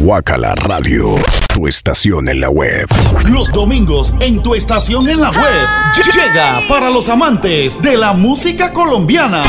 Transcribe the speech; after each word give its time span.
Guacala 0.00 0.54
Radio, 0.54 1.16
tu 1.52 1.66
estación 1.66 2.28
en 2.28 2.40
la 2.40 2.50
web. 2.50 2.86
Los 3.28 3.50
domingos 3.52 4.14
en 4.20 4.40
tu 4.42 4.54
estación 4.54 5.08
en 5.08 5.20
la 5.20 5.30
web. 5.30 5.66
Llega 6.14 6.62
para 6.68 6.88
los 6.88 7.08
amantes 7.08 7.80
de 7.82 7.96
la 7.96 8.12
música 8.12 8.72
colombiana. 8.72 9.42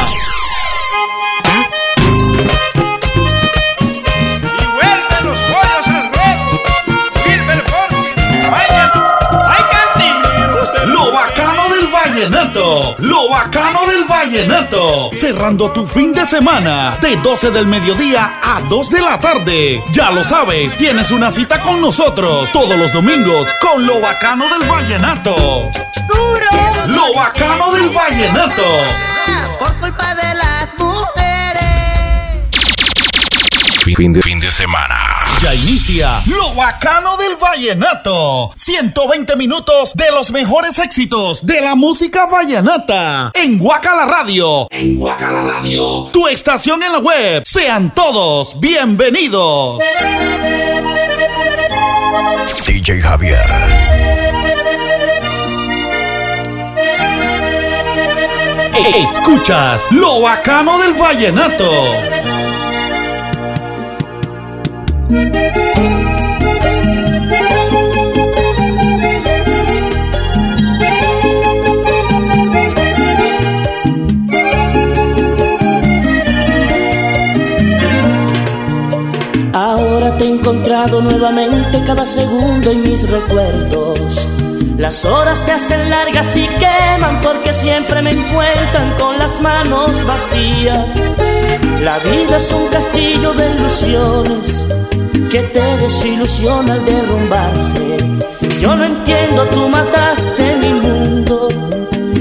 Vallenato, 14.29 15.09
cerrando 15.15 15.71
tu 15.71 15.87
fin 15.87 16.13
de 16.13 16.23
semana 16.23 16.95
de 17.01 17.15
12 17.15 17.49
del 17.49 17.65
mediodía 17.65 18.39
a 18.43 18.61
2 18.61 18.89
de 18.91 19.01
la 19.01 19.19
tarde. 19.19 19.81
Ya 19.91 20.11
lo 20.11 20.23
sabes, 20.23 20.77
tienes 20.77 21.09
una 21.09 21.31
cita 21.31 21.59
con 21.59 21.81
nosotros 21.81 22.51
todos 22.51 22.77
los 22.77 22.93
domingos 22.93 23.49
con 23.59 23.87
lo 23.87 23.99
bacano 23.99 24.45
del 24.49 24.69
vallenato. 24.69 25.35
Duro. 26.07 26.45
Lo 26.85 27.11
bacano 27.15 27.73
del 27.73 27.89
vallenato. 27.89 28.61
Por 29.57 29.75
culpa 29.79 30.13
de 30.13 30.35
las 30.35 30.69
Fin 33.95 34.13
de, 34.13 34.21
fin 34.21 34.39
de 34.39 34.51
semana. 34.51 34.95
Ya 35.41 35.53
inicia 35.55 36.21
lo 36.27 36.53
bacano 36.53 37.17
del 37.17 37.35
vallenato. 37.35 38.51
120 38.55 39.35
minutos 39.35 39.93
de 39.95 40.11
los 40.11 40.31
mejores 40.31 40.77
éxitos 40.79 41.45
de 41.45 41.61
la 41.61 41.75
música 41.75 42.25
vallenata. 42.25 43.31
En 43.33 43.57
Guacala 43.57 44.05
Radio. 44.05 44.67
En 44.69 44.95
Guacala 44.95 45.41
Radio. 45.41 46.09
Tu 46.11 46.27
estación 46.27 46.83
en 46.83 46.91
la 46.91 46.99
web. 46.99 47.43
Sean 47.45 47.93
todos 47.93 48.59
bienvenidos. 48.59 49.83
DJ 52.67 53.01
Javier. 53.01 53.45
Escuchas 58.95 59.87
lo 59.91 60.21
bacano 60.21 60.79
del 60.79 60.93
vallenato. 60.93 62.28
Ahora 79.51 80.15
te 80.17 80.25
he 80.25 80.29
encontrado 80.29 81.01
nuevamente 81.01 81.83
cada 81.85 82.05
segundo 82.05 82.69
en 82.69 82.83
mis 82.83 83.09
recuerdos. 83.09 84.27
Las 84.77 85.05
horas 85.05 85.39
se 85.39 85.51
hacen 85.51 85.89
largas 85.89 86.35
y 86.37 86.47
queman 86.47 87.19
porque 87.21 87.53
siempre 87.53 88.03
me 88.03 88.11
encuentran 88.11 88.93
con 88.99 89.17
las 89.17 89.41
manos 89.41 89.91
vacías. 90.05 90.93
La 91.83 91.97
vida 91.99 92.37
es 92.37 92.51
un 92.51 92.67
castillo 92.67 93.33
de 93.33 93.49
ilusiones 93.55 94.78
que 95.29 95.41
te 95.41 95.77
desilusiona 95.77 96.73
al 96.73 96.85
derrumbarse. 96.85 97.97
Yo 98.59 98.75
no 98.75 98.85
entiendo, 98.85 99.45
tú 99.45 99.69
mataste 99.69 100.55
mi 100.57 100.73
mundo 100.73 101.47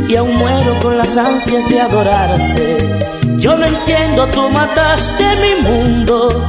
y 0.09 0.17
aún 0.17 0.37
muero 0.37 0.79
con 0.83 0.99
las 0.99 1.17
ansias 1.17 1.67
de 1.69 1.81
adorarte. 1.81 2.99
Yo 3.39 3.57
no 3.57 3.67
entiendo, 3.67 4.27
tú 4.27 4.51
mataste 4.51 5.25
mi 5.37 5.69
mundo 5.69 6.45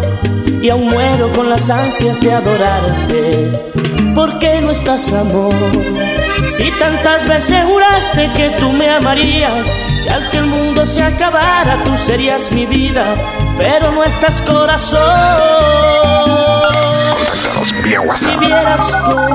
y 0.61 0.69
aún 0.69 0.87
muero 0.87 1.31
con 1.31 1.49
las 1.49 1.69
ansias 1.69 2.19
de 2.19 2.33
adorarte. 2.33 3.51
¿Por 4.13 4.37
qué 4.39 4.59
no 4.59 4.71
estás, 4.71 5.13
amor? 5.13 5.53
Si 6.47 6.69
tantas 6.71 7.25
veces 7.25 7.63
juraste 7.69 8.31
que 8.35 8.49
tú 8.59 8.69
me 8.71 8.89
amarías, 8.89 9.71
que 10.03 10.09
al 10.09 10.29
que 10.29 10.37
el 10.37 10.47
mundo 10.47 10.85
se 10.85 11.03
acabara 11.03 11.81
tú 11.85 11.95
serías 11.97 12.51
mi 12.51 12.65
vida, 12.65 13.15
pero 13.57 13.91
no 13.91 14.03
estás, 14.03 14.41
corazón. 14.41 16.18
Contáctanos 17.59 17.83
vía 17.83 18.01
Si 18.15 18.27
WhatsApp 18.27 18.41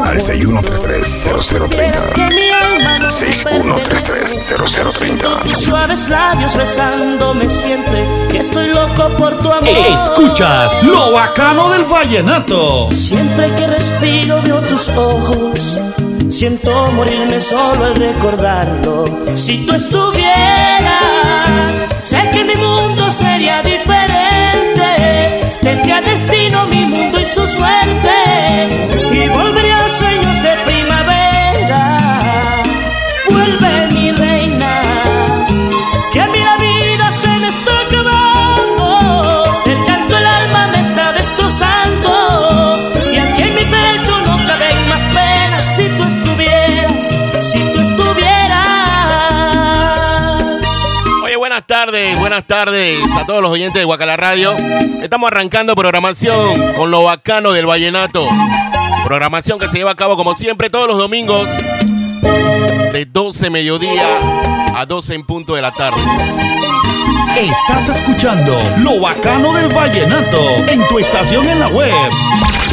al 0.04 0.16
6133-0030. 0.16 1.60
supieras 1.60 2.12
que 2.12 2.22
mi 2.22 2.50
alma 2.50 2.98
no 2.98 3.08
te 3.08 3.90
pertenece. 3.90 4.38
6133-0030. 4.38 5.42
Tus 5.42 5.58
suaves 5.58 6.08
labios 6.08 6.56
besándome 6.56 7.48
siempre 7.48 8.04
que 8.30 8.38
estoy 8.38 8.68
loco 8.68 9.10
por 9.16 9.38
tu 9.38 9.52
amor. 9.52 9.68
Escuchas 9.68 10.82
lo 10.82 11.12
bacano 11.12 11.70
del 11.70 11.84
vallenato. 11.84 12.90
Siempre 12.94 13.52
que 13.54 13.66
respiro 13.66 14.40
veo 14.42 14.60
tus 14.62 14.88
ojos. 14.90 15.80
Siento 16.30 16.90
morirme 16.92 17.40
solo 17.40 17.84
al 17.84 17.96
recordarlo. 17.96 19.04
Si 19.34 19.66
tú 19.66 19.74
estuvieras, 19.74 20.28
sé 22.02 22.30
que 22.32 22.44
mi 22.44 22.54
mundo 22.56 23.12
sería 23.12 23.58
diferente. 23.58 23.73
Destino 26.00 26.66
mi 26.66 26.84
mundo 26.84 27.20
y 27.20 27.26
su 27.26 27.46
suerte. 27.46 28.68
Y 29.12 29.28
volvería 29.28 29.63
tardes, 51.86 52.18
buenas 52.18 52.44
tardes 52.46 52.98
a 53.14 53.26
todos 53.26 53.42
los 53.42 53.50
oyentes 53.50 53.78
de 53.78 53.84
Guacala 53.84 54.16
Radio. 54.16 54.54
Estamos 55.02 55.26
arrancando 55.30 55.74
programación 55.74 56.72
con 56.76 56.90
lo 56.90 57.02
bacano 57.02 57.52
del 57.52 57.66
vallenato. 57.66 58.26
Programación 59.04 59.58
que 59.58 59.68
se 59.68 59.76
lleva 59.76 59.90
a 59.90 59.94
cabo 59.94 60.16
como 60.16 60.34
siempre 60.34 60.70
todos 60.70 60.88
los 60.88 60.96
domingos 60.96 61.46
de 62.22 63.06
12 63.06 63.50
mediodía 63.50 64.06
a 64.74 64.86
12 64.86 65.14
en 65.14 65.26
punto 65.26 65.56
de 65.56 65.60
la 65.60 65.72
tarde. 65.72 66.00
Estás 67.36 67.90
escuchando 67.90 68.58
lo 68.78 69.00
bacano 69.00 69.52
del 69.52 69.68
vallenato 69.68 70.40
en 70.66 70.88
tu 70.88 70.98
estación 70.98 71.46
en 71.46 71.60
la 71.60 71.68
web. 71.68 71.92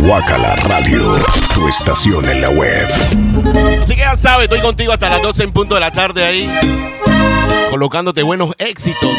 Guacala 0.04 0.56
Radio, 0.56 1.18
tu 1.54 1.68
estación 1.68 2.30
en 2.30 2.40
la 2.40 2.50
web. 2.50 2.88
Así 3.82 3.94
que 3.94 4.02
ya 4.02 4.16
sabes, 4.16 4.46
estoy 4.46 4.62
contigo 4.62 4.94
hasta 4.94 5.10
las 5.10 5.22
12 5.22 5.44
en 5.44 5.52
punto 5.52 5.76
de 5.76 5.82
la 5.82 5.92
tarde 5.92 6.24
ahí, 6.24 6.50
colocándote 7.70 8.24
buenos 8.24 8.52
éxitos 8.58 9.12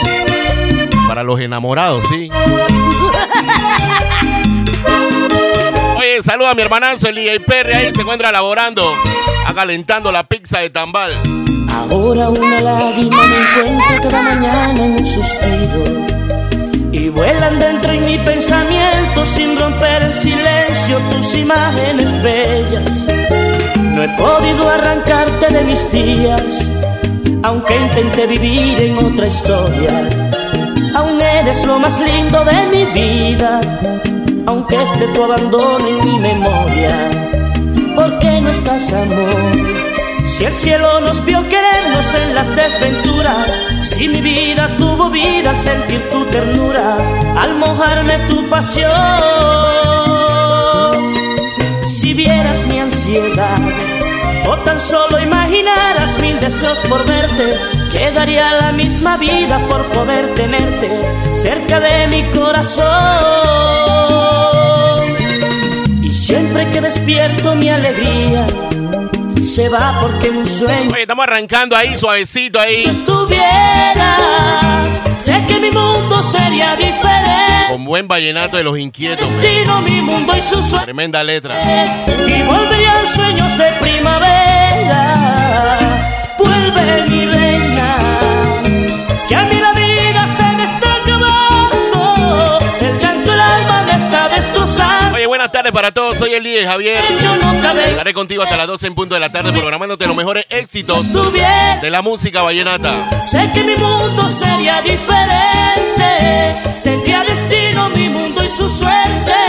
para 1.09 1.23
los 1.23 1.41
enamorados, 1.41 2.05
¿sí? 2.09 2.31
Oye, 5.99 6.23
saluda 6.23 6.51
a 6.51 6.55
mi 6.55 6.63
hermanazo, 6.63 7.09
el 7.09 7.17
DJ 7.17 7.41
Perry, 7.41 7.73
ahí 7.73 7.93
se 7.93 8.03
encuentra 8.03 8.31
elaborando, 8.31 8.83
acalentando 9.47 10.13
la 10.13 10.25
pizza 10.25 10.61
de 10.61 10.71
tambal. 10.71 11.13
Ahora 11.71 12.29
una 12.29 12.61
lágrima 12.61 13.17
me 13.27 13.37
encuentro 13.41 14.09
cada 14.11 14.35
mañana 14.35 14.85
en 14.85 14.93
un 14.93 15.07
suspiro 15.07 15.85
y 16.93 17.09
vuelan 17.09 17.59
dentro 17.59 17.93
en 17.93 18.03
mi 18.03 18.19
pensamiento 18.19 19.25
sin 19.25 19.59
romper 19.59 20.03
el 20.03 20.15
silencio 20.15 20.99
tus 21.11 21.35
imágenes 21.35 22.23
bellas. 22.23 23.07
No 23.81 24.03
he 24.03 24.09
podido 24.17 24.69
arrancarte 24.69 25.49
de 25.53 25.65
mis 25.65 25.91
días, 25.91 26.71
aunque 27.43 27.77
intenté 27.77 28.27
vivir 28.27 28.83
en 28.83 28.99
otra 28.99 29.27
historia. 29.27 30.09
Aún 30.95 31.21
eres 31.21 31.65
lo 31.67 31.79
más 31.79 32.01
lindo 32.01 32.45
de 32.45 32.67
mi 32.67 32.85
vida, 32.87 33.61
aunque 34.47 34.83
esté 34.83 35.07
tu 35.09 35.25
abandono 35.25 35.87
en 35.87 36.05
mi 36.05 36.19
memoria. 36.19 37.11
¿Por 37.95 38.19
qué 38.19 38.41
no 38.41 38.51
estás, 38.51 38.93
amor? 38.93 39.83
Si 40.25 40.45
el 40.45 40.53
cielo 40.53 41.01
nos 41.01 41.25
vio 41.25 41.47
querernos 41.49 42.15
en 42.15 42.35
las 42.35 42.55
desventuras, 42.55 43.71
si 43.83 44.09
mi 44.09 44.21
vida 44.21 44.77
tuvo 44.79 45.11
vida 45.11 45.51
al 45.51 45.57
sentir 45.57 46.01
tu 46.11 46.25
ternura, 46.27 46.97
al 47.37 47.57
mojarme 47.57 48.19
tu 48.29 48.49
pasión. 48.49 48.91
Si 51.87 52.15
vieras 52.15 52.67
mi 52.67 52.81
ansiedad, 52.81 53.59
o 54.47 54.57
tan 54.59 54.81
solo 54.81 55.21
imaginaras 55.21 56.19
mil 56.19 56.39
deseos 56.41 56.81
por 56.81 57.07
verte, 57.07 57.57
quedaría 57.93 58.53
la 58.55 58.73
misma 58.73 59.17
vida 59.17 59.59
por 59.69 59.85
poder 59.93 60.35
tenerte 60.35 60.91
cerca 61.35 61.81
de 61.81 62.07
mi 62.09 62.25
corazón. 62.31 62.85
Y 66.03 66.13
siempre 66.13 66.69
que 66.71 66.81
despierto 66.81 67.55
mi 67.55 67.71
alegría, 67.71 68.47
se 69.45 69.69
va 69.69 69.99
porque 70.01 70.31
un 70.31 70.47
sueño. 70.47 70.91
Oye, 70.93 71.03
estamos 71.03 71.25
arrancando 71.25 71.77
ahí, 71.77 71.97
suavecito 71.97 72.59
ahí. 72.61 72.85
Si 72.85 72.91
estuvieras, 72.91 75.01
sé 75.19 75.45
que 75.47 75.59
mi 75.59 75.71
mundo 75.71 76.23
sería 76.23 76.75
diferente. 76.77 77.67
Con 77.71 77.85
buen 77.85 78.09
vallenato 78.09 78.57
de 78.57 78.65
los 78.65 78.79
inquietos. 78.79 79.31
man. 79.31 79.41
Destino, 79.41 79.81
mi 79.83 80.01
mundo 80.01 80.37
y 80.37 80.43
su 80.43 80.63
sueño. 80.63 80.85
Tremenda 80.85 81.23
letra. 81.25 81.61
Y 82.27 82.43
volverían 82.43 83.07
sueños 83.09 83.57
de 83.59 83.73
primavera. 83.81 85.15
Vuelve 86.39 87.03
mi 87.11 87.22
tardes 95.63 95.73
para 95.73 95.93
todos. 95.93 96.19
Soy 96.19 96.35
el 96.35 96.43
líder 96.43 96.67
Javier. 96.67 97.05
Estaré 97.85 98.13
contigo 98.13 98.43
hasta 98.43 98.57
las 98.57 98.67
12 98.67 98.89
en 98.89 98.95
punto 98.95 99.15
de 99.15 99.21
la 99.21 99.31
tarde 99.31 99.53
programándote 99.53 100.07
los 100.09 100.17
mejores 100.17 100.45
éxitos 100.51 101.07
de 101.13 101.91
la 101.91 102.03
música 102.03 102.43
vallenata. 102.43 103.23
Sé 103.23 103.49
que 103.55 103.63
mi 103.63 103.77
mundo 103.77 104.29
sería 104.29 104.83
diferente. 104.83 106.57
Tendría 106.83 107.23
destino 107.23 107.89
mi 107.91 108.09
mundo 108.09 108.43
y 108.43 108.49
su 108.49 108.69
suerte. 108.69 109.42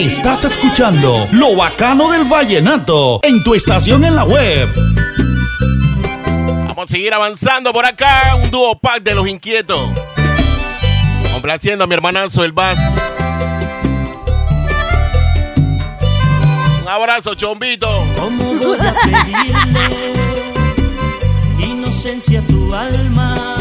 Estás 0.00 0.44
escuchando 0.44 1.26
lo 1.30 1.54
bacano 1.54 2.10
del 2.10 2.24
vallenato 2.24 3.20
en 3.22 3.44
tu 3.44 3.54
estación 3.54 4.02
en 4.02 4.16
la 4.16 4.24
web. 4.24 4.66
Vamos 6.68 6.84
a 6.84 6.86
seguir 6.86 7.12
avanzando 7.12 7.70
por 7.70 7.84
acá. 7.84 8.34
Un 8.42 8.50
dúo 8.50 8.78
pack 8.80 9.02
de 9.02 9.14
los 9.14 9.28
inquietos. 9.28 9.78
Complaciendo 11.34 11.84
a 11.84 11.86
mi 11.86 11.92
hermanazo 11.92 12.42
el 12.44 12.52
Bass. 12.52 12.78
Un 16.80 16.88
abrazo, 16.88 17.34
chombito. 17.34 17.86
¿Cómo 18.18 18.54
voy 18.54 18.78
a 18.78 18.94
pedirle 19.02 20.12
inocencia 21.58 22.40
a 22.40 22.46
tu 22.46 22.74
alma 22.74 23.54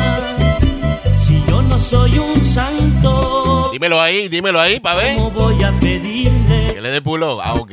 si 1.19 1.43
yo 1.49 1.61
no 1.63 1.77
soy 1.77 2.17
un 2.17 2.45
santo? 2.45 3.38
Dímelo 3.71 4.01
ahí, 4.01 4.27
dímelo 4.27 4.59
ahí, 4.59 4.79
pa' 4.79 4.95
ver. 4.95 5.15
¿Cómo 5.15 5.31
voy 5.31 5.63
a 5.63 5.71
pedirle? 5.79 6.73
Que 6.73 6.81
le 6.81 6.89
dé 6.89 7.01
pulo. 7.01 7.39
Ah, 7.41 7.53
ok. 7.53 7.71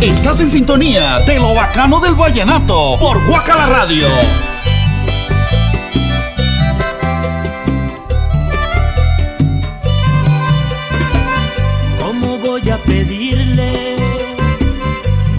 Estás 0.00 0.40
en 0.40 0.50
sintonía 0.50 1.18
de 1.20 1.38
lo 1.38 1.54
bacano 1.54 2.00
del 2.00 2.14
vallenato 2.14 2.96
por 2.98 3.24
Guacala 3.26 3.66
Radio. 3.66 4.08
¿Cómo 12.02 12.38
voy 12.38 12.70
a 12.70 12.78
pedirle 12.78 13.96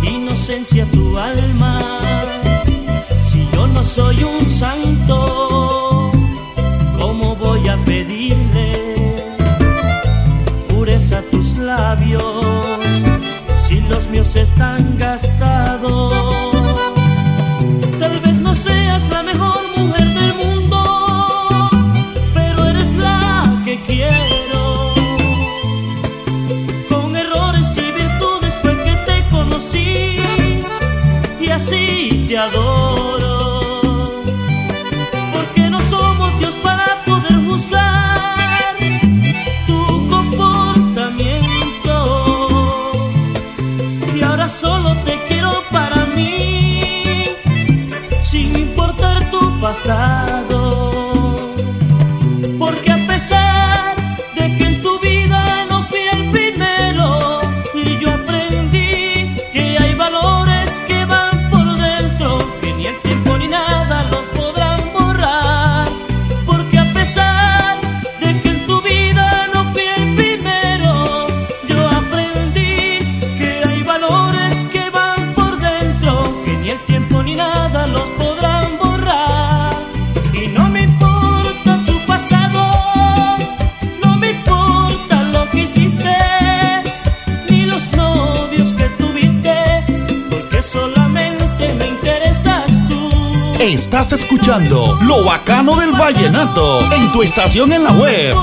inocencia 0.04 0.84
a 0.84 0.88
tu 0.88 1.18
alma 1.18 2.00
si 3.30 3.48
yo 3.54 3.68
no 3.68 3.84
soy 3.84 4.24
un 4.24 4.50
santo? 4.50 5.41
Lo 94.52 95.24
bacano 95.24 95.78
del 95.78 95.94
vallenato 95.94 96.82
en 96.94 97.10
tu 97.14 97.24
estación 97.24 97.72
en 97.72 97.86
la 97.86 97.92
web. 97.94 98.36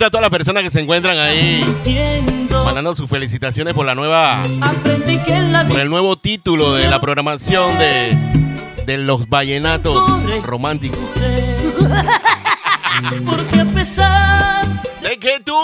Saludito 0.00 0.06
a 0.06 0.10
todas 0.10 0.22
las 0.22 0.30
personas 0.30 0.62
que 0.62 0.70
se 0.70 0.80
encuentran 0.80 1.18
ahí. 1.18 2.48
Mandando 2.64 2.94
sus 2.94 3.08
felicitaciones 3.08 3.74
por 3.74 3.86
la 3.86 3.94
nueva. 3.94 4.42
Por 5.68 5.80
el 5.80 5.90
nuevo 5.90 6.16
título 6.16 6.74
de 6.74 6.88
la 6.88 7.00
programación 7.00 7.78
de, 7.78 8.16
de 8.86 8.98
los 8.98 9.28
vallenatos 9.28 10.02
románticos. 10.44 11.00
Porque 13.26 13.60
a 13.60 13.64
pesar 13.66 14.66
de 15.02 15.18
que 15.18 15.40
tu 15.40 15.54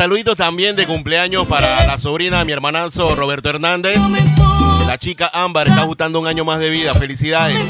saludito 0.00 0.34
también 0.34 0.76
de 0.76 0.86
cumpleaños 0.86 1.46
para 1.46 1.84
la 1.84 1.98
sobrina 1.98 2.38
de 2.38 2.46
mi 2.46 2.52
hermanazo 2.52 3.14
Roberto 3.14 3.50
Hernández. 3.50 3.98
La 4.86 4.96
chica 4.96 5.30
Ámbar 5.30 5.68
está 5.68 5.82
ajustando 5.82 6.18
un 6.18 6.26
año 6.26 6.42
más 6.42 6.58
de 6.58 6.70
vida. 6.70 6.94
Felicidades. 6.94 7.62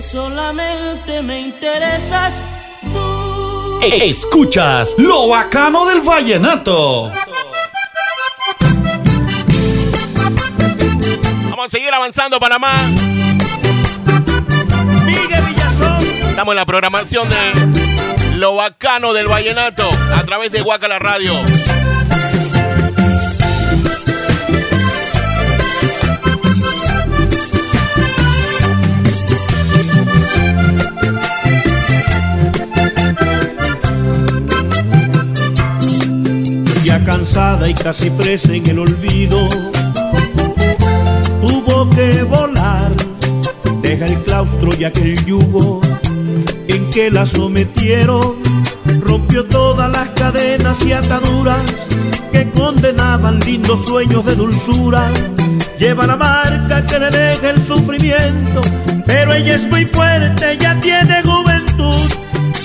solamente 0.00 1.20
me 1.20 1.40
interesas 1.40 2.40
tú. 2.92 3.80
Escuchas 3.82 4.94
lo 4.98 5.26
bacano 5.26 5.84
del 5.84 6.00
vallenato. 6.02 7.10
Vamos 11.50 11.66
a 11.66 11.68
seguir 11.68 11.92
avanzando, 11.92 12.38
Panamá. 12.38 12.72
Estamos 16.38 16.52
en 16.52 16.56
la 16.58 16.66
programación 16.66 17.26
de 17.28 18.36
Lo 18.36 18.54
Bacano 18.54 19.12
del 19.12 19.26
Vallenato 19.26 19.90
a 20.14 20.22
través 20.22 20.52
de 20.52 20.62
Guacala 20.62 21.00
Radio. 21.00 21.32
ya 36.84 37.04
cansada 37.04 37.68
y 37.68 37.74
casi 37.74 38.10
presa 38.10 38.52
en 38.52 38.64
el 38.70 38.78
olvido, 38.78 39.48
tuvo 41.40 41.90
que 41.90 42.22
volar, 42.22 42.92
deja 43.88 44.04
el 44.04 44.22
claustro 44.24 44.70
y 44.78 44.84
aquel 44.84 45.14
yugo 45.24 45.80
en 46.68 46.90
que 46.90 47.10
la 47.10 47.24
sometieron, 47.24 48.34
rompió 49.00 49.46
todas 49.46 49.90
las 49.90 50.08
cadenas 50.08 50.76
y 50.84 50.92
ataduras 50.92 51.62
que 52.30 52.50
condenaban 52.50 53.40
lindos 53.40 53.86
sueños 53.86 54.26
de 54.26 54.34
dulzura. 54.34 55.08
Lleva 55.78 56.06
la 56.06 56.16
marca 56.16 56.84
que 56.84 56.98
le 56.98 57.08
deja 57.08 57.48
el 57.48 57.64
sufrimiento, 57.64 58.60
pero 59.06 59.32
ella 59.32 59.54
es 59.54 59.64
muy 59.64 59.86
fuerte, 59.86 60.58
ya 60.60 60.78
tiene 60.80 61.22
juventud. 61.22 62.10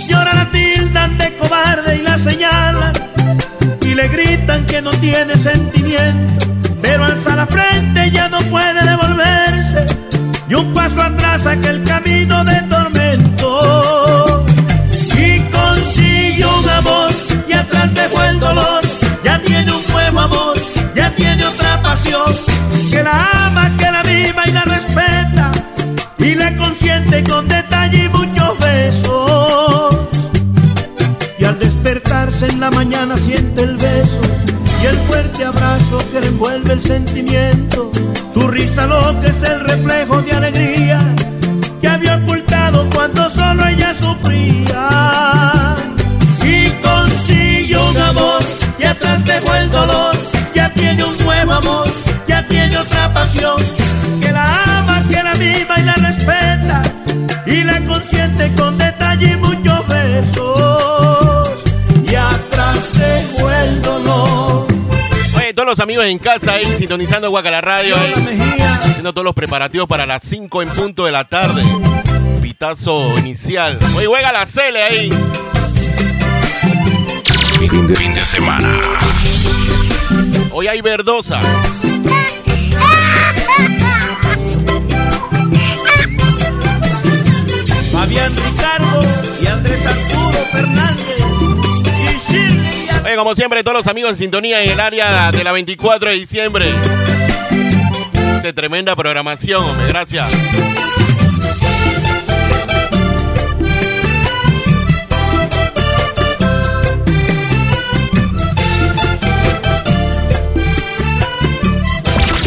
Llora 0.09 0.33
la 0.33 0.51
tildan 0.51 1.17
de 1.17 1.37
cobarde 1.37 1.99
y 1.99 2.01
la 2.01 2.17
señalan 2.17 2.91
y 3.81 3.95
le 3.95 4.09
gritan 4.09 4.65
que 4.65 4.81
no 4.81 4.91
tiene 4.91 5.37
sentimiento, 5.37 6.47
pero 6.81 7.05
alza 7.05 7.33
la 7.33 7.47
frente 7.47 8.11
ya 8.11 8.27
no 8.27 8.39
puede 8.39 8.83
devolverse 8.83 10.03
paso 10.93 11.07
atrás 11.07 11.45
aquel 11.45 11.83
camino 11.83 12.43
de 12.45 12.55
tormento. 12.69 14.45
Y 15.15 15.39
consigue 15.51 16.45
un 16.45 16.69
amor 16.69 17.11
y 17.47 17.53
atrás 17.53 17.93
dejó 17.93 18.23
el 18.23 18.39
dolor, 18.39 18.81
ya 19.23 19.39
tiene 19.41 19.71
un 19.71 19.83
nuevo 19.91 20.19
amor, 20.19 20.57
ya 20.95 21.13
tiene 21.15 21.45
otra 21.45 21.81
pasión. 21.81 22.31
Que 22.91 23.03
la 23.03 23.29
ama, 23.45 23.71
que 23.77 23.91
la 23.91 24.03
viva 24.03 24.43
y 24.45 24.51
la 24.51 24.63
respeta. 24.63 25.51
Y 26.17 26.35
la 26.35 26.55
consiente 26.55 27.23
con 27.23 27.47
detalle 27.47 28.05
y 28.05 28.09
muchos 28.09 28.59
besos. 28.59 29.97
Y 31.39 31.45
al 31.45 31.59
despertarse 31.59 32.47
en 32.47 32.59
la 32.59 32.71
mañana 32.71 33.17
siente 33.17 33.63
el 33.63 33.72
abrazo 35.43 35.97
que 36.11 36.21
le 36.21 36.27
envuelve 36.27 36.73
el 36.73 36.83
sentimiento. 36.83 37.91
Su 38.33 38.47
risa 38.47 38.85
lo 38.87 39.19
que 39.21 39.27
es 39.27 39.43
el 39.43 39.59
reflejo 39.61 40.21
de 40.21 40.31
alegría 40.31 40.99
que 41.81 41.87
había 41.87 42.17
ocultado 42.17 42.87
cuando 42.93 43.29
solo 43.29 43.67
ella 43.67 43.93
sufría. 43.99 45.75
Y 46.43 46.69
consigue 46.81 47.77
un 47.77 47.97
amor 47.97 48.41
y 48.79 48.83
atrás 48.83 49.23
dejó 49.25 49.55
el 49.55 49.71
dolor, 49.71 50.15
ya 50.53 50.69
tiene 50.73 51.03
un 51.03 51.17
nuevo 51.23 51.53
amor, 51.53 51.87
ya 52.27 52.45
tiene 52.47 52.77
otra 52.77 53.11
pasión 53.13 53.57
que 54.21 54.31
la 54.31 54.45
ama, 54.77 55.03
que 55.09 55.23
la 55.23 55.33
viva 55.33 55.79
y 55.79 55.83
la 55.83 55.95
respeta 55.95 56.81
y 57.45 57.63
la 57.63 57.83
consiente 57.85 58.53
con 58.55 58.77
detalle 58.77 59.31
y 59.31 59.35
muchos 59.35 59.87
besos 59.87 61.12
los 65.73 65.79
amigos 65.79 66.05
en 66.05 66.19
casa 66.19 66.53
ahí 66.53 66.67
sintonizando 66.67 67.31
Guacala 67.31 67.59
Radio, 67.59 67.95
ahí, 67.97 68.13
haciendo 68.83 69.11
todos 69.11 69.25
los 69.25 69.33
preparativos 69.33 69.87
para 69.87 70.05
las 70.05 70.21
5 70.21 70.61
en 70.61 70.69
punto 70.69 71.05
de 71.05 71.11
la 71.11 71.27
tarde. 71.27 71.63
Pitazo 72.43 73.17
inicial. 73.17 73.79
Oye, 73.95 74.05
juega 74.05 74.31
la 74.31 74.45
Cele 74.45 74.83
ahí. 74.83 75.09
Fin 77.57 77.87
de, 77.87 77.95
fin 77.95 78.13
de 78.13 78.23
semana. 78.23 78.69
Hoy 80.51 80.67
hay 80.67 80.81
verdosa. 80.81 81.39
Fabián 87.91 88.31
Ricardo 88.35 88.99
y 89.41 89.47
Andrés 89.47 89.87
Arturo 89.87 90.37
Fernández 90.51 91.22
Oye, 93.03 93.15
como 93.17 93.35
siempre, 93.35 93.63
todos 93.63 93.79
los 93.79 93.87
amigos 93.87 94.11
en 94.11 94.17
sintonía 94.17 94.63
en 94.63 94.71
el 94.71 94.79
área 94.79 95.31
de 95.31 95.43
la 95.43 95.51
24 95.51 96.09
de 96.09 96.15
diciembre. 96.15 96.73
Hace 98.37 98.53
tremenda 98.53 98.95
programación, 98.95 99.65
hombre. 99.65 99.87
Gracias. 99.87 100.29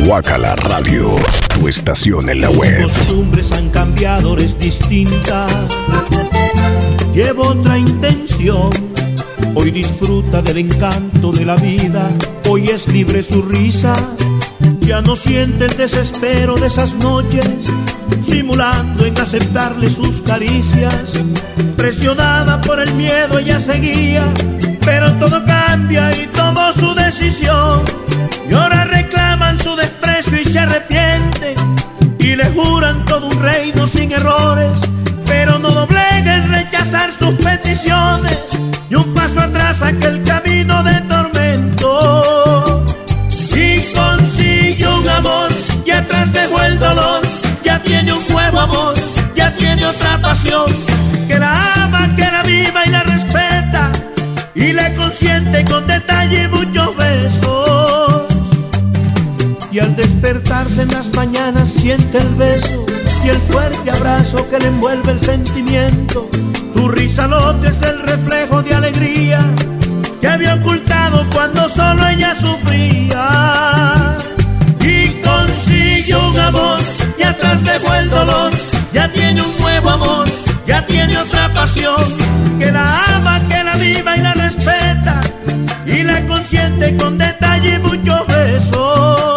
Guacala 0.07 0.55
Radio, 0.55 1.11
tu 1.53 1.67
estación 1.67 2.31
en 2.31 2.41
la 2.41 2.49
web. 2.51 2.83
costumbres 2.85 3.51
han 3.51 3.69
cambiado, 3.71 4.37
es 4.37 4.57
distinta. 4.59 5.49
Llevo 7.13 7.49
otra 7.49 7.77
intención. 7.77 8.86
Hoy 9.55 9.71
disfruta 9.71 10.43
del 10.43 10.59
encanto 10.59 11.33
de 11.33 11.45
la 11.45 11.57
vida. 11.57 12.11
Hoy 12.49 12.69
es 12.69 12.87
libre 12.89 13.23
su 13.23 13.43
risa. 13.43 13.95
Ya 14.81 15.01
no 15.01 15.17
siente 15.17 15.67
el 15.67 15.77
desespero 15.77 16.55
de 16.55 16.69
esas 16.69 16.95
noches, 16.95 17.49
simulando 18.23 19.05
en 19.05 19.19
aceptarle 19.19 19.91
sus 19.91 20.23
caricias. 20.23 21.13
Presionada 21.77 22.61
por 22.61 22.81
el 22.81 22.93
miedo 22.95 23.39
ella 23.39 23.59
seguía, 23.61 24.23
pero 24.85 25.13
todo 25.15 25.45
cambia 25.45 26.13
y 26.13 26.27
tomó 26.29 26.73
su 26.73 26.95
decisión. 26.95 27.83
Y 28.49 28.55
ahora 28.55 28.85
reclaman 28.85 29.59
su 29.59 29.75
desprecio 29.75 30.41
y 30.41 30.45
se 30.45 30.59
arrepienten 30.59 31.57
y 32.21 32.37
le 32.37 32.45
juran 32.51 33.05
todo 33.07 33.29
un 33.29 33.43
reino 33.43 33.87
sin 33.87 34.13
errores, 34.13 34.73
pero 35.27 35.59
no 35.59 35.71
doblega 35.71 36.37
en 36.37 36.49
rechazar 36.53 37.11
sus 37.17 37.35
peticiones 37.35 38.46
atrás 39.77 39.83
aquel 39.83 40.23
camino 40.23 40.83
de 40.83 41.01
tormento. 41.03 42.85
Y 43.55 43.81
consigue 43.95 44.87
un 44.87 45.09
amor 45.09 45.49
y 45.85 45.91
atrás 45.91 46.33
dejó 46.33 46.63
el 46.63 46.79
dolor, 46.79 47.23
ya 47.65 47.83
tiene 47.83 48.13
un 48.13 48.23
nuevo 48.29 48.61
amor, 48.61 48.95
ya 49.35 49.55
tiene 49.55 49.87
otra 49.87 50.21
pasión. 50.21 50.67
Que 51.29 51.39
la 51.39 51.85
ama, 51.85 52.15
que 52.15 52.23
la 52.23 52.43
viva 52.43 52.87
y 52.87 52.91
la 52.91 53.03
respeta. 53.03 53.93
Y 54.55 54.73
le 54.73 54.95
consiente 54.95 55.65
con 55.65 55.87
detalle 55.87 56.45
y 56.45 56.49
muchos 56.49 56.97
besos. 56.97 57.27
Besarse 60.57 60.83
en 60.83 60.89
las 60.89 61.15
mañanas 61.15 61.69
siente 61.69 62.17
el 62.17 62.35
beso 62.37 62.96
y 63.27 63.29
el 63.29 63.39
fuerte 63.39 63.91
abrazo 63.91 64.49
que 64.49 64.59
le 64.59 64.67
envuelve 64.67 65.13
el 65.13 65.21
sentimiento. 65.21 66.29
Su 66.73 66.89
risa 66.89 67.27
lote 67.27 67.69
es 67.69 67.83
el 67.83 68.01
reflejo 68.03 68.63
de 68.63 68.75
alegría 68.75 69.41
que 70.21 70.29
había 70.29 70.55
ocultado 70.55 71.27
cuando 71.33 71.69
solo 71.69 72.07
ella 72.07 72.37
sufría. 72.41 74.17
Y 74.81 75.09
consiguió 75.23 76.29
un 76.29 76.39
amor 76.39 76.79
y 77.19 77.23
atrás 77.25 77.65
dejó 77.65 77.95
el 77.95 78.11
dolor, 78.11 78.53
ya 78.93 79.11
tiene 79.11 79.43
un 79.43 79.59
nuevo 79.59 79.91
amor, 79.91 80.29
ya 80.65 80.87
tiene 80.87 81.19
otra 81.19 81.53
pasión, 81.53 81.97
que 82.61 82.71
la 82.71 83.17
ama, 83.17 83.41
que 83.49 83.65
la 83.65 83.77
viva 83.77 84.17
y 84.17 84.21
la 84.21 84.35
respeta, 84.35 85.21
y 85.85 86.05
la 86.05 86.25
consiente 86.27 86.97
con 86.97 87.19
detalle 87.19 87.75
y 87.75 87.79
muchos 87.79 88.27
besos. 88.29 89.36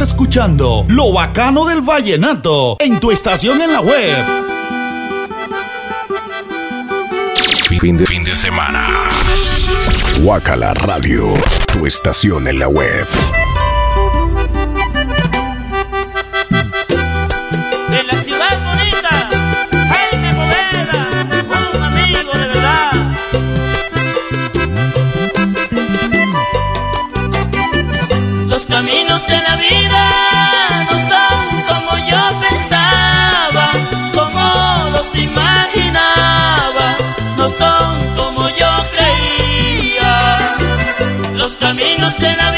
Escuchando 0.00 0.84
Lo 0.88 1.10
Bacano 1.10 1.64
del 1.64 1.80
Vallenato 1.80 2.76
en 2.80 3.00
tu 3.00 3.10
estación 3.10 3.62
en 3.62 3.72
la 3.72 3.80
web. 3.80 4.16
Fin 7.80 7.96
de, 7.96 8.06
fin 8.06 8.22
de 8.22 8.36
semana. 8.36 8.86
Guacala 10.20 10.74
Radio. 10.74 11.32
Tu 11.72 11.86
estación 11.86 12.46
en 12.46 12.58
la 12.58 12.68
web. 12.68 13.06
Caminos 41.66 42.16
de 42.20 42.36
la 42.36 42.55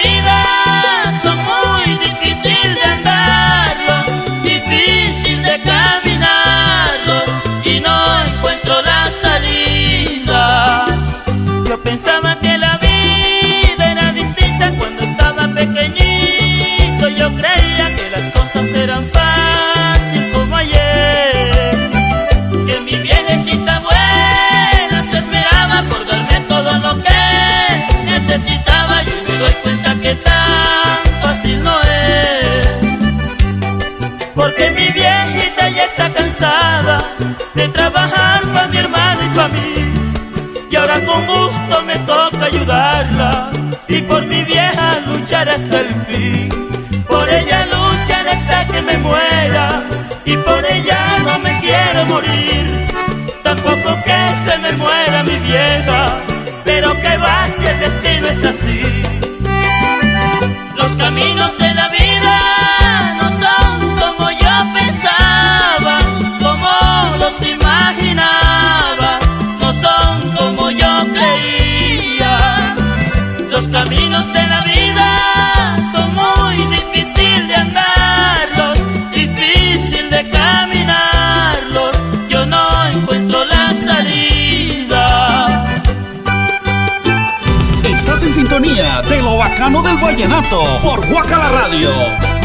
de 36.41 37.69
trabajar 37.71 38.43
para 38.53 38.69
mi 38.69 38.77
hermano 38.77 39.21
y 39.25 39.35
para 39.35 39.49
mí. 39.49 39.75
Y 40.71 40.77
ahora 40.77 41.05
con 41.05 41.27
gusto 41.27 41.83
me 41.85 41.99
toca 42.01 42.45
ayudarla 42.45 43.51
y 43.89 44.01
por 44.03 44.25
mi 44.25 44.43
vieja 44.45 45.01
luchar 45.07 45.49
hasta 45.49 45.81
el 45.81 45.93
fin. 46.07 46.49
Por 47.09 47.29
ella 47.29 47.67
luchar 47.67 48.29
hasta 48.29 48.69
que 48.69 48.83
me 48.83 48.99
muera 48.99 49.83
y 50.25 50.37
por 50.37 50.65
ella 50.65 51.19
no 51.27 51.39
me 51.41 51.59
quiero 51.61 52.07
morir. 52.07 52.85
Tampoco 53.43 53.97
que 54.05 54.21
se 54.45 54.59
me 54.59 54.73
muera 54.75 55.25
mi 55.25 55.39
vieja, 55.41 56.07
pero 56.65 56.95
que 57.01 57.17
va 57.17 57.49
si 57.49 57.67
el 57.67 57.81
destino 57.81 58.29
es 58.29 58.45
así. 58.45 58.83
Los 60.77 60.95
caminos 60.97 61.59
de 61.59 61.75
Bacano 89.59 89.83
del 89.83 89.97
Vallenato 89.97 90.63
por 90.85 91.05
Guacala 91.09 91.49
Radio. 91.49 92.38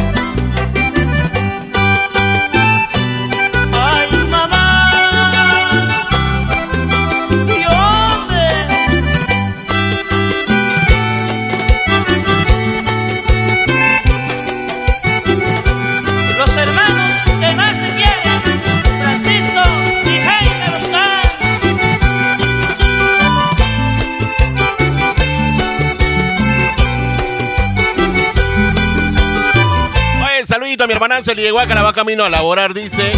Mi 30.94 30.96
hermana 30.96 31.24
se 31.24 31.34
le 31.34 31.42
llegó 31.42 31.60
acá, 31.60 31.74
la 31.74 31.82
va 31.82 31.92
camino 31.92 32.24
a 32.24 32.30
laborar, 32.30 32.72
dice. 32.76 33.12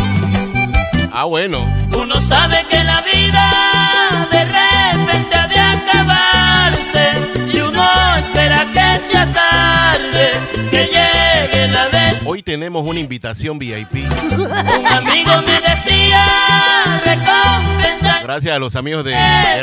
Ah, 1.11 1.25
bueno. 1.25 1.59
Uno 1.97 2.21
sabe 2.21 2.65
que 2.69 2.81
la 2.81 3.01
vida 3.01 4.27
de 4.31 4.45
repente 4.45 5.35
ha 5.35 5.47
de 5.47 5.59
acabarse 5.59 7.13
y 7.53 7.59
uno 7.59 8.15
espera 8.17 8.65
que 8.73 9.01
sea 9.01 9.27
tarde, 9.33 10.31
que 10.71 10.85
llegue 10.85 11.67
la 11.67 11.87
vez. 11.89 12.21
Hoy 12.25 12.43
tenemos 12.43 12.85
una 12.85 13.01
invitación 13.01 13.59
VIP. 13.59 14.09
Un 14.37 14.87
amigo 14.87 15.41
me 15.45 15.59
decía 15.59 17.01
recompensa 17.03 18.21
Gracias 18.23 18.55
a 18.55 18.59
los 18.59 18.77
amigos 18.77 19.03
de 19.03 19.13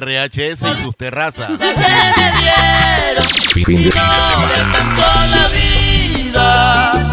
RHS 0.01 0.65
y 0.65 0.81
sus 0.83 0.95
terrazas. 0.99 1.49
que 1.49 1.65
me 1.65 2.33
dieron 2.41 3.23
Fin 3.53 3.65
de, 3.65 3.75
fin 3.75 3.85
de 3.85 3.91
semana. 3.93 5.27
la 5.31 5.49
vida. 5.49 7.12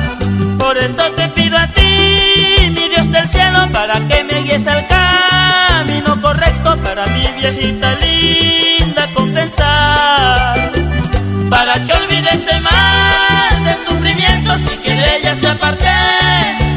Por 0.70 0.78
eso 0.78 1.02
te 1.18 1.28
pido 1.30 1.58
a 1.58 1.66
ti, 1.66 2.70
mi 2.76 2.90
Dios 2.90 3.12
del 3.12 3.28
cielo, 3.28 3.68
para 3.74 3.96
que 4.08 4.24
me 4.24 4.40
guíes 4.44 4.68
al 4.68 4.86
camino 4.86 6.22
correcto 6.22 6.76
para 6.84 7.08
mi 7.08 7.22
viejita 7.40 7.96
linda 7.96 9.10
compensar. 9.16 10.72
Para 11.50 11.74
que 11.84 11.92
olvide 11.92 12.30
ese 12.32 12.60
mal 12.60 13.64
de 13.64 13.76
sufrimientos 13.88 14.62
y 14.72 14.78
que 14.78 14.94
de 14.94 15.18
ella 15.18 15.36
se 15.36 15.48
aparte 15.48 15.88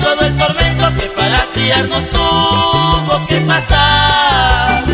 todo 0.00 0.22
el 0.22 0.38
tormento 0.38 0.96
que 0.96 1.07
para 1.09 1.44
criarnos 1.52 2.09
tuvo 2.09 3.26
que 3.28 3.37
pasar. 3.42 4.85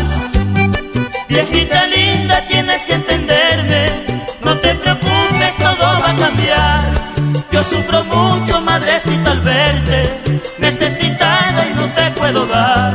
Viejita 1.29 1.85
linda, 1.85 2.45
tienes 2.49 2.83
que 2.83 2.95
entenderme. 2.95 3.85
No 4.43 4.57
te 4.57 4.75
preocupes, 4.75 5.57
todo 5.57 6.01
va 6.01 6.09
a 6.09 6.15
cambiar. 6.17 6.99
Yo 7.51 7.63
sufro 7.63 8.03
mucho, 8.05 8.48
madrecita, 8.99 9.31
al 9.31 9.39
verte. 9.41 10.21
Necesitada 10.57 11.67
y 11.67 11.73
no 11.73 11.85
te 11.93 12.11
puedo 12.11 12.45
dar. 12.45 12.93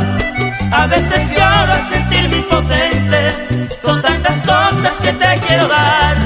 A 0.73 0.87
veces 0.87 1.29
lloro 1.31 1.73
al 1.73 1.85
sentirme 1.89 2.39
impotente. 2.39 3.69
Son 3.83 4.03
tantas 4.03 4.41
cosas 4.41 4.99
que 5.01 5.13
te 5.13 5.41
quiero 5.47 5.69
dar. 5.69 6.17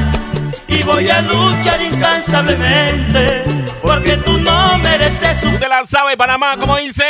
Y 0.67 0.83
voy 0.83 1.09
a 1.09 1.23
luchar 1.23 1.81
incansablemente 1.83 3.45
porque 3.83 4.17
tú 4.19 4.39
no 4.39 4.79
mereces 4.79 5.43
un... 5.45 5.55
Usted 5.55 5.69
la 5.69 5.87
sabe, 5.87 6.17
Panamá, 6.17 6.57
como 6.59 6.77
dice. 6.77 7.05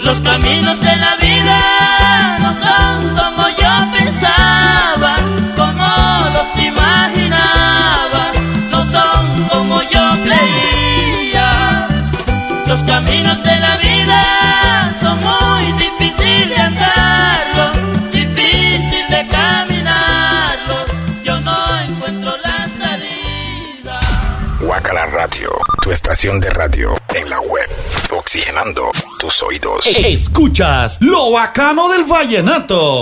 Los 0.00 0.20
caminos 0.20 0.78
de 0.80 0.96
la 0.96 1.16
vida 1.16 2.38
no 2.40 2.52
son 2.52 3.16
como 3.16 3.48
yo 3.48 3.92
pensaba, 3.98 4.55
Los 12.68 12.82
caminos 12.82 13.40
de 13.44 13.56
la 13.58 13.76
vida 13.76 14.92
son 15.00 15.18
muy 15.18 15.72
difíciles 15.74 16.48
de 16.48 16.56
andarlos, 16.56 18.10
difícil 18.10 19.08
de 19.08 19.24
caminarlos. 19.28 20.84
Yo 21.22 21.38
no 21.40 21.80
encuentro 21.80 22.32
la 22.42 22.68
salida. 22.76 24.00
Guacala 24.60 25.06
Radio, 25.06 25.50
tu 25.80 25.92
estación 25.92 26.40
de 26.40 26.50
radio 26.50 26.94
en 27.14 27.30
la 27.30 27.40
web, 27.40 27.70
oxigenando 28.10 28.90
tus 29.20 29.42
oídos. 29.44 29.86
Escuchas 29.86 30.98
lo 31.00 31.30
bacano 31.30 31.88
del 31.88 32.02
vallenato. 32.04 33.00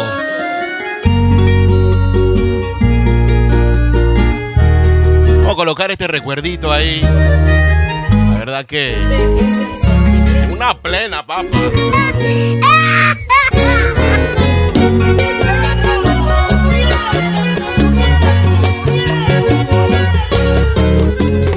Vamos 5.38 5.52
a 5.52 5.56
colocar 5.56 5.90
este 5.90 6.06
recuerdito 6.06 6.70
ahí. 6.70 7.02
Verdad 8.46 8.66
que. 8.66 8.94
Una 10.52 10.74
plena, 10.74 11.26
papa. 11.26 11.44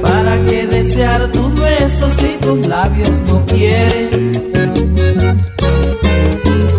¿Para 0.02 0.45
qué 0.45 0.65
desear 0.67 1.30
tus 1.34 1.60
besos 1.60 2.13
si 2.13 2.38
tus 2.39 2.65
labios 2.67 3.21
no 3.28 3.45
quieren? 3.47 4.32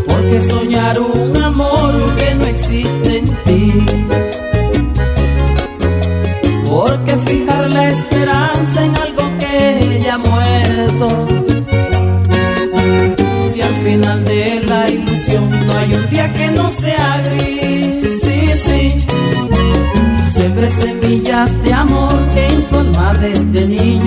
Porque 0.09 0.41
soñar 0.51 0.99
un 1.01 1.43
amor 1.43 2.15
que 2.15 2.35
no 2.35 2.45
existe 2.47 3.18
semillas 20.81 21.51
de 21.65 21.73
amor 21.73 22.15
en 22.37 22.63
tu 22.69 22.79
alma 22.79 23.15
desde 23.15 23.67
niño. 23.67 23.98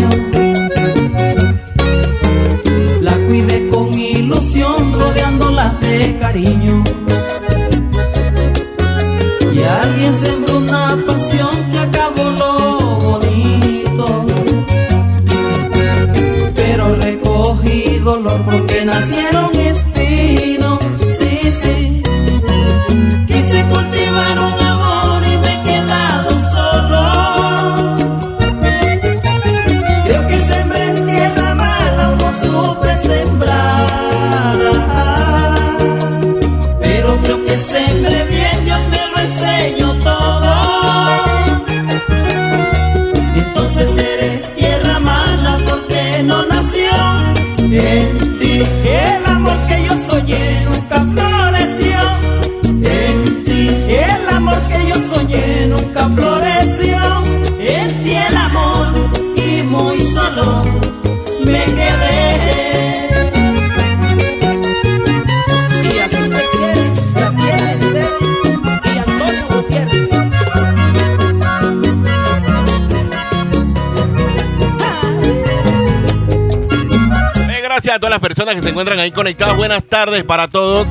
Las 78.12 78.20
personas 78.20 78.56
que 78.56 78.62
se 78.62 78.70
encuentran 78.70 79.00
ahí 79.00 79.10
conectadas. 79.12 79.56
Buenas 79.56 79.86
tardes 79.86 80.26
para 80.26 80.50
todos. 80.50 80.86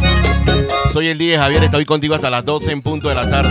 Soy 0.91 1.09
el 1.09 1.19
10 1.19 1.39
Javier, 1.39 1.63
estoy 1.63 1.85
contigo 1.85 2.15
hasta 2.15 2.31
las 2.31 2.47
12 2.47 2.73
en 2.73 2.81
punto 2.81 3.11
de 3.11 3.15
la 3.15 3.29
tarde. 3.29 3.51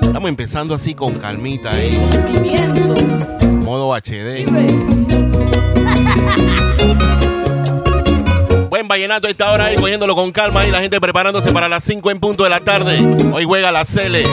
Estamos 0.00 0.30
empezando 0.30 0.74
así 0.74 0.94
con 0.94 1.14
calmita 1.16 1.72
Sentimiento, 1.72 2.94
modo 3.60 3.94
HD. 3.94 4.46
Buen 8.70 8.88
vallenato 8.88 9.26
a 9.26 9.30
esta 9.30 9.52
hora 9.52 9.66
ahí, 9.66 9.76
cogiéndolo 9.76 10.16
con 10.16 10.32
calma 10.32 10.66
y 10.66 10.70
la 10.70 10.80
gente 10.80 10.98
preparándose 11.02 11.52
para 11.52 11.68
las 11.68 11.84
5 11.84 12.10
en 12.10 12.18
punto 12.18 12.44
de 12.44 12.50
la 12.50 12.60
tarde. 12.60 12.98
Hoy 13.30 13.44
juega 13.44 13.70
la 13.70 13.84
Cele. 13.84 14.24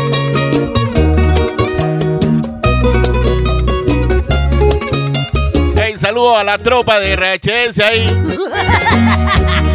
Saludo 6.29 6.37
a 6.37 6.43
la 6.43 6.57
tropa 6.57 6.99
de 6.99 7.15
RHS 7.15 7.79
ahí. 7.79 8.05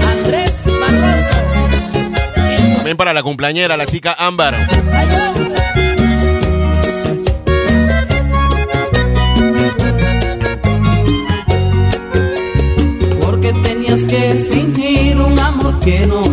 Andrés 0.09 0.63
Barroso. 0.65 1.41
También 2.77 2.97
para 2.97 3.13
la 3.13 3.23
cumpleañera, 3.23 3.77
la 3.77 3.87
chica 3.87 4.15
Ámbar. 4.19 4.55
Porque 13.21 13.53
tenías 13.63 14.05
que 14.05 14.49
fingir 14.51 15.17
un 15.19 15.39
amor 15.39 15.79
que 15.81 16.07
no 16.07 16.24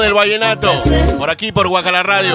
del 0.00 0.14
vallenato. 0.14 0.70
Por 1.18 1.30
aquí, 1.30 1.52
por 1.52 1.68
Guacala 1.68 2.02
Radio. 2.02 2.34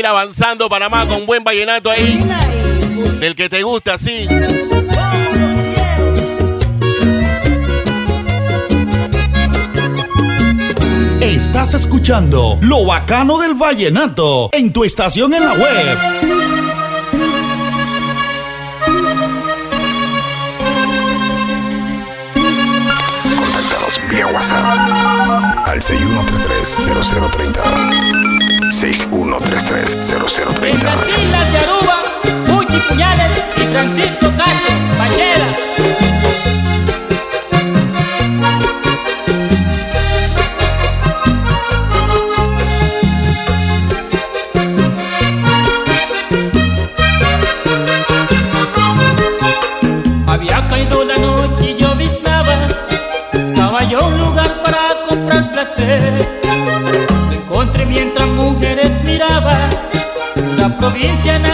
seguir 0.00 0.06
avanzando, 0.06 0.68
Panamá, 0.68 1.06
con 1.06 1.26
buen 1.26 1.44
vallenato 1.44 1.90
ahí. 1.90 2.24
Del 3.20 3.34
que 3.34 3.50
te 3.50 3.62
gusta, 3.62 3.98
sí. 3.98 4.26
Estás 11.20 11.74
escuchando 11.74 12.56
Lo 12.62 12.86
Bacano 12.86 13.38
del 13.38 13.54
Vallenato 13.54 14.48
en 14.52 14.72
tu 14.72 14.84
estación 14.84 15.34
en 15.34 15.44
la 15.44 15.52
web. 15.52 15.98
Contáctanos 23.22 24.00
vía 24.08 24.26
WhatsApp 24.28 25.66
al 25.66 25.82
6133 25.82 26.90
0030. 27.32 28.09
6133-0030. 28.80 30.60
Villas, 30.62 31.12
Islas 31.22 31.52
de 31.52 31.58
Aruba, 31.58 32.02
Puyi 32.46 32.78
Puñales 32.88 33.32
y 33.56 33.60
Francisco 33.72 34.26
Castro, 34.38 34.74
Bañera. 34.98 36.09
provincia 61.00 61.49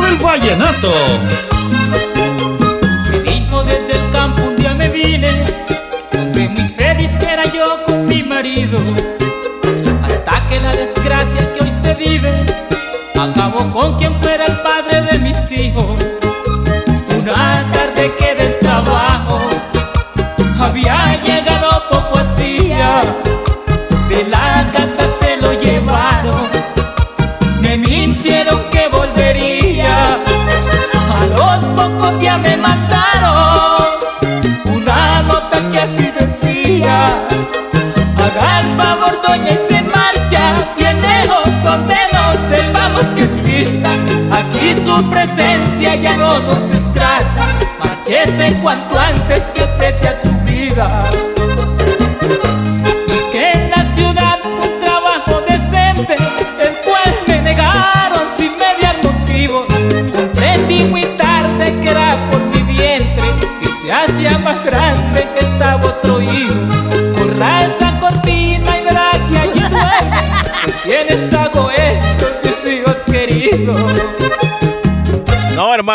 del 0.00 0.16
vallenato. 0.18 1.49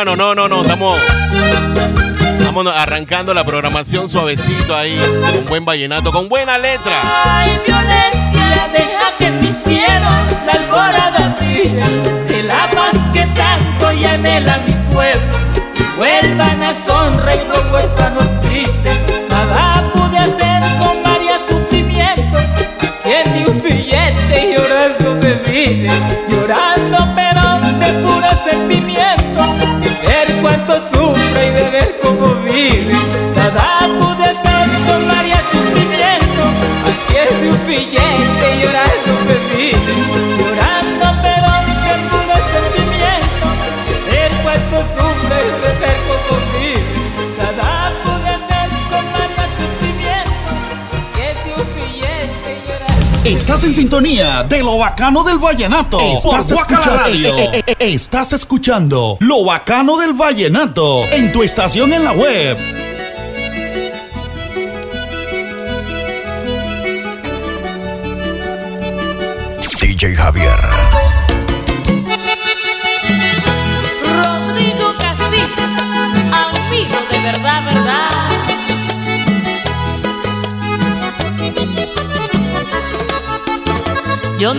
hermano. 0.06 0.16
No, 0.16 0.36
no, 0.36 0.48
no. 0.48 0.62
Estamos, 0.62 1.00
estamos 2.38 2.68
arrancando 2.68 3.34
la 3.34 3.44
programación 3.44 4.08
suavecito 4.08 4.76
ahí. 4.76 5.00
Con 5.34 5.46
buen 5.46 5.66
vallenato, 5.66 6.12
con 6.12 6.30
buena 6.30 6.58
letra. 6.58 7.02
Ay, 7.24 7.60
violencia, 7.66 8.70
deja 8.72 9.18
que 9.18 9.32
me 9.32 9.50
hicieron 9.50 10.14
la 10.46 10.54
alborada 10.54 11.36
mía. 11.42 11.84
Te 12.28 12.44
la 12.44 12.70
paz 12.72 13.08
que 13.14 13.26
tanto 13.28 13.92
y 13.92 14.06
anhela 14.06 14.58
mi 14.60 14.74
pueblo. 14.94 15.38
Y 15.76 15.98
vuelvan 15.98 16.64
a 16.64 16.74
sonreír 16.74 17.46
los 17.48 17.68
huérfanos 17.68 18.40
tristes. 18.42 18.98
Nada 19.30 19.92
pude 19.94 20.18
hacer 20.18 20.78
con 20.80 21.04
varios 21.04 21.42
sufrimientos. 21.48 22.42
Quien 23.04 23.34
ni 23.34 23.46
un 23.46 23.62
billete 23.62 24.48
y 24.48 24.56
llorando 24.56 25.16
me 25.16 25.36
mire. 25.50 26.25
Estás 53.46 53.64
en 53.64 53.76
sintonía 53.76 54.42
de 54.42 54.64
lo 54.64 54.80
bacano 54.80 55.24
del 55.24 55.38
vallenato. 55.38 56.00
Estás 56.00 56.50
escuchando, 56.50 57.52
estás 57.78 58.34
escuchando 58.34 59.18
lo 59.20 59.46
bacano 59.46 59.98
del 59.98 60.14
vallenato 60.14 61.06
en 61.12 61.32
tu 61.32 61.44
estación 61.44 61.94
en 61.94 62.04
la 62.04 62.14
web. 62.14 62.58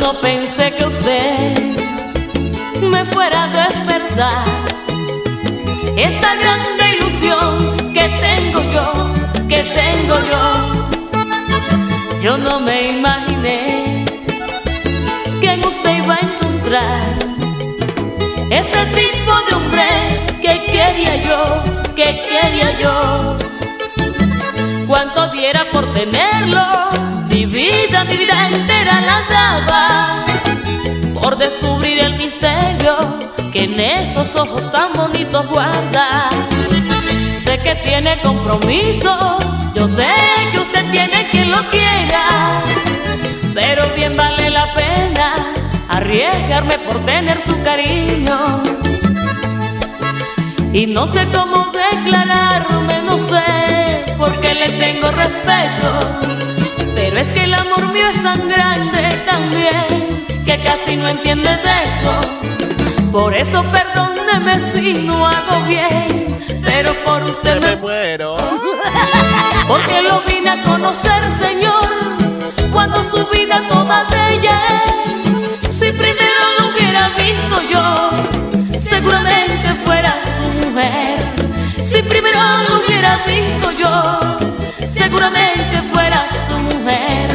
No 0.01 0.21
pensé 0.21 0.73
que 0.73 0.85
usted 0.85 1.77
me 2.83 3.05
fuera 3.07 3.45
a 3.45 3.49
despertar 3.49 4.45
esta 5.97 6.35
grande 6.37 6.97
ilusión 6.97 7.77
que 7.93 8.09
tengo 8.21 8.61
yo, 8.73 8.93
que 9.49 9.63
tengo 9.63 10.15
yo. 10.31 12.21
Yo 12.21 12.37
no 12.39 12.61
me 12.61 12.87
imaginé 12.87 14.05
que 15.41 15.53
en 15.53 15.61
usted 15.65 15.97
iba 16.05 16.15
a 16.15 16.21
encontrar 16.21 17.15
ese 18.51 18.85
tipo 18.87 19.33
de 19.49 19.55
hombre 19.57 19.87
que 20.43 20.67
quería 20.67 21.17
yo, 21.25 21.63
que 21.95 22.23
quería 22.23 22.79
yo. 22.81 23.46
Cuánto 24.87 25.29
diera 25.29 25.67
por 25.73 25.91
tenerlo, 25.93 26.65
mi 27.31 27.45
vida, 27.47 28.05
mi 28.05 28.17
vida 28.17 28.47
entera 28.47 29.01
la 29.01 29.23
daba 29.29 30.25
por 31.21 31.37
descubrir 31.37 32.05
el 32.05 32.17
misterio 32.17 32.97
que 33.53 33.65
en 33.65 33.81
esos 33.81 34.37
ojos 34.37 34.71
tan 34.71 34.93
bonitos 34.93 35.47
guarda. 35.49 36.31
Sé 37.35 37.61
que 37.63 37.75
tiene 37.85 38.21
compromisos, 38.23 39.43
yo 39.75 39.89
sé 39.89 40.15
que 40.53 40.59
usted 40.59 40.91
tiene 40.93 41.29
quien 41.31 41.51
lo 41.51 41.67
quiera, 41.69 42.63
pero 43.55 43.83
bien 43.97 44.17
vale 44.17 44.51
la 44.51 44.73
pena 44.75 45.35
arriesgarme 45.89 46.79
por 46.79 47.05
tener 47.05 47.41
su 47.41 47.61
cariño. 47.63 48.63
Y 50.73 50.87
no 50.87 51.07
sé 51.07 51.27
cómo 51.35 51.73
declararme, 51.73 53.03
no 53.03 53.19
sé, 53.19 53.86
porque 54.19 54.55
le 54.55 54.69
tengo 54.73 55.11
respeto. 55.11 56.01
Pero 56.95 57.19
es 57.19 57.31
que 57.31 57.45
el 57.45 57.55
amor 57.55 57.93
mío 57.93 58.07
es 58.09 58.23
tan 58.23 58.49
grande 58.49 59.09
también, 59.31 60.25
que 60.45 60.59
casi 60.63 60.97
no 60.97 61.09
entiende 61.09 61.51
de 61.51 61.83
eso. 61.85 63.11
Por 63.13 63.35
eso 63.35 63.65
perdóneme 63.71 64.59
si 64.61 64.95
no 64.95 65.27
hago 65.27 65.63
bien, 65.67 66.27
pero 66.65 66.95
por 67.05 67.23
usted 67.23 67.61
me 67.63 67.77
muero. 67.77 68.37
porque 69.69 70.03
lo 70.03 70.21
vine 70.23 70.51
a 70.51 70.63
conocer, 70.63 71.23
Señor, 71.41 71.85
cuando 72.73 73.03
su 73.05 73.27
vida 73.29 73.63
toda 73.71 74.05
de 74.05 74.35
ella 74.35 74.57
es. 74.57 75.75
Si 75.75 75.93
primero 75.93 76.43
lo 76.59 76.69
hubiera 76.71 77.11
visto 77.11 77.61
yo, 77.71 78.11
seguramente 78.71 79.75
fuera 79.85 80.15
su 80.23 80.71
mujer. 80.71 81.36
Si 81.87 82.03
primero 82.03 82.41
lo 82.69 82.85
hubiera 82.85 83.25
visto 83.25 83.71
yo, 83.71 84.03
seguramente 84.89 85.81
fuera 85.93 86.27
su 86.49 86.59
mujer. 86.59 87.29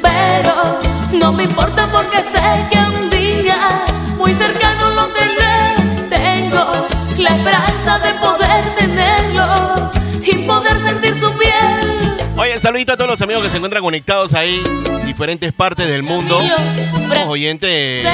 Pero 0.00 0.80
no 1.12 1.30
me 1.30 1.44
importa 1.44 1.92
porque 1.92 2.18
sé 2.18 2.68
que 2.70 2.78
un 2.98 3.10
día 3.10 3.68
muy 4.16 4.34
cercano 4.34 4.94
lo 4.94 5.06
tendré. 5.08 6.08
Tengo 6.08 6.70
la 7.18 7.28
esperanza 7.28 7.98
de 7.98 8.18
poder 8.18 8.62
tenerlo 8.76 9.90
y 10.22 10.38
poder 10.46 10.80
sentir 10.80 11.14
su 11.14 11.30
piel. 11.34 12.16
Oye, 12.38 12.58
saludito 12.58 12.94
a 12.94 12.96
todos 12.96 13.10
los 13.10 13.20
amigos 13.20 13.44
que 13.44 13.50
se 13.50 13.58
encuentran 13.58 13.82
conectados 13.82 14.32
ahí, 14.32 14.62
diferentes 15.04 15.52
partes 15.52 15.86
del 15.86 16.02
mundo. 16.02 16.40
Somos 17.08 17.28
oyentes 17.28 18.06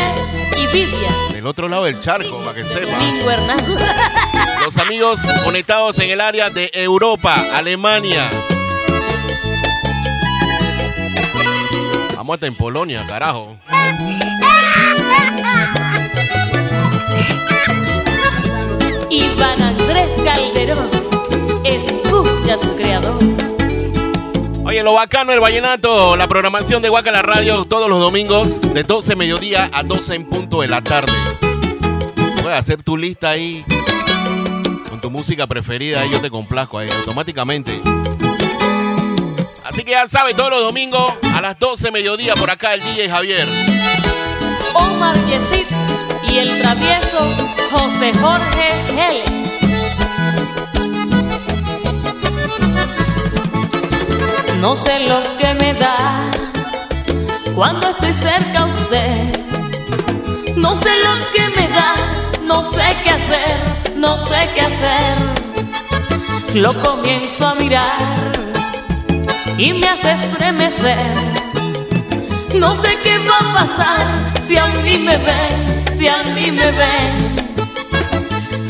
y 0.57 0.66
del 1.44 1.50
otro 1.50 1.68
lado 1.68 1.85
del 1.85 2.00
charco, 2.00 2.42
para 2.42 2.54
que 2.54 2.64
sepa. 2.64 2.98
Los 4.64 4.78
amigos 4.78 5.20
conectados 5.44 5.98
en 5.98 6.09
el 6.09 6.22
área 6.22 6.48
de 6.48 6.70
Europa, 6.72 7.35
Alemania. 7.52 8.30
Vamos 12.16 12.35
hasta 12.35 12.46
en 12.46 12.54
Polonia, 12.54 13.04
carajo. 13.07 13.59
Iván 19.11 19.62
Andrés 19.62 20.12
Calderón, 20.24 20.90
escucha 21.62 22.54
a 22.54 22.61
tu 22.61 22.74
creador. 22.74 23.34
Oye, 24.74 24.82
lo 24.82 24.94
bacano 24.94 25.30
del 25.30 25.38
vallenato, 25.38 26.16
la 26.16 26.26
programación 26.26 26.82
de 26.82 26.90
Huaca 26.90 27.12
la 27.12 27.22
Radio 27.22 27.64
todos 27.64 27.88
los 27.88 28.00
domingos 28.00 28.60
de 28.60 28.82
12 28.82 29.14
mediodía 29.14 29.70
a 29.72 29.84
12 29.84 30.16
en 30.16 30.24
punto 30.28 30.62
de 30.62 30.66
la 30.66 30.82
tarde. 30.82 31.12
Puedes 32.42 32.58
hacer 32.58 32.82
tu 32.82 32.96
lista 32.96 33.30
ahí 33.30 33.64
con 34.90 35.00
tu 35.00 35.12
música 35.12 35.46
preferida 35.46 36.04
y 36.04 36.10
yo 36.10 36.20
te 36.20 36.28
complazco 36.28 36.78
ahí 36.78 36.90
automáticamente. 36.90 37.80
Así 39.62 39.84
que 39.84 39.92
ya 39.92 40.08
sabes, 40.08 40.34
todos 40.34 40.50
los 40.50 40.62
domingos 40.64 41.04
a 41.32 41.40
las 41.40 41.56
12 41.56 41.92
mediodía 41.92 42.34
por 42.34 42.50
acá 42.50 42.74
el 42.74 42.82
DJ 42.82 43.08
Javier. 43.08 43.46
Omar 44.74 45.14
Yesid 45.26 45.66
y 46.32 46.38
el 46.38 46.60
travieso 46.60 47.20
José 47.70 48.12
Jorge 48.20 48.72
Geles. 48.88 49.43
No 54.64 54.74
sé 54.74 54.98
lo 55.07 55.22
que 55.37 55.53
me 55.62 55.74
da 55.74 56.31
cuando 57.55 57.90
estoy 57.90 58.14
cerca 58.14 58.61
a 58.61 58.64
usted. 58.64 60.57
No 60.57 60.74
sé 60.74 60.88
lo 61.05 61.18
que 61.35 61.48
me 61.50 61.68
da, 61.68 61.94
no 62.44 62.62
sé 62.62 62.96
qué 63.05 63.11
hacer, 63.11 63.59
no 63.94 64.16
sé 64.16 64.48
qué 64.55 64.62
hacer. 64.62 65.16
Lo 66.55 66.72
comienzo 66.81 67.46
a 67.46 67.55
mirar 67.57 68.33
y 69.59 69.74
me 69.74 69.87
hace 69.87 70.12
estremecer. 70.12 71.12
No 72.55 72.74
sé 72.74 72.96
qué 73.05 73.18
va 73.18 73.37
a 73.40 73.53
pasar 73.59 74.33
si 74.40 74.57
a 74.57 74.64
mí 74.83 74.96
me 74.96 75.18
ven, 75.18 75.85
si 75.92 76.09
a 76.09 76.22
mí 76.35 76.50
me 76.50 76.72
ven. 76.72 77.35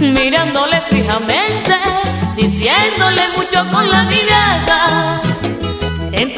Mirándole 0.01 0.81
fijamente, 0.91 1.79
diciéndole 2.35 3.29
mucho 3.37 3.65
con 3.71 3.89
la 3.89 4.03
mirada. 4.03 5.24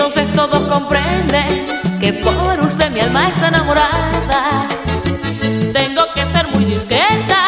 Entonces 0.07 0.33
todos 0.37 0.69
comprenden 0.69 1.64
que 2.01 2.12
por 2.12 2.61
usted 2.64 2.92
mi 2.92 3.01
alma 3.01 3.29
está 3.29 3.49
enamorada. 3.49 4.64
Tengo 5.73 6.03
que 6.14 6.25
ser 6.25 6.47
muy 6.55 6.64
discreta 6.64 7.42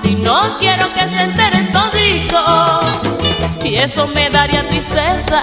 si 0.00 0.14
no 0.14 0.38
quiero 0.60 0.94
que 0.94 1.04
se 1.04 1.24
enteren 1.24 1.72
toditos. 1.72 3.18
Y 3.64 3.74
eso 3.74 4.06
me 4.14 4.30
daría 4.30 4.64
tristeza 4.68 5.42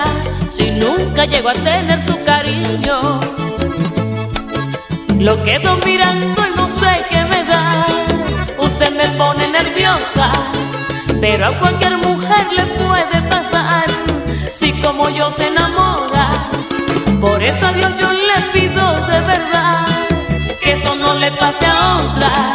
si 0.49 0.71
nunca 0.71 1.25
llego 1.25 1.49
a 1.49 1.53
tener 1.53 1.97
su 1.97 2.17
cariño. 2.21 3.17
Lo 5.19 5.43
quedo 5.43 5.77
mirando 5.85 6.47
y 6.47 6.57
no 6.57 6.69
sé 6.69 6.95
qué 7.09 7.25
me 7.25 7.43
da. 7.43 7.85
Usted 8.59 8.95
me 8.95 9.09
pone 9.21 9.49
nerviosa, 9.51 10.31
pero 11.19 11.45
a 11.45 11.59
cualquier 11.59 11.97
mujer 11.97 12.47
le 12.55 12.63
puede 12.81 13.21
pasar. 13.29 13.83
Si 14.53 14.71
como 14.81 15.09
yo 15.09 15.29
se 15.29 15.47
enamora, 15.47 15.92
por 17.23 17.41
eso 17.41 17.65
a 17.65 17.71
Dios 17.71 17.89
yo 18.01 18.11
le 18.11 18.59
pido 18.59 18.95
de 18.95 19.21
verdad 19.21 19.87
que 20.61 20.73
esto 20.73 20.93
no 20.95 21.15
le 21.15 21.31
pase 21.31 21.65
a 21.67 21.95
otra. 21.95 22.53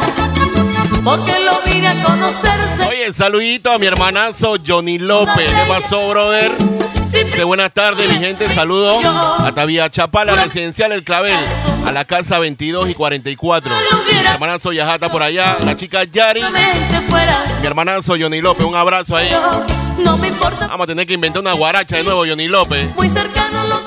Porque 1.02 1.38
lo 1.40 1.62
vine 1.62 1.88
a 1.88 2.02
conocerse. 2.02 2.86
Oye, 2.86 3.10
saludito 3.14 3.72
a 3.72 3.78
mi 3.78 3.86
hermanazo 3.86 4.56
Johnny 4.64 4.98
López. 4.98 5.50
¿Qué 5.50 5.64
pasó, 5.66 6.10
brother? 6.10 6.52
Dice 7.10 7.44
buenas 7.44 7.72
tardes, 7.72 8.12
mi 8.12 8.18
gente. 8.18 8.46
Saludo 8.48 9.00
a 9.38 9.50
Tavía 9.54 9.88
Chapala, 9.88 10.34
residencial 10.34 10.92
El 10.92 11.02
Clavel, 11.02 11.34
a 11.86 11.92
la 11.92 12.04
casa 12.04 12.38
22 12.38 12.90
y 12.90 12.94
44. 12.94 13.74
Mi 14.06 14.18
hermanazo 14.18 14.72
Yajata 14.72 15.10
por 15.10 15.22
allá, 15.22 15.56
la 15.64 15.76
chica 15.76 16.04
Yari. 16.04 16.42
Mi 16.42 17.66
hermanazo 17.66 18.16
Johnny 18.20 18.42
López, 18.42 18.66
un 18.66 18.76
abrazo 18.76 19.16
ahí. 19.16 19.30
Vamos 20.04 20.80
a 20.82 20.86
tener 20.86 21.06
que 21.06 21.14
inventar 21.14 21.40
una 21.40 21.54
guaracha 21.54 21.96
de 21.96 22.04
nuevo, 22.04 22.26
Johnny 22.26 22.48
López. 22.48 22.94
Muy 22.96 23.08
cercano 23.08 23.66
lo 23.66 23.78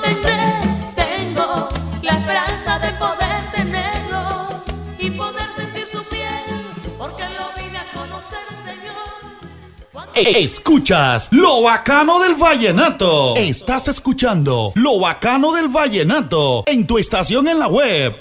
Escuchas 10.14 11.28
lo 11.30 11.62
bacano 11.62 12.20
del 12.20 12.34
vallenato. 12.34 13.34
Estás 13.36 13.88
escuchando 13.88 14.72
lo 14.74 14.98
bacano 14.98 15.52
del 15.52 15.68
vallenato 15.68 16.64
en 16.66 16.86
tu 16.86 16.98
estación 16.98 17.48
en 17.48 17.58
la 17.58 17.68
web. 17.68 18.14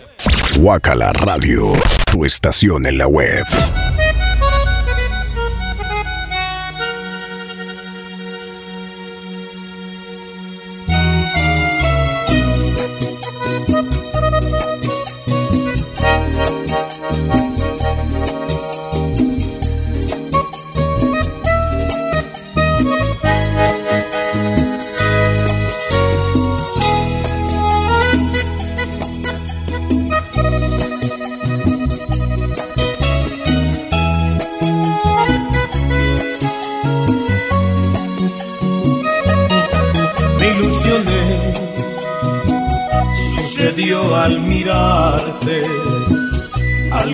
Guacala 0.57 1.11
Radio, 1.13 1.73
tu 2.11 2.23
estación 2.25 2.85
en 2.85 2.97
la 2.97 3.07
web. 3.07 3.43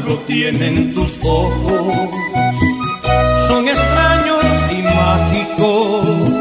Algo 0.08 0.20
tienen 0.28 0.94
tus 0.94 1.20
ojos, 1.24 1.96
son 3.48 3.68
extraños 3.68 4.46
y 4.72 4.82
mágicos, 4.82 6.32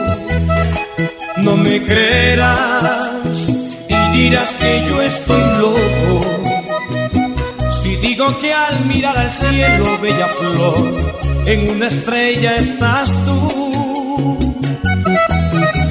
no 1.38 1.56
me 1.56 1.82
creerás 1.82 3.48
y 3.88 4.16
dirás 4.16 4.54
que 4.54 4.84
yo 4.88 5.02
estoy 5.02 5.42
loco, 5.58 6.20
si 7.82 7.96
digo 7.96 8.38
que 8.38 8.52
al 8.52 8.84
mirar 8.86 9.16
al 9.18 9.32
cielo, 9.32 9.98
bella 10.00 10.28
flor, 10.28 10.96
en 11.46 11.70
una 11.70 11.86
estrella 11.88 12.56
estás 12.56 13.10
tú. 13.24 14.38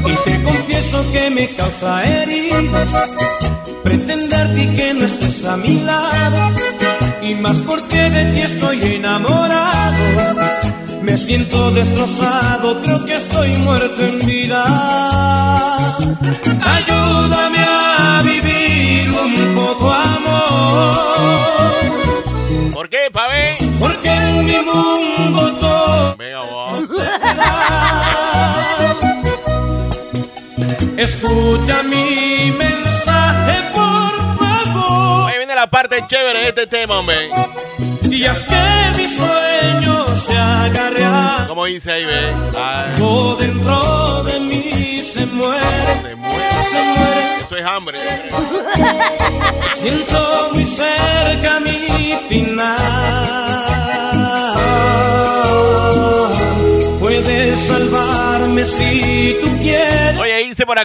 Y 0.08 0.30
te 0.30 0.44
confieso 0.44 1.12
que 1.12 1.30
me 1.30 1.48
causa 1.48 2.04
heridas 2.04 3.16
pretenderte 3.84 4.76
que 4.76 4.94
no 4.94 5.06
estés 5.06 5.46
a 5.46 5.58
mi 5.58 5.82
lado. 5.84 6.65
Y 7.26 7.34
más 7.34 7.58
porque 7.66 8.08
de 8.12 8.34
ti 8.34 8.42
estoy 8.42 8.80
enamorado. 8.84 10.04
Me 11.02 11.18
siento 11.18 11.72
destrozado, 11.72 12.80
creo 12.84 13.04
que 13.04 13.16
estoy 13.16 13.50
muerto 13.58 14.06
en 14.06 14.20
vida. 14.28 14.64
Ayúdame 16.76 17.58
a 17.68 18.22
vivir 18.24 19.10
un 19.10 19.56
poco 19.56 19.92
amor. 19.92 21.74
¿Por 22.72 22.90
qué, 22.90 23.10
Pavé? 23.12 23.58
Porque 23.80 24.10
en 24.10 24.46
mi 24.46 24.58
mundo 24.62 25.52
todo 25.60 26.16
Venga. 26.18 26.42
Escucha 30.98 31.82
mi 31.84 32.05
chévere 36.08 36.48
este 36.48 36.68
tema, 36.68 37.00
hombre. 37.00 37.30
Y 38.10 38.24
es 38.24 38.44
que 38.44 38.56
mi 38.98 39.08
sueño 39.08 40.16
se 40.16 40.38
agarre 40.38 41.48
Como 41.48 41.66
dice 41.66 41.92
ahí, 41.92 42.06
ve. 42.06 42.34
Algo 42.60 43.36
dentro 43.40 44.24
de 44.24 44.40
mí 44.40 45.02
se 45.04 45.26
muere, 45.26 45.60
se 46.02 46.16
muere. 46.16 46.46
se 46.72 46.84
muere. 46.84 47.36
Eso 47.44 47.56
es 47.58 47.66
hambre. 47.66 48.00
Siento 49.76 50.25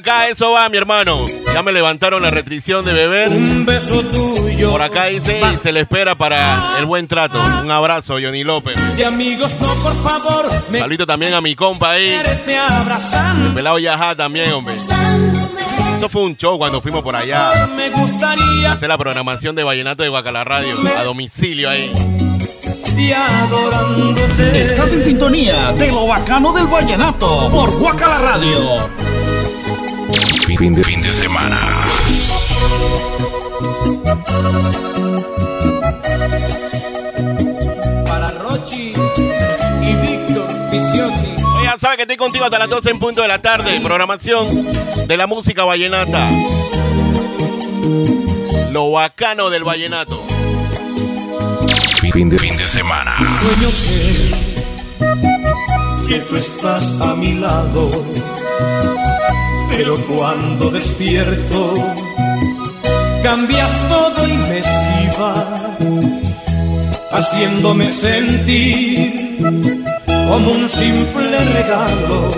acá, 0.00 0.28
eso 0.28 0.52
va, 0.52 0.68
mi 0.68 0.76
hermano. 0.76 1.26
Ya 1.52 1.62
me 1.62 1.72
levantaron 1.72 2.22
la 2.22 2.30
restricción 2.30 2.84
de 2.84 2.92
beber. 2.92 3.28
Un 3.28 3.64
beso 3.66 4.02
tuyo. 4.04 4.70
Por 4.72 4.82
acá 4.82 5.06
dice 5.06 5.40
y 5.50 5.54
se 5.54 5.72
le 5.72 5.80
espera 5.80 6.14
para 6.14 6.78
el 6.78 6.86
buen 6.86 7.06
trato. 7.06 7.38
Un 7.62 7.70
abrazo, 7.70 8.14
Johnny 8.14 8.42
López. 8.44 8.76
De 8.96 9.04
amigos, 9.04 9.56
no, 9.60 9.72
por 9.74 9.94
favor. 9.94 10.46
Me 10.70 10.78
Saludito 10.78 11.06
también 11.06 11.34
a 11.34 11.40
mi 11.40 11.54
compa 11.54 11.92
ahí. 11.92 12.14
abrazando. 12.68 13.54
Pelado 13.54 13.78
Yaja 13.78 14.16
también, 14.16 14.52
hombre. 14.52 14.74
Eso 15.96 16.08
fue 16.08 16.22
un 16.22 16.36
show 16.36 16.56
cuando 16.58 16.80
fuimos 16.80 17.02
por 17.02 17.14
allá. 17.14 17.52
Me 17.76 17.90
gustaría 17.90 18.72
Hacer 18.72 18.88
la 18.88 18.96
programación 18.98 19.54
de 19.54 19.64
Vallenato 19.64 20.02
de 20.02 20.08
Guacala 20.08 20.44
Radio. 20.44 20.76
A 20.98 21.04
domicilio 21.04 21.68
ahí. 21.68 21.92
y 22.96 23.12
adorándote. 23.12 24.58
Estás 24.58 24.92
en 24.92 25.02
sintonía 25.02 25.72
de 25.72 25.88
lo 25.92 26.06
bacano 26.06 26.52
del 26.52 26.66
vallenato 26.66 27.50
por 27.50 27.70
Guacala 27.78 28.18
Radio. 28.18 28.88
Fin 30.56 30.74
de, 30.74 30.84
fin 30.84 31.00
de 31.00 31.12
semana. 31.14 31.58
Para 38.06 38.30
Rochi 38.32 38.92
y 39.82 39.94
Víctor 40.02 40.46
Viciotti. 40.70 41.36
Ya 41.62 41.78
sabes 41.78 41.96
que 41.96 42.02
estoy 42.02 42.16
contigo 42.16 42.44
hasta 42.44 42.58
las 42.58 42.68
12 42.68 42.90
en 42.90 42.98
punto 42.98 43.22
de 43.22 43.28
la 43.28 43.40
tarde. 43.40 43.80
Programación 43.80 44.48
de 45.06 45.16
la 45.16 45.26
música 45.26 45.64
vallenata. 45.64 46.28
Lo 48.70 48.90
bacano 48.90 49.50
del 49.50 49.64
vallenato. 49.64 50.22
Fin 52.12 52.28
de, 52.28 52.38
fin 52.38 52.56
de 52.56 52.68
semana. 52.68 53.16
Sueño 53.40 53.70
que, 56.06 56.08
que 56.08 56.18
tú 56.20 56.36
estás 56.36 56.92
a 57.00 57.14
mi 57.14 57.34
lado. 57.34 57.88
Pero 59.76 59.96
cuando 60.06 60.70
despierto, 60.70 61.72
cambias 63.22 63.72
todo 63.88 64.26
y 64.26 64.32
me 64.32 64.58
esquivas, 64.58 65.76
haciéndome 67.12 67.90
sentir 67.90 69.38
como 70.28 70.52
un 70.52 70.68
simple 70.68 71.38
regalo. 71.52 72.28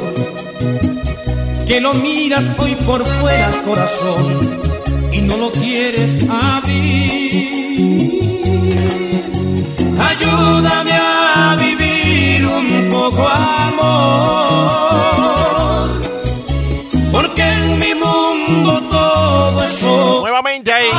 Que 1.66 1.80
lo 1.80 1.94
miras 1.94 2.46
hoy 2.58 2.74
por 2.86 3.04
fuera, 3.04 3.50
corazón, 3.64 4.60
y 5.12 5.20
no 5.20 5.36
lo 5.36 5.50
quieres 5.50 6.24
abrir. 6.28 7.62
Ayúdame 10.10 10.92
a 10.92 11.56
vivir 11.58 12.46
un 12.46 12.90
poco 12.90 13.26
amor, 13.28 13.90
en 17.72 17.78
mi 17.78 17.94
mundo 17.94 18.80
todo 18.90 19.64
es 19.64 19.82
Nuevamente 19.82 20.72
ahí. 20.72 20.90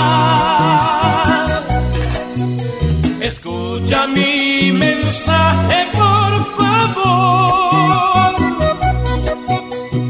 Escucha 3.21 4.07
mi 4.07 4.71
mensaje, 4.71 5.87
por 5.93 6.33
favor, 6.57 8.33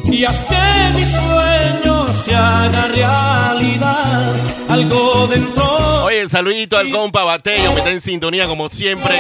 y 0.06 0.26
haz 0.26 0.42
que 0.42 1.00
mi 1.00 1.06
sueño 1.06 2.14
se 2.14 2.36
haga 2.36 2.88
realidad. 2.88 4.34
Algo 4.70 5.28
dentro 5.28 5.64
Oye, 6.14 6.30
saludito 6.30 6.78
al 6.78 6.92
compa 6.92 7.24
Bateo, 7.24 7.74
que 7.74 7.80
está 7.80 7.90
en 7.90 8.00
sintonía 8.00 8.46
como 8.46 8.68
siempre 8.70 9.20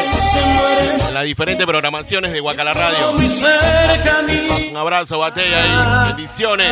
en 1.07 1.13
las 1.15 1.23
diferentes 1.23 1.65
programaciones 1.65 2.31
de 2.31 2.39
Guacala 2.39 2.71
Radio. 2.71 3.15
Un 4.69 4.77
abrazo, 4.77 5.17
Batella, 5.17 5.63
ahí. 5.63 6.07
Bendiciones. 6.09 6.71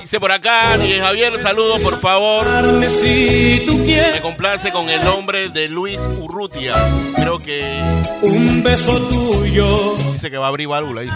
Dice 0.00 0.18
por 0.18 0.32
acá, 0.32 0.78
y 0.82 0.98
Javier, 0.98 1.42
saludos, 1.42 1.82
por 1.82 2.00
favor. 2.00 2.46
Me 2.72 4.20
complace 4.22 4.70
con 4.72 4.88
el 4.88 5.04
nombre 5.04 5.50
de 5.50 5.68
Luis 5.68 6.00
Urrutia. 6.20 6.72
Creo 7.16 7.38
que 7.38 7.80
un 8.22 8.62
beso 8.62 8.98
tuyo. 9.08 9.94
dice 10.12 10.30
que 10.30 10.38
va 10.38 10.46
a 10.46 10.48
abrir 10.48 10.68
válvula, 10.68 11.02
dice. 11.02 11.14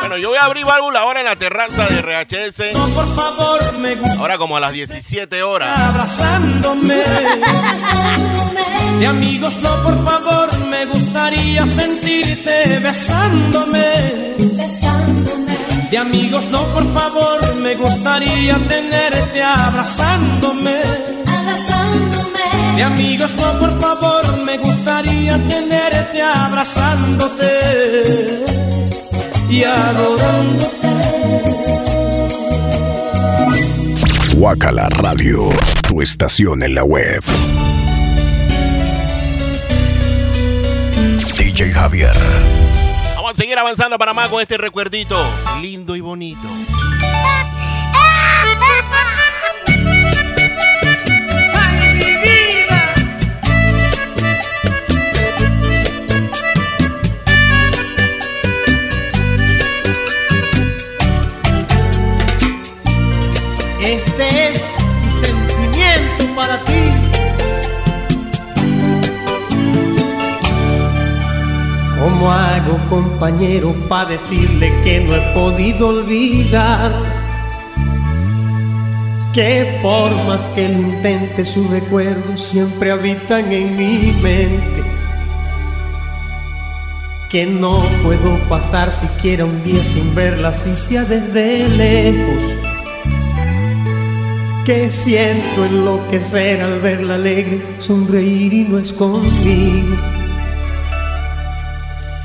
Bueno, 0.00 0.16
yo 0.18 0.30
voy 0.30 0.38
a 0.38 0.44
abrir 0.44 0.64
válvula 0.64 1.00
ahora 1.00 1.20
en 1.20 1.26
la 1.26 1.36
terraza 1.36 1.86
de 1.86 2.00
RHS. 2.00 2.72
No, 2.72 2.88
por 2.88 3.14
favor, 3.14 3.72
me 3.78 3.94
gusta 3.96 4.20
Ahora 4.20 4.38
como 4.38 4.56
a 4.56 4.60
las 4.60 4.72
17 4.72 5.42
horas. 5.42 5.78
abrazándome. 5.78 6.85
De 9.00 9.06
amigos, 9.06 9.58
no, 9.62 9.82
por 9.82 10.04
favor, 10.04 10.66
me 10.66 10.86
gustaría 10.86 11.66
sentirte 11.66 12.78
besándome. 12.80 14.34
De 15.90 15.98
amigos, 15.98 16.46
no, 16.50 16.62
por 16.74 16.92
favor, 16.92 17.54
me 17.56 17.74
gustaría 17.74 18.56
tenerte 18.68 19.42
abrazándome. 19.42 20.82
De 22.76 22.82
amigos, 22.82 23.32
no, 23.36 23.58
por 23.58 23.80
favor, 23.80 24.42
me 24.44 24.58
gustaría 24.58 25.38
tenerte 25.42 26.22
abrazándote. 26.22 27.46
y 29.48 29.62
adorándote. 29.64 30.66
Guacala 34.36 34.90
Radio, 34.90 35.48
tu 35.88 36.02
estación 36.02 36.62
en 36.62 36.74
la 36.74 36.84
web. 36.84 37.22
DJ 41.38 41.72
Javier. 41.72 42.12
Vamos 43.14 43.30
a 43.30 43.34
seguir 43.34 43.58
avanzando 43.58 43.96
para 43.96 44.12
más 44.12 44.28
con 44.28 44.42
este 44.42 44.58
recuerdito 44.58 45.16
lindo 45.62 45.96
y 45.96 46.02
bonito. 46.02 46.46
Compañero, 72.96 73.74
para 73.90 74.10
decirle 74.10 74.72
que 74.82 75.00
no 75.00 75.14
he 75.14 75.20
podido 75.34 75.88
olvidar? 75.88 76.90
Que 79.34 79.78
por 79.82 80.10
más 80.24 80.50
que 80.54 80.66
lo 80.70 80.80
intente, 80.80 81.44
sus 81.44 81.68
recuerdos 81.68 82.42
siempre 82.42 82.90
habitan 82.90 83.52
en 83.52 83.76
mi 83.76 84.12
mente. 84.22 84.82
Que 87.30 87.44
no 87.44 87.82
puedo 88.02 88.38
pasar 88.48 88.90
siquiera 88.90 89.44
un 89.44 89.62
día 89.62 89.84
sin 89.84 90.14
verla, 90.14 90.54
si 90.54 90.74
sea 90.74 91.04
desde 91.04 91.68
lejos 91.68 92.44
que 94.64 94.90
siento 94.90 95.64
enloquecer 95.64 96.60
al 96.60 96.80
verla 96.80 97.14
alegre, 97.14 97.60
sonreír 97.78 98.52
y 98.52 98.64
no 98.64 98.78
es 98.78 98.92
conmigo. 98.92 99.96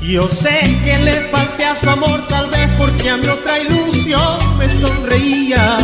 Yo 0.02 0.28
sé 0.28 0.60
que 0.84 0.98
le 0.98 1.12
falté 1.30 1.64
a 1.64 1.76
su 1.76 1.88
amor 1.88 2.26
tal 2.26 2.50
vez 2.50 2.68
porque 2.76 3.08
a 3.08 3.16
mi 3.16 3.26
otra 3.28 3.60
ilusión 3.60 4.58
me 4.58 4.68
sonreía. 4.68 5.78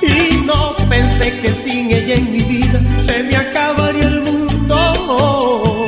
Y 0.00 0.46
no 0.46 0.76
pensé 0.88 1.40
que 1.40 1.52
sin 1.52 1.90
ella 1.90 2.14
en 2.14 2.32
mi 2.32 2.42
vida 2.42 2.80
se 3.02 3.24
me 3.24 3.36
acabaría 3.36 4.04
el 4.04 4.22
mundo. 4.22 5.84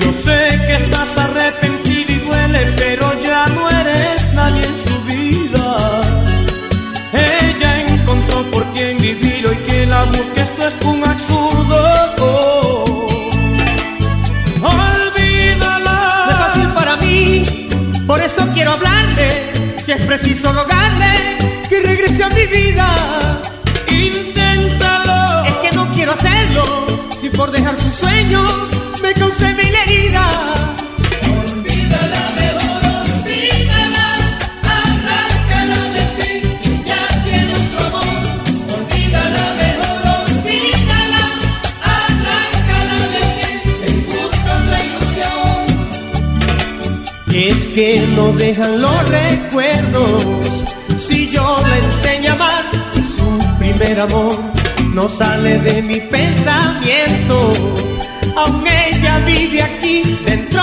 Yo 0.00 0.12
sé 0.12 0.60
que 0.66 0.74
estás 0.74 1.16
arrepentido 1.16 2.12
y 2.12 2.18
duele, 2.18 2.72
pero 2.76 3.10
ya 3.24 3.46
no 3.46 3.68
eres 3.70 4.32
nadie 4.34 4.64
en 4.64 4.78
su 4.86 5.00
vida. 5.04 6.02
Ella 7.12 7.80
encontró 7.88 8.42
por 8.50 8.64
quien 8.74 8.98
vivir 8.98 9.46
hoy 9.46 9.56
que 9.66 9.86
la 9.86 10.04
busque, 10.04 10.42
esto 10.42 10.68
es 10.68 10.74
un 10.84 10.99
preciso 20.10 20.52
rogarle 20.52 21.38
que 21.68 21.78
regrese 21.82 22.24
a 22.24 22.28
mi 22.30 22.44
vida. 22.46 22.88
Inténtalo. 23.88 25.44
Es 25.44 25.54
que 25.62 25.70
no 25.76 25.88
quiero 25.94 26.14
hacerlo. 26.14 26.64
Si 27.20 27.30
por 27.30 27.52
dejar 27.52 27.80
sus 27.80 27.94
sueños 27.94 28.52
me 29.02 29.14
causé 29.14 29.54
mil 29.54 29.72
heridas. 29.72 30.34
Olvídala, 31.30 32.22
mejor 32.40 32.82
olvídala. 33.04 34.08
Arráncala 34.64 35.80
de 35.94 36.20
amor 53.98 54.32
no 54.94 55.08
sale 55.08 55.58
de 55.58 55.82
mi 55.82 55.96
pensamiento. 55.96 57.52
Aún 58.36 58.64
ella 58.66 59.18
vive 59.26 59.62
aquí 59.62 60.18
dentro 60.24 60.62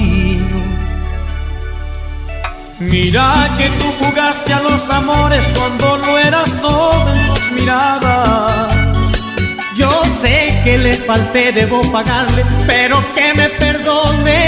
Mira 2.89 3.49
que 3.57 3.69
tú 3.69 3.93
jugaste 4.03 4.53
a 4.53 4.61
los 4.61 4.89
amores 4.89 5.47
cuando 5.57 5.97
no 5.97 6.17
eras 6.17 6.51
todo 6.61 7.13
en 7.13 7.25
sus 7.27 7.51
miradas. 7.51 8.73
Yo 9.75 10.03
sé 10.21 10.59
que 10.63 10.77
le 10.77 10.93
falté, 10.95 11.51
debo 11.51 11.81
pagarle, 11.91 12.45
pero 12.67 13.03
que 13.15 13.33
me 13.33 13.49
perdone. 13.49 14.41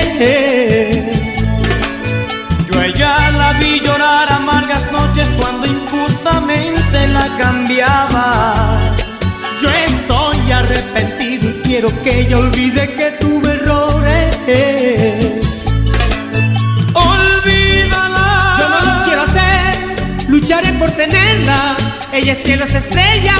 Yo 2.72 2.82
ella 2.82 3.32
la 3.32 3.54
vi 3.54 3.80
llorar 3.80 4.32
amargas 4.32 4.92
noches 4.92 5.30
cuando 5.38 5.68
injustamente 5.68 7.08
la 7.08 7.28
cambiaba. 7.38 8.94
Yo 9.62 9.70
estoy 9.70 10.52
arrepentido 10.52 11.50
y 11.50 11.54
quiero 11.64 11.90
que 12.04 12.22
ella 12.22 12.38
olvide 12.38 12.94
que 12.96 13.12
tuve 13.20 13.54
errores. 13.54 15.43
Por 20.72 20.92
tenerla. 20.92 21.76
Ella 22.12 22.34
es 22.34 22.44
cielo, 22.44 22.66
es 22.66 22.74
estrella, 22.74 23.36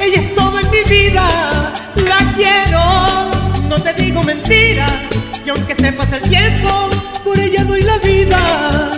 ella 0.00 0.20
es 0.20 0.34
todo 0.34 0.58
en 0.58 0.70
mi 0.70 0.82
vida. 0.88 1.72
La 1.96 2.18
quiero, 2.34 3.30
no 3.68 3.80
te 3.80 3.92
digo 3.94 4.22
mentira. 4.22 4.86
Y 5.44 5.50
aunque 5.50 5.74
se 5.74 5.92
pase 5.92 6.16
el 6.16 6.22
tiempo, 6.22 6.90
por 7.24 7.38
ella 7.38 7.64
doy 7.64 7.82
la 7.82 7.98
vida. 7.98 8.90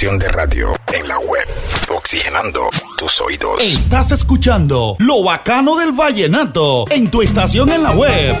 Estación 0.00 0.18
de 0.18 0.28
radio 0.28 0.72
en 0.94 1.06
la 1.06 1.18
web, 1.18 1.46
oxigenando 1.94 2.70
tus 2.96 3.20
oídos. 3.20 3.62
Estás 3.62 4.10
escuchando 4.12 4.96
Lo 4.98 5.22
Bacano 5.22 5.76
del 5.76 5.92
Vallenato 5.92 6.86
en 6.90 7.10
tu 7.10 7.20
estación 7.20 7.68
en 7.70 7.82
la 7.82 7.90
web. 7.90 8.34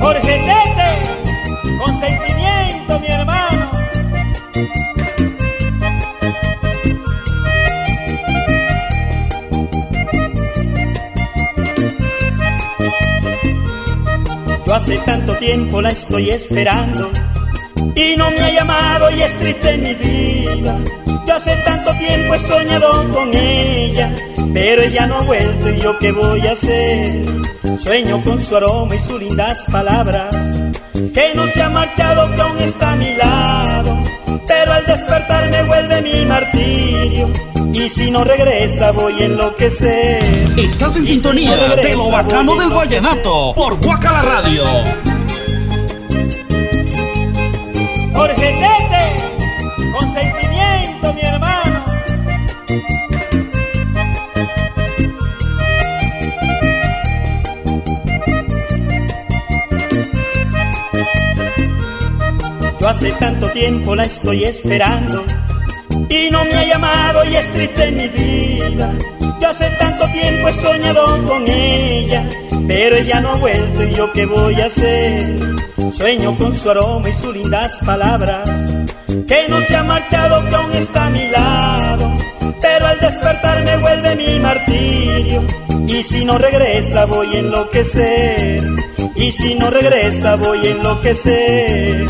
Jorge 0.00 0.42
Tete, 0.42 1.78
con 1.78 2.00
sentimiento, 2.00 2.98
mi 2.98 3.06
hermano. 3.06 3.70
Yo 14.66 14.74
hace 14.74 14.98
tanto 14.98 15.36
tiempo 15.36 15.80
la 15.80 15.90
estoy 15.90 16.30
esperando 16.30 17.12
y 17.94 18.16
no 18.16 18.30
me 18.30 18.40
ha 18.40 18.50
llamado 18.50 19.10
y 19.10 19.22
es 19.22 19.38
triste 19.38 19.76
mi 19.78 19.94
vida. 19.94 20.78
Yo 21.26 21.36
hace 21.36 21.56
tanto 21.64 21.92
tiempo 21.94 22.34
he 22.34 22.38
soñado 22.38 23.12
con 23.12 23.34
ella, 23.34 24.12
pero 24.52 24.82
ella 24.82 25.06
no 25.06 25.16
ha 25.16 25.24
vuelto 25.24 25.70
y 25.70 25.78
yo 25.78 25.98
qué 25.98 26.12
voy 26.12 26.46
a 26.46 26.52
hacer. 26.52 27.24
Sueño 27.76 28.22
con 28.24 28.42
su 28.42 28.56
aroma 28.56 28.94
y 28.94 28.98
sus 28.98 29.20
lindas 29.20 29.64
palabras, 29.70 30.36
que 31.14 31.32
no 31.34 31.46
se 31.46 31.62
ha 31.62 31.70
marchado, 31.70 32.34
que 32.34 32.42
aún 32.42 32.58
está 32.58 32.92
a 32.92 32.96
mi 32.96 33.14
lado. 33.14 33.98
Pero 34.46 34.72
al 34.72 34.84
despertar 34.84 35.48
me 35.48 35.62
vuelve 35.62 36.02
mi 36.02 36.26
martirio, 36.26 37.30
y 37.72 37.88
si 37.88 38.10
no 38.10 38.24
regresa 38.24 38.90
voy 38.90 39.22
a 39.22 39.24
enloquecer. 39.24 40.22
Estás 40.56 40.96
en 40.96 41.04
Y 41.04 41.06
si 41.06 41.12
sintonía 41.14 41.56
de 41.56 41.94
Lo 41.94 42.10
Bacano 42.10 42.56
del. 42.56 42.68
Vallenato 42.68 43.52
por 43.54 43.80
Guacala 43.80 44.22
Radio. 44.22 44.64
Jorge 48.14 48.34
Tete, 48.62 49.04
con 51.00 51.14
mi 51.14 51.20
hermano. 51.22 51.84
Yo 62.80 62.88
hace 62.88 63.12
tanto 63.12 63.48
tiempo 63.50 63.94
la 63.94 64.02
estoy 64.04 64.44
esperando 64.44 65.24
y 66.08 66.30
no 66.30 66.44
me 66.44 66.54
ha 66.54 66.64
llamado 66.64 67.24
y 67.24 67.36
es 67.36 67.52
triste 67.52 67.90
mi 67.92 68.08
vida. 68.08 68.92
Yo 69.40 69.48
hace 69.48 69.70
tanto 69.78 70.06
tiempo 70.08 70.48
he 70.48 70.52
soñado 70.52 71.26
con 71.26 71.48
ella, 71.48 72.28
pero 72.66 72.96
ella 72.96 73.20
no 73.20 73.30
ha 73.30 73.38
vuelto 73.38 73.84
y 73.84 73.94
yo 73.94 74.12
qué 74.12 74.26
voy 74.26 74.60
a 74.60 74.66
hacer. 74.66 75.38
Sueño 75.92 76.36
con 76.38 76.56
su 76.56 76.70
aroma 76.70 77.10
y 77.10 77.12
sus 77.12 77.36
lindas 77.36 77.78
palabras, 77.84 78.48
que 79.28 79.46
no 79.50 79.60
se 79.60 79.76
ha 79.76 79.82
marchado, 79.82 80.48
que 80.48 80.56
aún 80.56 80.72
está 80.72 81.06
a 81.06 81.10
mi 81.10 81.28
lado. 81.28 82.16
Pero 82.62 82.86
al 82.86 82.98
despertar 82.98 83.62
me 83.62 83.76
vuelve 83.76 84.16
mi 84.16 84.40
martirio, 84.40 85.44
y 85.86 86.02
si 86.02 86.24
no 86.24 86.38
regresa 86.38 87.04
voy 87.04 87.36
a 87.36 87.38
enloquecer. 87.40 88.64
Y 89.16 89.30
si 89.32 89.54
no 89.56 89.68
regresa 89.68 90.36
voy 90.36 90.66
a 90.66 90.70
enloquecer. 90.70 92.06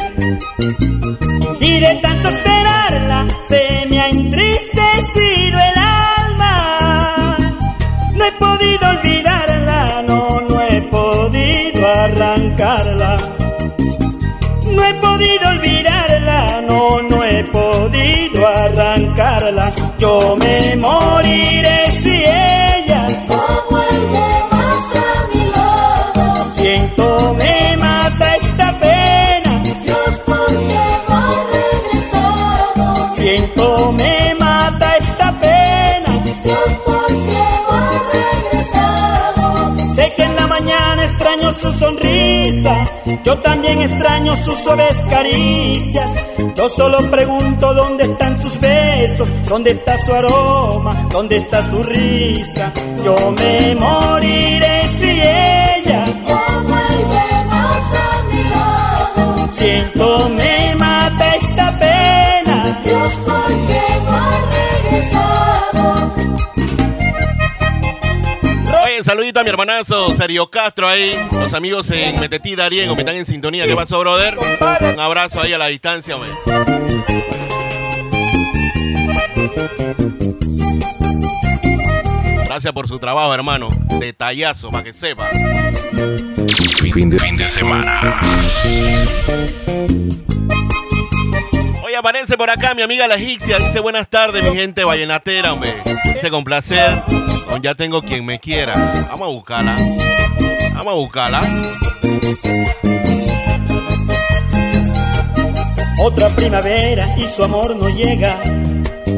Y 1.61 1.81
de 1.81 1.99
tanto 2.03 2.29
esperarla 2.29 3.27
se 3.43 3.87
me 3.91 4.01
ha 4.01 4.09
entristecido 4.09 5.59
el 5.59 5.72
arrancarla. 19.13 19.73
Yo 19.99 20.37
me 20.37 20.77
moriré 20.77 21.87
si 22.03 22.11
ella 22.11 23.07
no 23.29 23.65
vuelve 23.71 24.29
más 24.51 24.97
a 24.97 25.27
mi 25.33 25.45
lado. 25.51 26.53
Siento 26.55 27.35
me 27.39 27.77
mata 27.77 28.37
esta 28.37 28.79
pena. 28.81 29.63
Dios, 29.85 30.21
¿por 30.27 30.47
qué 30.47 30.85
regresado? 31.53 33.15
Siento 33.15 33.93
me 33.93 34.35
mata 34.39 34.97
esta 34.97 35.33
pena. 35.41 36.23
Dios, 36.45 36.71
¿por 36.87 37.07
qué 37.07 37.49
regresado? 38.51 39.95
Sé 39.95 40.13
que 40.17 40.23
en 40.23 40.37
la 40.37 40.47
mañana 40.47 41.05
extraño 41.05 41.53
su 41.53 41.73
sonrisa, 41.73 42.85
yo 43.25 43.39
también 43.39 43.81
extraño 43.81 44.35
sus 44.37 44.59
suaves 44.59 44.97
caricias. 45.09 46.11
Yo 46.55 46.69
solo 46.69 46.99
pregunto 47.11 47.73
dónde 47.75 48.05
están 48.05 48.41
sus 48.41 48.61
besos, 48.61 49.29
dónde 49.49 49.71
está 49.71 49.97
su 49.97 50.13
aroma, 50.13 51.09
dónde 51.11 51.37
está 51.37 51.63
su 51.63 51.83
risa. 51.83 52.73
Yo 53.05 53.33
me 53.33 53.75
moriré 53.75 54.83
si 54.99 55.11
ella 55.11 56.05
no 56.27 56.63
vuelve 56.63 57.45
más 57.49 57.95
a 57.97 58.23
mi 58.31 58.43
lado. 58.51 59.51
Siento 59.51 60.29
me 60.29 60.75
Mi 69.43 69.49
hermanazo 69.49 70.15
Sergio 70.15 70.49
Castro 70.49 70.89
ahí. 70.89 71.19
Los 71.33 71.53
amigos 71.55 71.91
en 71.91 72.21
Metetí 72.21 72.55
Darien, 72.55 72.89
me 72.91 72.97
están 72.97 73.17
en 73.17 73.27
sintonía. 73.27 73.67
¿Qué 73.67 73.75
pasó, 73.75 73.99
brother? 73.99 74.39
Un 74.39 75.01
abrazo 75.01 75.41
ahí 75.41 75.53
a 75.53 75.59
la 75.59 75.67
distancia, 75.67 76.15
hombre. 76.15 76.31
Gracias 82.45 82.73
por 82.73 82.87
su 82.87 83.01
trabajo, 83.01 83.35
hermano. 83.35 83.71
Detallazo, 83.99 84.71
para 84.71 84.85
que 84.85 84.93
sepa. 84.93 85.29
Fin 86.93 87.11
de, 87.11 87.19
fin 87.19 87.37
de 87.37 87.49
semana. 87.49 88.01
Oye, 91.83 91.97
aparece 91.97 92.37
por 92.37 92.49
acá 92.49 92.75
mi 92.75 92.83
amiga 92.83 93.09
la 93.09 93.17
egipcia. 93.17 93.59
Dice 93.59 93.81
buenas 93.81 94.09
tardes, 94.09 94.49
mi 94.49 94.57
gente 94.57 94.85
vallenatera, 94.85 95.53
hombre. 95.53 95.73
Dice 96.15 96.31
con 96.31 96.45
placer. 96.45 97.03
Ya 97.61 97.75
tengo 97.75 98.03
quien 98.03 98.25
me 98.25 98.41
quiera. 98.41 98.75
Vamos 99.11 99.29
a 99.29 99.31
buscarla. 99.31 99.77
Vamos 100.75 100.93
a 100.93 100.97
buscarla. 100.97 101.41
Otra 106.03 106.29
primavera 106.31 107.15
y 107.17 107.29
su 107.29 107.45
amor 107.45 107.77
no 107.77 107.89
llega. 107.89 108.37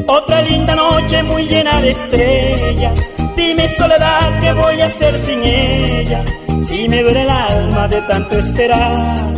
Otra 0.09 0.43
linda 0.43 0.75
noche 0.75 1.23
muy 1.23 1.45
llena 1.45 1.81
de 1.81 1.93
estrellas. 1.93 3.09
Dime 3.37 3.69
soledad, 3.69 4.41
¿qué 4.41 4.53
voy 4.53 4.81
a 4.81 4.87
hacer 4.87 5.19
sin 5.19 5.43
ella? 5.45 6.25
Si 6.63 6.89
me 6.89 7.03
duele 7.03 7.23
el 7.23 7.31
alma 7.31 7.89
de 7.89 8.03
tanto 8.03 8.39
esperar. 8.39 9.35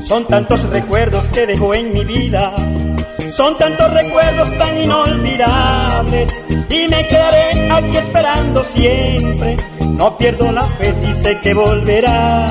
Son 0.00 0.26
tantos 0.26 0.62
recuerdos 0.70 1.26
que 1.30 1.46
dejó 1.46 1.74
en 1.74 1.92
mi 1.92 2.04
vida. 2.04 2.54
Son 3.30 3.58
tantos 3.58 3.90
recuerdos 3.92 4.56
tan 4.58 4.78
inolvidables. 4.78 6.30
Y 6.68 6.88
me 6.88 7.06
quedaré 7.08 7.70
aquí 7.70 7.96
esperando 7.96 8.64
siempre. 8.64 9.56
No 9.80 10.16
pierdo 10.16 10.52
la 10.52 10.64
fe 10.64 10.92
si 11.00 11.12
sé 11.12 11.38
que 11.40 11.54
volverá. 11.54 12.46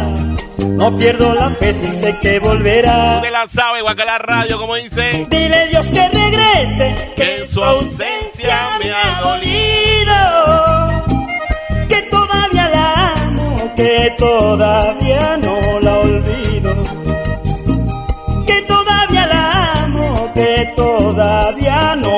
No 0.58 0.96
pierdo 0.96 1.34
la 1.34 1.50
fe 1.52 1.74
si 1.74 1.92
sé 1.92 2.18
que 2.22 2.40
volverá. 2.40 3.18
Usted 3.18 3.32
la 3.32 3.48
sabe, 3.48 3.82
Guacala 3.82 4.18
Radio, 4.18 4.58
como 4.58 4.76
dice. 4.76 5.28
Dile 5.30 5.56
a 5.56 5.66
Dios 5.68 5.86
que 5.88 6.10
regrese, 6.10 7.14
Que 7.16 7.38
en 7.38 7.48
su 7.48 7.64
ausencia 7.64 8.78
me 8.84 8.92
ha 8.92 9.22
dolido. 9.22 10.16
Que 11.88 12.02
todavía 12.04 12.70
la 12.70 13.14
amo, 13.14 13.74
que 13.76 14.16
todavía 14.18 15.38
no 15.38 15.55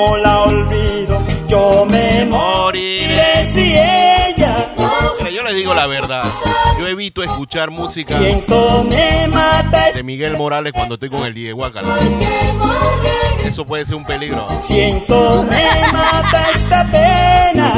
no 0.08 0.16
la 0.16 0.40
olvido. 0.42 1.22
Yo 1.48 1.86
me 1.90 2.24
moriré 2.24 3.46
si 3.46 3.72
ella 3.72 4.54
Mira, 5.18 5.30
yo 5.30 5.42
les 5.42 5.54
digo 5.54 5.74
la 5.74 5.86
verdad. 5.86 6.24
Yo 6.78 6.86
evito 6.86 7.22
escuchar 7.22 7.70
música 7.70 8.18
de 8.18 10.02
Miguel 10.04 10.36
Morales 10.36 10.72
cuando 10.72 10.94
estoy 10.94 11.10
con 11.10 11.24
el 11.24 11.34
Diego 11.34 11.58
Guacala. 11.58 11.88
Eso 13.44 13.64
puede 13.64 13.84
ser 13.84 13.96
un 13.96 14.04
peligro. 14.04 14.46
Siento 14.60 15.42
me 15.42 15.92
mata 15.92 16.50
esta 16.54 16.84
pena. 16.90 17.74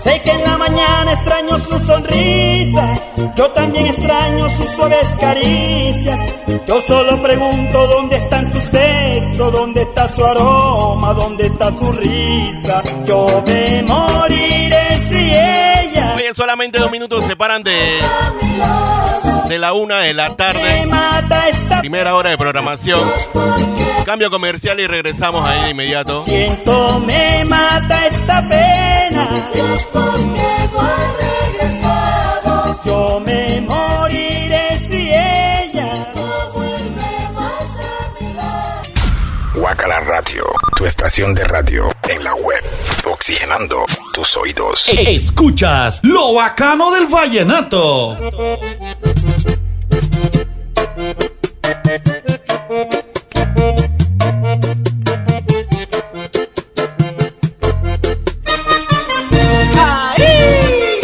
Sé 0.00 0.22
que 0.24 0.30
en 0.30 0.44
la 0.44 0.56
mañana 0.56 1.12
extraño 1.12 1.58
su 1.58 1.78
sonrisa, 1.78 2.92
yo 3.36 3.50
también 3.50 3.86
extraño 3.86 4.48
sus 4.48 4.70
suaves 4.70 5.06
caricias. 5.20 6.34
Yo 6.66 6.80
solo 6.80 7.22
pregunto 7.22 7.86
dónde 7.86 8.16
están 8.16 8.52
sus 8.52 8.70
besos, 8.70 9.52
dónde 9.52 9.82
está 9.82 10.08
su 10.08 10.24
aroma, 10.24 11.12
dónde 11.14 11.46
está 11.46 11.70
su 11.70 11.92
risa. 11.92 12.82
Yo 13.04 13.42
me 13.46 13.82
moriré 13.82 14.98
si 15.08 15.16
ella 15.16 16.14
Oye, 16.16 16.34
solamente 16.34 16.78
dos 16.78 16.90
minutos 16.90 17.24
separan 17.24 17.62
de 17.62 17.76
de 19.48 19.58
la 19.58 19.72
una 19.74 19.98
de 20.00 20.12
la 20.12 20.34
tarde. 20.34 20.88
Primera 21.80 22.14
hora 22.14 22.30
de 22.30 22.38
programación. 22.38 23.00
Cambio 24.04 24.30
comercial 24.30 24.80
y 24.80 24.86
regresamos 24.86 25.48
ahí 25.48 25.62
de 25.64 25.70
inmediato. 25.70 26.22
Siento 26.24 27.00
me 27.00 27.44
mata 27.44 28.06
esta 28.06 28.40
pena. 28.48 29.28
Yo 32.84 33.20
Guacala 39.66 39.98
Radio, 39.98 40.44
tu 40.76 40.86
estación 40.86 41.34
de 41.34 41.42
radio 41.42 41.88
en 42.04 42.22
la 42.22 42.36
web, 42.36 42.62
oxigenando 43.04 43.84
tus 44.12 44.36
oídos. 44.36 44.88
Escuchas 44.90 45.98
lo 46.04 46.34
bacano 46.34 46.92
del 46.92 47.08
vallenato. 47.08 48.16
¡Ahí! 59.76 61.00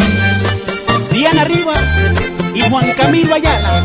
Diana 1.10 1.44
Rivas 1.46 2.12
y 2.54 2.60
Juan 2.70 2.92
Camilo 2.92 3.34
Ayala. 3.34 3.84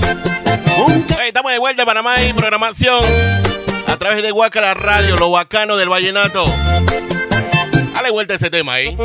Hey, 1.09 1.29
estamos 1.29 1.51
de 1.51 1.57
vuelta 1.57 1.81
en 1.81 1.87
Panamá 1.87 2.21
y 2.21 2.31
programación 2.33 3.56
a 3.97 3.99
través 3.99 4.21
de 4.21 4.29
Guacala 4.29 4.75
Radio, 4.75 5.15
lo 5.15 5.31
bacano 5.31 5.75
del 5.75 5.89
vallenato. 5.89 6.45
Dale 7.95 8.11
vuelta 8.11 8.33
a 8.33 8.37
ese 8.37 8.51
tema 8.51 8.73
ahí. 8.73 8.95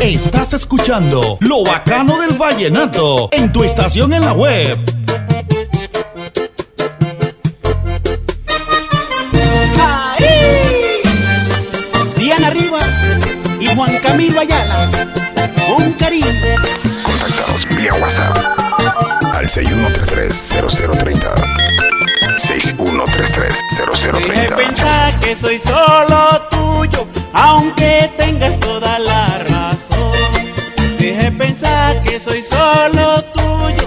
Estás 0.00 0.54
escuchando 0.54 1.38
lo 1.40 1.62
bacano 1.62 2.20
del 2.20 2.36
vallenato 2.36 3.28
en 3.30 3.52
tu 3.52 3.62
estación 3.62 4.12
en 4.12 4.24
la 4.24 4.32
web. 4.32 4.76
¡Ahí! 9.80 11.00
Diana 12.16 12.50
Rivas 12.50 13.18
y 13.60 13.66
Juan 13.66 13.98
Camilo 13.98 14.40
Ayala. 14.40 14.90
Un 15.76 15.92
cariño. 15.92 16.26
Contáctanos 17.04 17.68
vía 17.76 17.94
WhatsApp 17.94 18.36
al 19.32 19.46
6133-0030. 19.46 21.78
Deje 21.78 21.87
6133-0030. 22.38 24.54
pensar 24.54 25.18
que 25.18 25.34
soy 25.34 25.58
solo 25.58 26.40
tuyo, 26.50 27.08
aunque 27.32 28.08
tengas 28.16 28.60
toda 28.60 29.00
la 29.00 29.40
razón. 29.40 30.12
Deje 30.98 31.32
pensar 31.32 32.00
que 32.04 32.20
soy 32.20 32.40
solo 32.42 33.24
tuyo, 33.34 33.77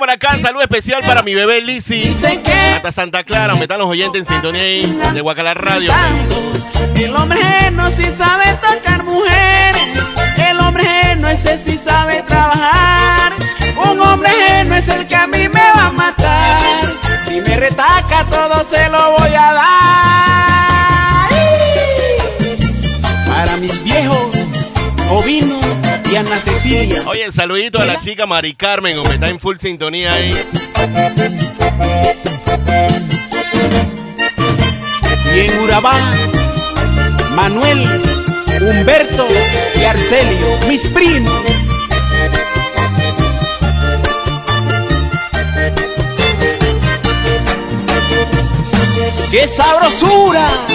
por 0.00 0.10
acá 0.10 0.38
salud 0.38 0.62
especial 0.62 1.02
para 1.02 1.22
mi 1.22 1.34
bebé 1.34 1.60
Lizzy. 1.60 2.02
Hasta 2.74 2.90
Santa 2.90 3.22
Clara, 3.22 3.54
me 3.56 3.62
están 3.62 3.78
los 3.78 3.86
oyentes 3.86 4.22
en 4.22 4.26
sintonía 4.26 4.62
ahí 4.62 4.98
de 5.12 5.20
Guacala 5.20 5.52
Radio. 5.52 5.92
El 6.96 7.14
hombre 7.14 7.42
no 7.72 7.90
si 7.90 8.04
sabe 8.04 8.46
tocar 8.62 9.04
mujeres. 9.04 9.82
El 10.38 10.58
hombre 10.60 11.16
no 11.16 11.28
ese 11.28 11.58
si 11.58 11.76
sabe 11.76 12.22
trabajar. 12.22 13.34
Un 13.90 14.00
hombre 14.00 14.64
no 14.64 14.74
es 14.76 14.88
el 14.88 15.06
que 15.06 15.16
a 15.16 15.26
mí 15.26 15.48
me 15.50 15.70
va 15.76 15.88
a 15.88 15.92
matar. 15.92 16.62
Si 17.26 17.38
me 17.42 17.56
retaca 17.58 18.24
todo 18.30 18.64
se 18.64 18.88
lo 18.88 19.18
voy 19.18 19.34
a 19.34 19.52
dar. 19.52 19.79
Y 26.20 26.26
Ana 26.26 26.40
Cecilia. 26.40 27.02
Oye, 27.06 27.30
saludito 27.32 27.78
a 27.80 27.84
la 27.84 27.96
chica 27.96 28.26
Mari 28.26 28.54
Carmen, 28.54 28.98
hombre, 28.98 29.14
está 29.14 29.28
en 29.28 29.38
full 29.38 29.56
sintonía 29.56 30.12
ahí. 30.12 30.32
Y 35.34 35.38
en 35.40 35.58
Urabá, 35.60 35.94
Manuel, 37.34 38.02
Humberto 38.60 39.26
y 39.80 39.84
Arcelio, 39.84 40.58
mis 40.68 40.86
primos. 40.88 41.40
¡Qué 49.30 49.46
sabrosura! 49.46 50.69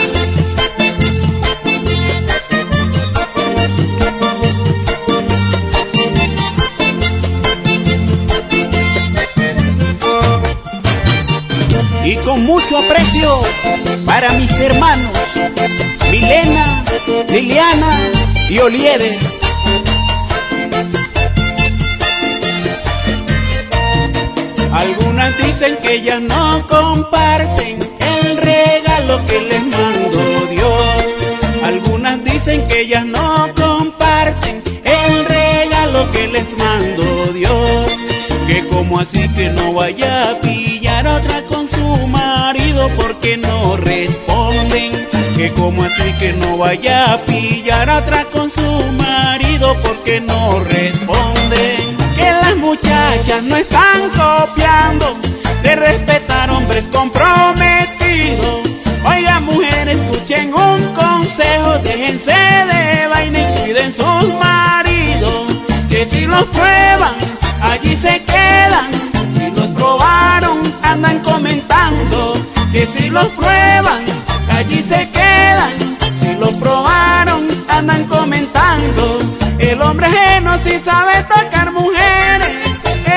Y 12.16 12.18
con 12.20 12.45
mucho 12.45 12.78
aprecio 12.78 13.41
para 14.05 14.32
mis 14.34 14.51
hermanos 14.51 15.11
Milena, 16.09 16.84
Liliana 17.28 17.91
y 18.49 18.57
Olieve. 18.59 19.18
Algunas 24.72 25.38
dicen 25.45 25.78
que 25.84 25.95
ellas 25.95 26.22
no 26.22 26.66
comparten 26.68 27.80
el 27.99 28.38
regalo 28.38 29.26
que 29.26 29.41
les 29.41 29.61
mandó 29.61 30.47
Dios. 30.51 31.03
Algunas 31.66 32.24
dicen 32.24 32.66
que 32.70 32.82
ellas 32.82 33.05
no 33.05 33.49
comparten 33.55 34.63
el 34.86 35.26
regalo 35.26 36.09
que 36.13 36.28
les 36.30 36.57
mandó 36.57 37.34
Dios. 37.34 37.91
Que 38.47 38.66
como 38.68 38.99
así 38.99 39.28
que 39.30 39.49
no 39.49 39.74
vaya 39.74 40.30
a 40.30 40.39
pillar 40.39 40.74
marido 42.07 42.89
porque 42.97 43.38
no 43.38 43.77
responden. 43.77 44.91
Que 45.36 45.51
como 45.51 45.83
así 45.83 46.13
que 46.19 46.33
no 46.33 46.57
vaya 46.57 47.13
a 47.13 47.21
pillar 47.25 47.89
otra 47.89 48.23
con 48.25 48.49
su 48.49 48.61
marido 48.93 49.75
porque 49.83 50.21
no 50.21 50.59
responden. 50.61 51.97
Que 52.15 52.31
las 52.31 52.55
muchachas 52.57 53.43
no 53.43 53.55
están 53.57 54.09
copiando 54.11 55.17
de 55.63 55.75
respetar 55.75 56.49
hombres 56.51 56.88
comprometidos. 56.88 58.69
Oiga 59.05 59.39
mujeres, 59.41 59.97
escuchen 59.97 60.53
un 60.53 60.93
consejo, 60.93 61.79
déjense 61.83 62.31
de 62.31 63.07
vaina 63.07 63.39
y 63.41 63.59
cuiden 63.59 63.93
sus 63.93 64.33
maridos. 64.39 65.57
Que 65.89 66.05
si 66.05 66.25
los 66.25 66.43
prueban, 66.45 67.15
allí 67.61 67.95
se 67.95 68.21
quedan. 68.23 68.34
Que 72.86 72.91
si 72.91 73.09
los 73.09 73.27
prueban, 73.29 74.05
allí 74.51 74.79
se 74.79 75.09
quedan. 75.09 75.71
Si 76.19 76.36
los 76.36 76.53
probaron, 76.53 77.47
andan 77.67 78.05
comentando. 78.05 79.19
El 79.57 79.81
hombre 79.81 80.05
ajeno 80.05 80.55
sí 80.59 80.79
sabe 80.83 81.23
tocar 81.23 81.71
mujeres. 81.71 82.51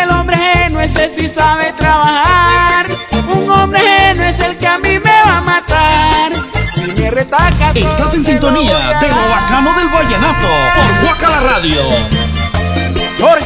El 0.03 0.11
hombre 0.11 0.37
ajeno 0.37 0.81
ese 0.81 1.11
sí 1.11 1.29
sabe 1.29 1.75
trabajar. 1.77 2.87
Un 3.29 3.51
hombre 3.51 3.81
ajeno 3.81 4.25
es 4.25 4.41
el 4.41 4.57
que 4.57 4.67
a 4.67 4.79
mí 4.79 4.99
me 5.01 5.23
va 5.27 5.37
a 5.37 5.41
matar. 5.43 6.33
Si 6.75 7.03
me 7.03 7.11
retaca. 7.11 7.73
Estás 7.75 8.15
en 8.15 8.23
lo 8.23 8.29
sintonía 8.31 8.99
de 9.01 9.09
lo 9.09 9.29
bacano 9.29 9.75
del 9.75 9.89
vallenato 9.89 10.49
por 10.77 11.05
Guacala 11.05 11.41
Radio. 11.41 11.83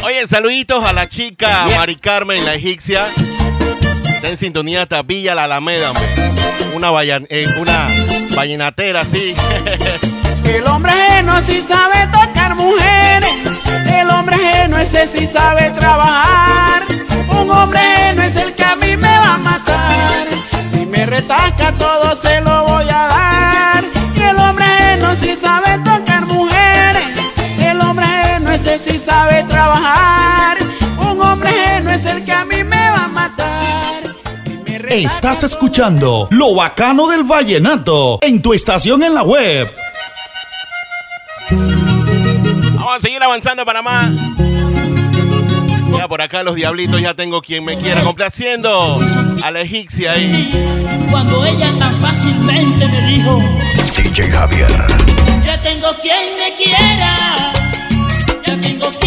Oye, 0.03 0.25
saluditos 0.27 0.85
a 0.85 0.93
la 0.93 1.09
chica 1.09 1.65
Mari 1.75 1.97
Carmen, 1.97 2.45
la 2.45 2.53
egipcia. 2.53 3.01
Está 4.23 4.31
en 4.31 4.37
sintonía 4.37 4.83
hasta 4.83 5.01
Villa 5.01 5.35
La 5.35 5.43
Alameda. 5.43 5.91
Una, 6.75 6.91
vallan, 6.91 7.27
eh, 7.29 7.45
una 7.59 7.89
vallenatera 8.33 9.03
sí. 9.03 9.35
El 10.45 10.65
hombre 10.67 10.93
ajeno 10.93 11.41
sí 11.41 11.59
sabe 11.59 12.07
tocar 12.07 12.55
mujeres. 12.55 13.35
El 13.93 14.09
hombre 14.11 14.37
ajeno 14.37 14.77
ese 14.77 15.07
sí 15.07 15.27
sabe 15.27 15.71
trabajar. 15.71 16.83
Un 17.37 17.51
hombre 17.51 17.79
ajeno 17.79 18.23
es 18.23 18.37
el 18.37 18.53
que 18.53 18.63
a 18.63 18.77
mí 18.77 18.95
me 18.95 19.09
va 19.09 19.33
a 19.33 19.37
matar. 19.39 20.27
Si 20.71 20.85
me 20.85 21.05
retaca 21.05 21.73
todo 21.73 22.15
se 22.15 22.39
lo 22.39 22.63
voy 22.63 22.82
Estás 34.93 35.41
escuchando 35.41 36.27
Lo 36.29 36.53
Bacano 36.53 37.07
del 37.07 37.23
Vallenato 37.23 38.19
en 38.21 38.43
tu 38.43 38.53
estación 38.53 39.01
en 39.01 39.15
la 39.15 39.23
web. 39.23 39.67
Vamos 42.75 42.97
a 42.97 42.99
seguir 42.99 43.23
avanzando, 43.23 43.65
Panamá. 43.65 44.13
Ya 45.97 46.07
por 46.07 46.21
acá 46.21 46.43
los 46.43 46.55
diablitos, 46.55 47.01
ya 47.01 47.15
tengo 47.15 47.41
quien 47.41 47.65
me 47.65 47.75
quiera 47.79 48.03
complaciendo 48.03 48.95
a 49.41 49.49
la 49.49 49.61
egipcia 49.61 50.11
ahí. 50.11 50.51
Cuando 51.09 51.43
ella 51.43 51.73
tan 51.79 51.99
fácilmente 51.99 52.87
me 52.87 53.01
dijo: 53.07 53.39
Javier. 54.31 54.67
Ya 55.43 55.59
tengo 55.63 55.87
quien 56.03 56.37
me 56.37 56.55
quiera. 56.55 57.15
Ya 58.45 58.61
tengo 58.61 58.89
quien 58.91 59.02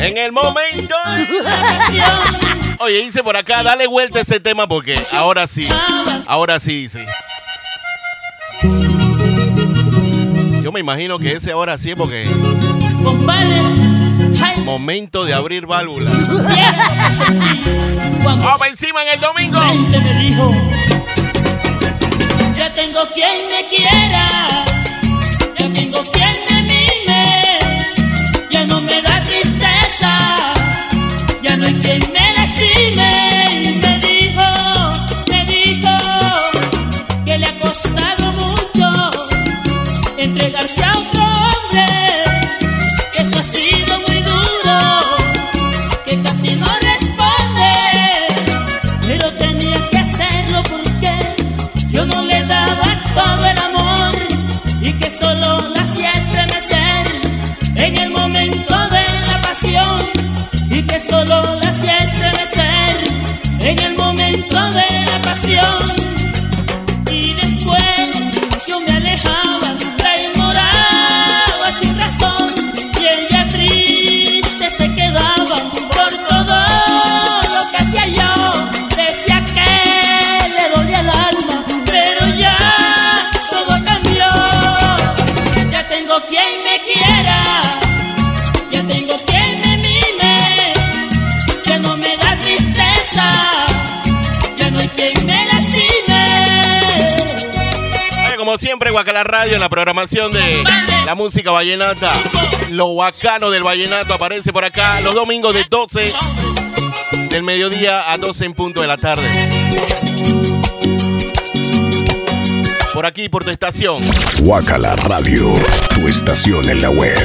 En 0.00 0.16
el 0.16 0.32
momento 0.32 0.94
de 1.14 1.42
la. 1.42 2.22
Oye, 2.78 3.02
dice 3.02 3.22
por 3.22 3.36
acá, 3.36 3.62
dale 3.62 3.86
vuelta 3.86 4.18
a 4.20 4.22
ese 4.22 4.40
tema 4.40 4.66
porque 4.66 4.98
ahora 5.12 5.46
sí. 5.46 5.68
Ahora 6.26 6.58
sí, 6.58 6.88
sí. 6.88 7.00
Yo 10.62 10.72
me 10.72 10.80
imagino 10.80 11.18
que 11.18 11.32
ese 11.32 11.52
ahora 11.52 11.76
sí 11.76 11.90
es 11.90 11.96
porque. 11.96 12.24
Momento 14.64 15.24
de 15.24 15.34
abrir 15.34 15.66
válvulas. 15.66 16.14
Vamos 18.24 18.68
encima 18.68 19.02
en 19.02 19.08
el 19.08 19.20
domingo. 19.20 19.60
Yo 22.56 22.72
tengo 22.72 23.00
quien 23.12 23.50
me 23.50 23.68
quiera. 23.68 24.79
Y 31.92 31.98
me 32.12 32.32
lastiméis, 32.34 33.82
me 33.82 33.98
dijo, 33.98 34.48
me 35.28 35.44
dijo, 35.44 35.90
que 37.24 37.36
le 37.36 37.46
ha 37.46 37.58
costado 37.58 38.32
mucho 38.32 39.10
entregarse 40.16 40.84
a 40.84 40.98
otro 40.98 41.24
hombre. 41.24 42.09
en 99.54 99.60
la 99.60 99.68
programación 99.68 100.30
de 100.30 100.62
la 101.06 101.14
música 101.14 101.50
vallenata. 101.50 102.12
Lo 102.70 102.94
bacano 102.94 103.50
del 103.50 103.62
vallenato 103.62 104.14
aparece 104.14 104.52
por 104.52 104.64
acá 104.64 105.00
los 105.00 105.14
domingos 105.14 105.54
de 105.54 105.64
12 105.68 106.12
del 107.30 107.42
mediodía 107.42 108.12
a 108.12 108.18
12 108.18 108.44
en 108.44 108.52
punto 108.52 108.80
de 108.80 108.86
la 108.86 108.96
tarde. 108.96 109.26
Por 112.94 113.06
aquí, 113.06 113.28
por 113.28 113.44
tu 113.44 113.50
estación. 113.50 114.02
Guacala 114.40 114.94
Radio, 114.96 115.52
tu 115.94 116.06
estación 116.06 116.68
en 116.68 116.82
la 116.82 116.90
web. 116.90 117.18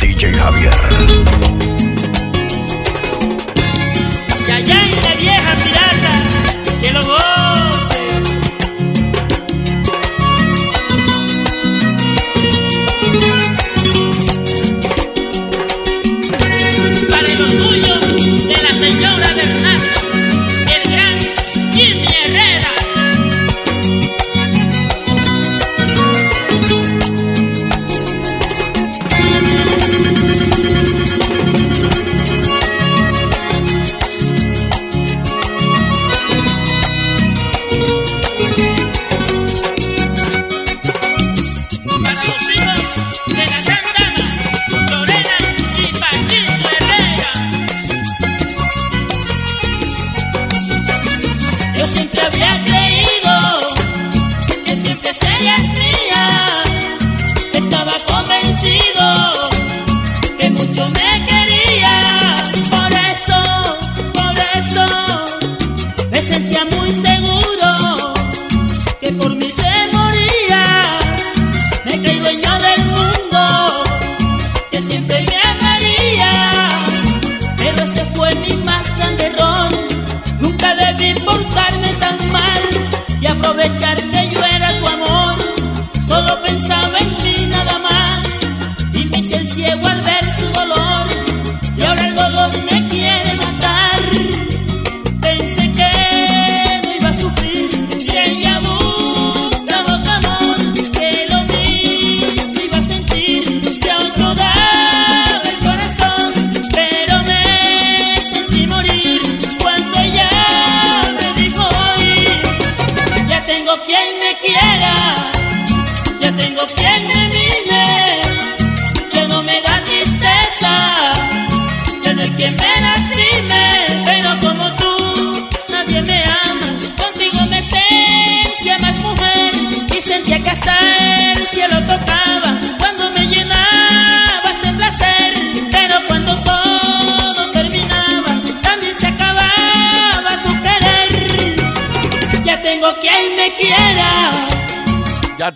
DJ 0.00 0.32
Javier. 0.32 1.37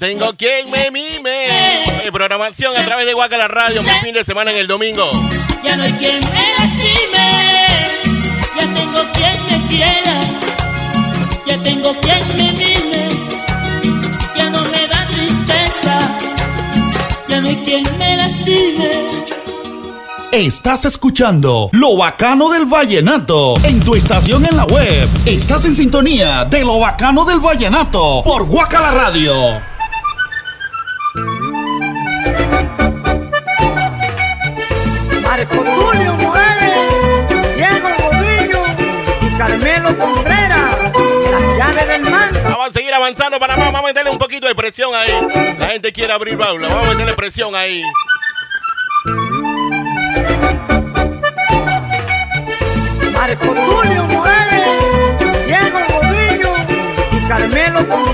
Tengo 0.02 0.32
quien 0.36 0.68
me 0.68 0.90
mime. 0.90 1.46
Programación 2.12 2.76
a 2.76 2.84
través 2.84 3.06
de 3.06 3.14
Guacala 3.14 3.46
Radio, 3.46 3.84
mi 3.84 3.88
fin 4.02 4.12
de 4.12 4.24
semana 4.24 4.50
en 4.50 4.56
el 4.56 4.66
domingo. 4.66 5.08
Ya 5.62 5.76
no 5.76 5.84
hay 5.84 5.92
quien 5.92 6.18
me 6.32 6.44
lastime. 6.58 7.66
Ya 8.58 8.74
tengo 8.74 9.00
quien 9.12 9.46
me 9.46 9.66
quiera. 9.68 10.20
Ya 11.46 11.62
tengo 11.62 11.92
quien 12.00 12.28
me 12.36 12.50
mime. 12.50 13.08
Ya 14.36 14.50
no 14.50 14.64
me 14.64 14.88
da 14.88 15.06
tristeza. 15.06 16.16
Ya 17.28 17.40
no 17.40 17.48
hay 17.48 17.56
quien 17.64 17.84
me 17.96 18.16
lastime. 18.16 19.06
Estás 20.32 20.84
escuchando 20.84 21.68
Lo 21.70 21.96
Bacano 21.96 22.50
del 22.50 22.64
Vallenato 22.64 23.54
en 23.62 23.78
tu 23.78 23.94
estación 23.94 24.44
en 24.46 24.56
la 24.56 24.64
web. 24.64 25.08
Estás 25.26 25.64
en 25.64 25.76
sintonía 25.76 26.44
de 26.46 26.64
Lo 26.64 26.80
Bacano 26.80 27.24
del 27.24 27.38
Vallenato 27.38 28.22
por 28.24 28.46
Guacala 28.46 28.90
Radio. 28.90 29.71
Carmelo 39.92 39.98
Contreras, 39.98 40.76
las 41.30 41.56
llaves 41.58 41.88
del 41.88 42.10
mar. 42.10 42.30
Vamos 42.44 42.68
a 42.68 42.72
seguir 42.72 42.94
avanzando 42.94 43.38
para 43.38 43.56
más. 43.56 43.66
Vamos 43.72 43.80
a 43.80 43.86
meterle 43.86 44.10
un 44.10 44.18
poquito 44.18 44.46
de 44.46 44.54
presión 44.54 44.94
ahí. 44.94 45.12
La 45.58 45.68
gente 45.68 45.92
quiere 45.92 46.12
abrir 46.12 46.36
baula. 46.36 46.68
Vamos 46.68 46.88
a 46.88 46.90
meterle 46.92 47.14
presión 47.14 47.54
ahí. 47.54 47.82
Marco 53.12 53.54
Tulio 53.54 54.04
Morales, 54.06 54.68
Diego 55.46 55.78
Rodillo 55.88 56.52
y 57.12 57.28
Carmelo 57.28 57.88
Contreras, 57.88 58.11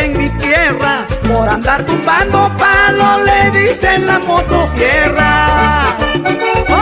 en 0.00 0.18
mi 0.18 0.28
tierra. 0.38 1.06
Por 1.26 1.48
andar 1.48 1.84
tumbando 1.84 2.50
palos 2.58 3.20
le 3.24 3.50
dicen 3.50 4.06
la 4.06 4.18
motosierra. 4.20 5.96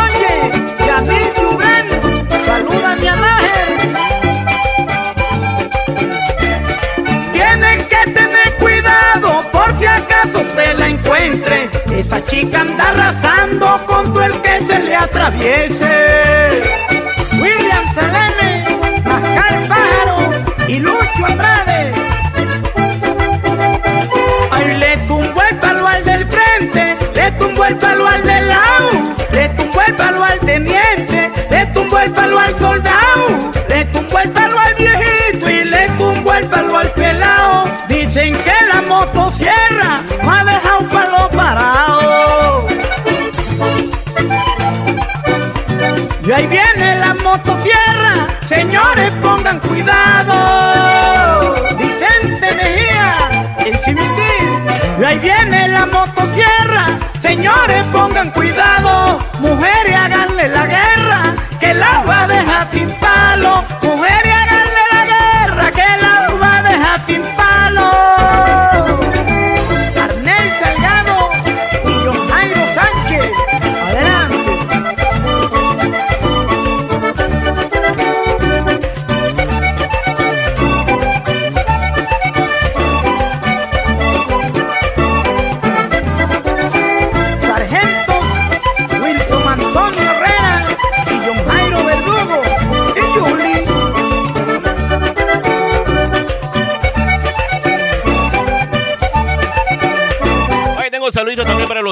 Oye, 0.02 0.50
Yamil 0.86 1.32
Chubén, 1.36 1.86
saluda 2.44 2.92
a 2.92 2.96
mi 2.96 3.06
Anájer. 3.06 3.68
Tienes 7.32 7.78
que 7.86 8.10
tener 8.12 8.56
cuidado 8.58 9.42
por 9.52 9.76
si 9.76 9.86
acaso 9.86 10.42
se 10.54 10.74
la 10.74 10.88
encuentre. 10.88 11.68
Esa 11.90 12.22
chica 12.24 12.60
anda 12.60 12.90
arrasando 12.90 13.80
con 13.86 14.12
todo 14.12 14.24
el 14.24 14.40
que 14.42 14.60
se 14.60 14.78
le 14.80 14.96
atraviese. 14.96 16.62
William 17.40 17.84
Selene, 17.94 19.02
Mascar 19.04 19.68
Pájaro 19.68 20.18
y 20.68 20.78
Lucho 20.80 21.26
Andrade. 21.26 21.95
Ay, 24.56 24.76
le 24.78 24.96
tumbó 25.08 25.42
el 25.50 25.56
palo 25.58 25.86
al 25.86 26.04
del 26.04 26.26
frente, 26.26 26.96
le 27.14 27.30
tumbó 27.32 27.64
el 27.64 27.76
palo 27.76 28.08
al 28.08 28.22
del 28.22 28.48
lado, 28.48 28.90
le 29.32 29.48
tumbó 29.50 29.82
el 29.82 29.94
palo 29.94 30.24
al 30.24 30.40
teniente, 30.40 31.30
le 31.50 31.66
tumbó 31.66 31.98
el 31.98 32.10
palo 32.12 32.38
al 32.38 32.54
soldado, 32.56 33.52
le 33.68 33.84
tumbó 33.86 34.18
el 34.18 34.30
palo 34.30 34.58
al 34.58 34.74
viejito 34.74 35.50
y 35.50 35.64
le 35.64 35.88
tumbó 35.98 36.32
el 36.32 36.46
palo 36.46 36.78
al 36.78 36.88
pelado. 36.90 37.64
Dicen 37.88 38.34
que 38.42 38.54
la 38.72 38.80
motosierra 38.82 40.02
no 40.22 40.32
ha 40.32 40.44
dejado 40.44 40.78
un 40.80 40.88
palo 40.88 41.30
parado. 41.30 42.66
Y 46.26 46.32
ahí 46.32 46.46
viene 46.46 46.98
la 46.98 47.14
motosierra, 47.14 48.26
señores 48.42 49.12
pongan 49.22 49.60
cuidado. 49.60 51.35
Ahí 55.06 55.18
viene 55.20 55.68
la 55.68 55.86
motosierra, 55.86 56.98
señores 57.20 57.84
pongan 57.92 58.30
cuidado. 58.32 58.45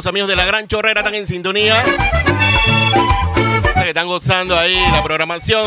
Los 0.04 0.10
amigos 0.10 0.28
de 0.28 0.36
la 0.36 0.44
Gran 0.44 0.66
Chorrera, 0.66 1.00
están 1.00 1.14
en 1.14 1.26
sintonía. 1.26 1.82
Sé 3.74 3.82
que 3.84 3.88
están 3.88 4.06
gozando 4.06 4.54
ahí 4.54 4.76
la 4.92 5.02
programación 5.02 5.66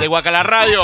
de 0.00 0.06
Guacala 0.06 0.42
Radio. 0.44 0.80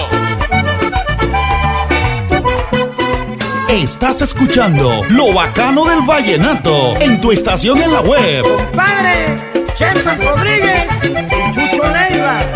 Estás 3.71 4.21
escuchando 4.21 5.01
Lo 5.09 5.33
Bacano 5.33 5.87
del 5.87 6.03
Vallenato 6.03 6.95
en 7.01 7.19
tu 7.19 7.33
estación 7.33 7.81
en 7.83 7.91
la 7.91 8.03
web. 8.03 8.45
Padre 8.77 9.37
Chema 9.73 10.15
Rodríguez 10.15 10.85
y 11.03 11.51
Chucho 11.51 11.83
Leiva 11.93 12.54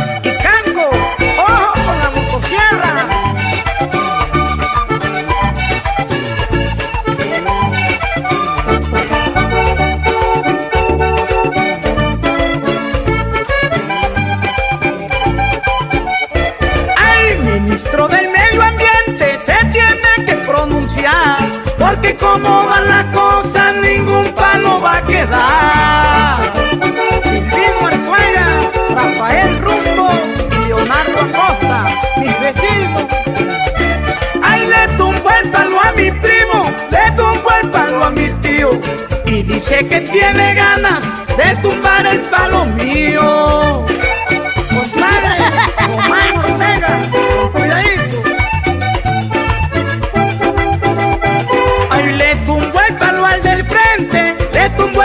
porque 22.28 22.42
como 22.42 22.66
van 22.66 22.88
las 22.88 23.04
cosas, 23.06 23.74
ningún 23.76 24.32
palo 24.34 24.80
va 24.80 24.96
a 24.96 25.02
quedar. 25.02 26.52
Silvino 27.22 27.88
Rafael 28.94 29.58
Rumbo 29.62 30.10
y 30.50 30.66
Leonardo 30.66 31.18
Acosta, 31.20 31.86
mis 32.16 32.40
vecinos. 32.40 33.04
Ay, 34.42 34.66
le 34.66 34.96
tumbó 34.96 35.30
el 35.42 35.50
palo 35.50 35.80
a 35.80 35.92
mi 35.92 36.10
primo, 36.10 36.72
le 36.90 37.10
tumbó 37.12 37.50
el 37.62 37.70
palo 37.70 38.04
a 38.04 38.10
mi 38.10 38.28
tío. 38.40 38.78
Y 39.26 39.42
dice 39.42 39.86
que 39.86 40.00
tiene 40.00 40.54
ganas 40.54 41.04
de 41.36 41.56
tumbar 41.62 42.06
el 42.06 42.20
palo 42.22 42.64
mío. 42.66 43.86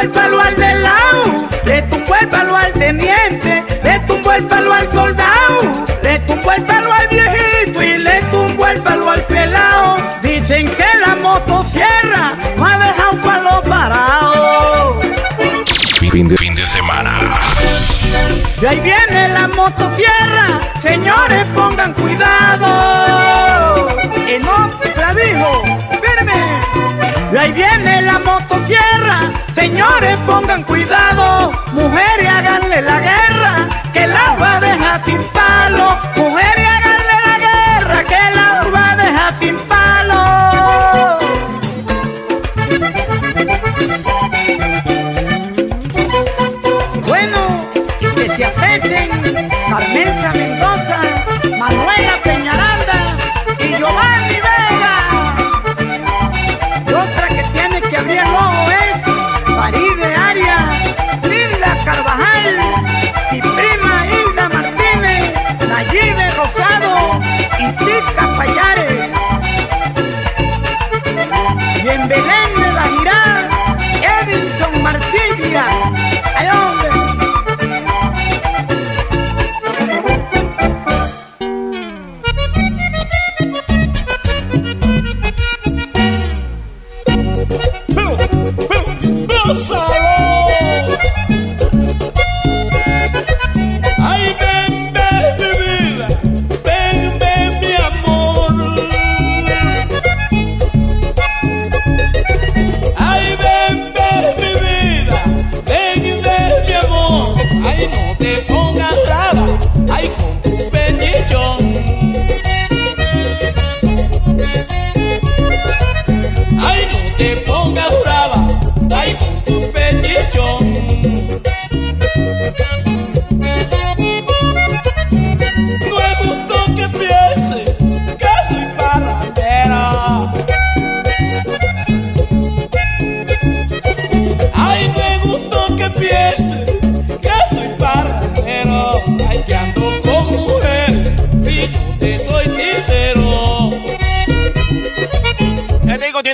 El 0.03 0.09
palo 0.09 0.41
al 0.41 0.55
del 0.57 0.83
lado, 0.83 1.47
le 1.65 1.81
tumbó 1.83 2.15
el 2.15 2.27
palo 2.27 2.55
al 2.57 2.73
teniente, 2.73 3.63
le 3.83 3.99
tumbó 4.01 4.33
el 4.33 4.43
palo 4.43 4.73
al 4.73 4.87
soldado, 4.91 5.85
le 6.01 6.19
tumbó 6.19 6.51
el 6.51 6.63
palo 6.63 6.91
al 6.91 7.07
viejito 7.07 7.81
y 7.81 7.97
le 7.99 8.21
tumbó 8.23 8.67
el 8.67 8.81
palo 8.81 9.09
al 9.09 9.21
pelado. 9.21 9.95
Dicen 10.21 10.69
que 10.75 10.85
la 10.99 11.15
motosierra 11.15 12.33
no 12.57 12.65
ha 12.65 12.77
dejado 12.79 13.17
palo 13.21 13.63
parado. 13.63 14.99
Fin 16.11 16.27
de, 16.27 16.37
fin 16.37 16.53
de 16.53 16.67
semana. 16.67 17.11
De 18.59 18.67
ahí 18.67 18.79
viene 18.81 19.29
la 19.29 19.47
motosierra, 19.47 20.59
señores 20.79 21.47
pongan 21.55 21.93
cuidado. 21.93 23.02
Señores 29.63 30.19
pongan 30.25 30.61
cuidado. 30.63 31.42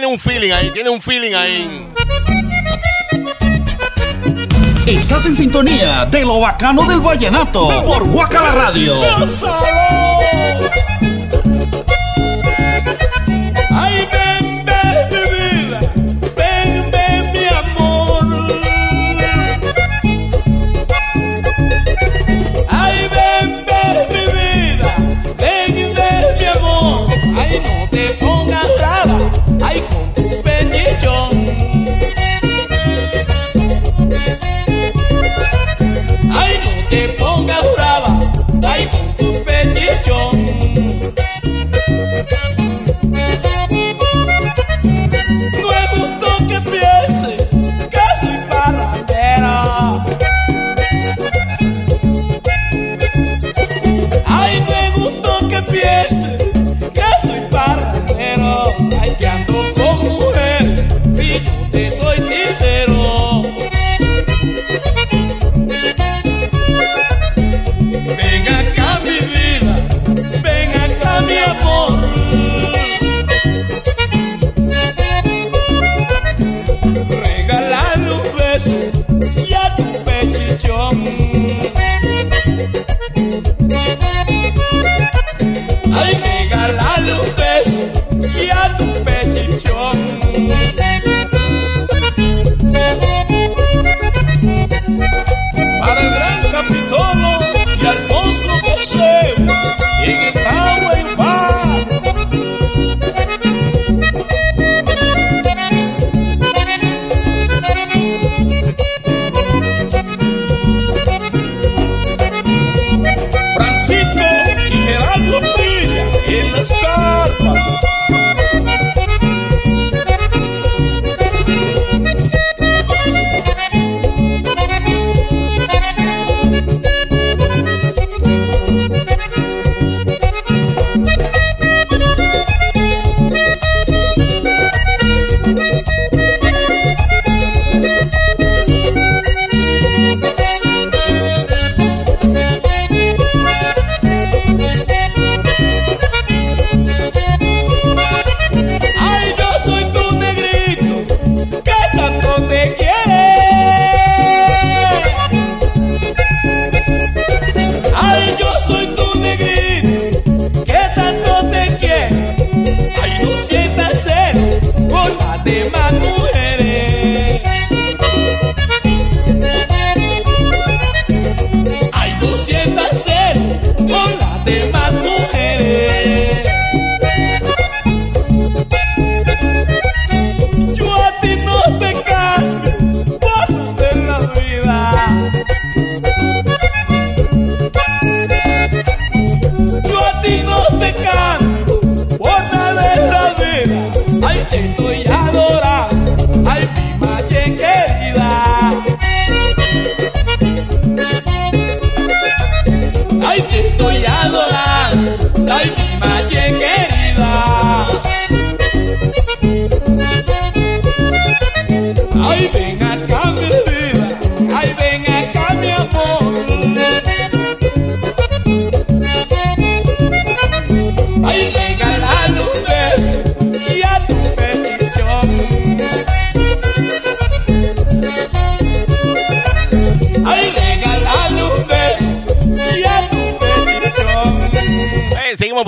un 0.10 0.18
feeling 0.18 0.51
ahí, 0.51 0.72
tiene 0.72 0.89
un 0.89 1.01
feeling 1.01 1.34
ahí. 1.36 1.88
Estás 4.88 5.26
en 5.28 5.36
sintonía 5.36 6.07
de 6.07 6.26
lo 6.26 6.39
bacano 6.39 6.84
del 6.86 6.99
vallenato 6.99 7.70
por 7.86 8.05
Guacala 8.05 8.51
Radio. 8.53 8.99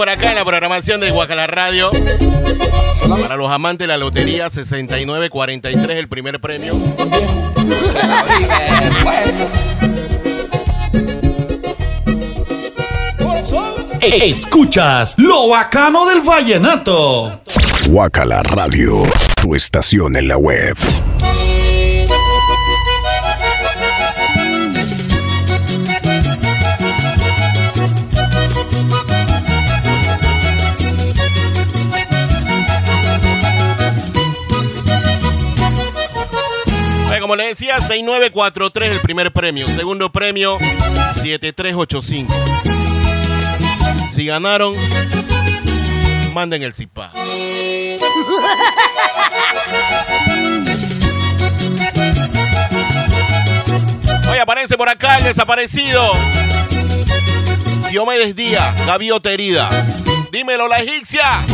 por 0.01 0.09
acá 0.09 0.31
en 0.31 0.35
la 0.35 0.43
programación 0.43 0.99
de 0.99 1.11
Guacala 1.11 1.45
Radio. 1.45 1.91
Para 3.21 3.35
los 3.35 3.51
amantes 3.51 3.85
de 3.85 3.87
la 3.87 3.97
lotería 3.97 4.49
6943, 4.49 5.89
el 5.91 6.07
primer 6.07 6.41
premio. 6.41 6.73
Escuchas 14.01 15.13
lo 15.17 15.49
bacano 15.49 16.07
del 16.07 16.21
vallenato. 16.21 17.39
Guacala 17.85 18.41
Radio, 18.41 19.03
tu 19.39 19.53
estación 19.53 20.15
en 20.15 20.29
la 20.29 20.37
web. 20.37 20.75
como 37.31 37.37
le 37.37 37.47
decía, 37.47 37.79
6943 37.79 38.91
el 38.91 38.99
primer 38.99 39.31
premio. 39.31 39.65
Segundo 39.65 40.11
premio, 40.11 40.57
7385. 40.59 42.33
Si 44.09 44.25
ganaron, 44.25 44.75
manden 46.33 46.61
el 46.61 46.73
CIPA. 46.73 47.09
Hoy 54.29 54.37
aparece 54.37 54.75
por 54.75 54.89
acá 54.89 55.19
el 55.19 55.23
desaparecido. 55.23 56.11
Diomedes 57.89 58.35
Díaz, 58.35 58.85
gaviota 58.85 59.31
herida. 59.31 59.69
Dímelo, 60.33 60.67
la 60.67 60.81
egipcia. 60.81 61.45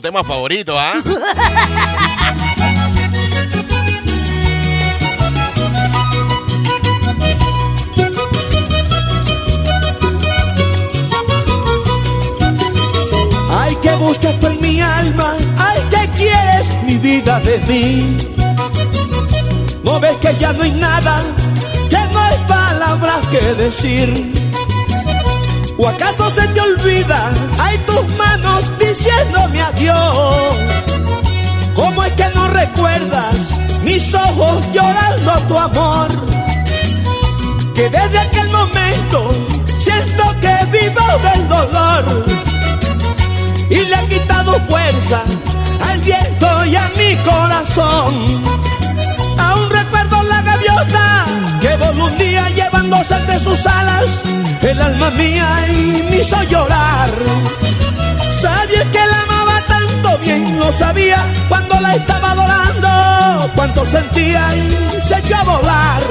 Los 0.00 0.12
temas 0.12 0.26
favoritos, 0.26 0.76
¿ah? 0.78 0.94
Ay, 13.50 13.76
que 13.82 13.94
buscas 13.96 14.40
tú 14.40 14.46
en 14.46 14.60
mi 14.62 14.80
alma, 14.80 15.34
ay, 15.58 15.82
que 15.90 16.08
quieres 16.16 16.82
mi 16.84 16.96
vida 16.96 17.38
de 17.40 17.58
mí. 17.68 18.16
No 19.84 20.00
ves 20.00 20.16
que 20.16 20.34
ya 20.38 20.52
no 20.54 20.62
hay 20.62 20.72
nada, 20.72 21.22
que 21.90 21.98
no 22.12 22.20
hay 22.20 22.38
palabras 22.48 23.20
que 23.30 23.40
decir. 23.54 24.49
¿O 25.82 25.88
acaso 25.88 26.28
se 26.28 26.46
te 26.48 26.60
olvida? 26.60 27.32
Hay 27.58 27.78
tus 27.78 28.06
manos 28.18 28.70
diciéndome 28.78 29.62
adiós. 29.62 30.58
¿Cómo 31.74 32.04
es 32.04 32.12
que 32.12 32.28
no 32.34 32.48
recuerdas 32.48 33.48
mis 33.82 34.14
ojos 34.14 34.62
llorando 34.74 35.32
tu 35.48 35.58
amor? 35.58 36.08
Que 37.74 37.88
desde 37.88 38.18
aquel 38.18 38.50
momento 38.50 39.32
siento 39.78 40.24
que 40.42 40.54
vivo 40.70 41.00
del 41.22 41.48
dolor 41.48 42.26
y 43.70 43.76
le 43.76 43.94
ha 43.94 44.06
quitado 44.06 44.60
fuerza 44.68 45.22
al 45.88 45.98
viento 46.00 46.66
y 46.66 46.76
a 46.76 46.90
mi 46.98 47.16
corazón. 47.24 48.44
Aún 49.38 49.70
recuerdo 49.70 50.22
la 50.24 50.42
gaviota 50.42 51.24
que 51.58 51.74
voló 51.78 52.04
un 52.04 52.18
día 52.18 52.50
entre 52.98 53.38
sus 53.38 53.66
alas 53.66 54.22
el 54.62 54.80
alma 54.80 55.10
mía 55.10 55.46
y 55.68 56.02
me 56.10 56.16
hizo 56.18 56.42
llorar. 56.44 57.08
Sabía 58.30 58.90
que 58.90 58.98
la 58.98 59.22
amaba 59.22 59.60
tanto 59.66 60.18
bien, 60.18 60.58
lo 60.58 60.72
sabía 60.72 61.18
cuando 61.48 61.80
la 61.80 61.94
estaba 61.94 62.32
adorando, 62.32 63.50
cuánto 63.54 63.84
sentía 63.84 64.42
y 64.56 65.00
se 65.00 65.18
echó 65.18 65.36
a 65.36 65.44
volar. 65.44 66.02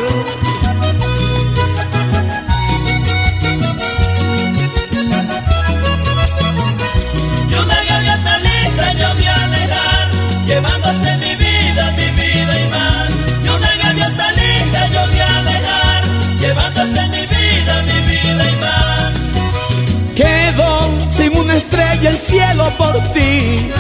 Por 22.78 23.00
ti 23.14 23.72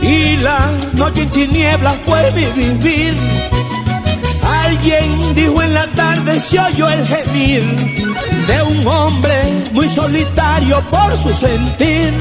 y 0.00 0.36
la 0.38 0.60
noche 0.92 1.22
en 1.22 1.30
tinieblas 1.30 1.94
fue 2.04 2.30
mi 2.32 2.44
vivir. 2.46 3.14
Alguien 4.64 5.34
dijo 5.34 5.62
en 5.62 5.74
la 5.74 5.86
tarde 5.88 6.38
se 6.40 6.58
oyó 6.60 6.88
el 6.88 7.06
gemir 7.06 7.64
de 8.46 8.62
un 8.62 8.86
hombre 8.86 9.36
muy 9.72 9.88
solitario 9.88 10.80
por 10.90 11.16
su 11.16 11.32
sentir. 11.32 12.12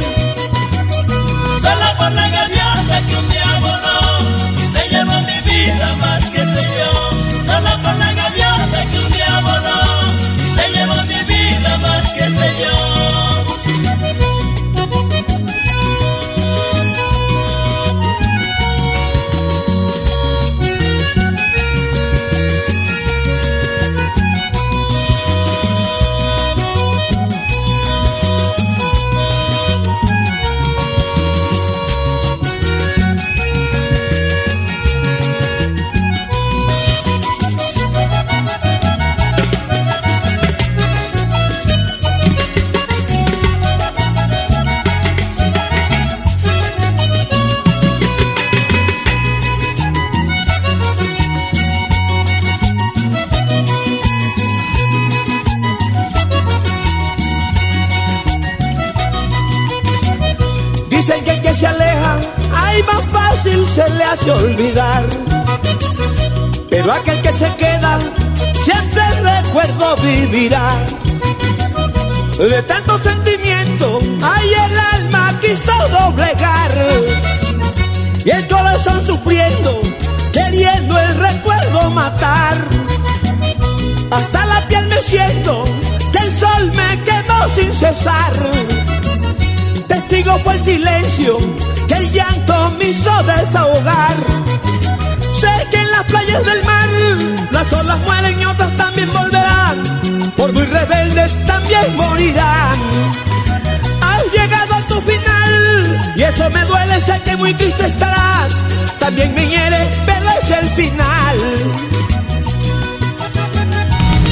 Solo 1.62 1.88
por 1.98 2.12
la 2.12 2.28
gaviota 2.30 3.02
que 3.08 3.16
un 3.18 3.30
día 3.30 3.60
voló 3.62 4.00
y 4.62 4.66
se 4.74 4.90
llevó 4.90 5.14
mi 5.22 5.40
vida 5.52 5.96
más 6.00 6.32
que 6.32 6.40
sé 6.40 6.64
yo. 6.80 7.44
Solo 7.46 7.72
por 7.82 7.96
la 7.96 8.14
gaviota 8.14 8.86
que 8.92 9.00
un 9.00 9.12
día 9.12 9.40
voló 9.42 9.80
y 10.44 10.56
se 10.56 10.72
llevó 10.74 10.96
mi 11.04 11.34
vida 11.34 11.78
más 11.78 12.14
que 12.14 12.30
sé 12.30 12.54
yo. 12.62 12.95
Se 61.56 61.68
aleja, 61.68 62.20
ay 62.54 62.84
más 62.84 63.02
fácil 63.14 63.66
se 63.66 63.90
le 63.92 64.04
hace 64.04 64.30
olvidar. 64.30 65.04
Pero 66.70 66.92
aquel 66.92 67.22
que 67.22 67.32
se 67.32 67.48
queda, 67.56 67.98
siempre 68.62 69.02
el 69.14 69.24
recuerdo 69.24 69.96
vivirá. 69.98 70.74
De 72.38 72.62
tanto 72.64 72.98
sentimiento, 72.98 74.00
ay 74.22 74.50
el 74.50 74.80
alma 74.80 75.34
quiso 75.40 75.72
doblegar. 75.88 76.72
Y 78.26 78.30
el 78.32 78.46
corazón 78.48 79.02
sufriendo, 79.02 79.82
queriendo 80.34 81.00
el 81.00 81.16
recuerdo 81.16 81.90
matar. 81.92 82.58
Hasta 84.12 84.46
la 84.46 84.68
piel 84.68 84.88
me 84.88 85.02
siento, 85.02 85.64
que 86.12 86.18
el 86.18 86.38
sol 86.38 86.72
me 86.74 87.02
quemó 87.04 87.48
sin 87.48 87.74
cesar. 87.74 88.34
Testigo 90.26 90.44
fue 90.44 90.54
el 90.54 90.66
silencio 90.66 91.38
que 91.88 91.94
el 91.94 92.12
llanto 92.12 92.72
me 92.80 92.86
hizo 92.86 93.12
desahogar. 93.24 94.16
Sé 95.32 95.52
que 95.70 95.78
en 95.78 95.92
las 95.92 96.04
playas 96.06 96.44
del 96.44 96.64
mar 96.64 96.90
las 97.52 97.72
olas 97.72 98.00
mueren 98.00 98.42
y 98.42 98.46
otras 98.46 98.76
también 98.76 99.12
volverán. 99.14 99.84
Por 100.36 100.52
muy 100.52 100.66
rebeldes 100.66 101.38
también 101.46 101.96
morirán. 101.96 102.80
Has 104.02 104.24
llegado 104.34 104.74
a 104.74 104.82
tu 104.88 105.00
final 105.02 106.14
y 106.16 106.24
eso 106.24 106.50
me 106.50 106.66
duele, 106.66 107.00
sé 107.00 107.22
que 107.24 107.38
muy 107.38 107.54
triste 107.54 107.86
estarás. 107.86 108.64
También 109.00 109.32
me 109.36 109.48
hiere, 109.48 109.88
pero 110.08 110.26
es 110.42 110.50
el 110.50 110.68
final. 110.70 111.38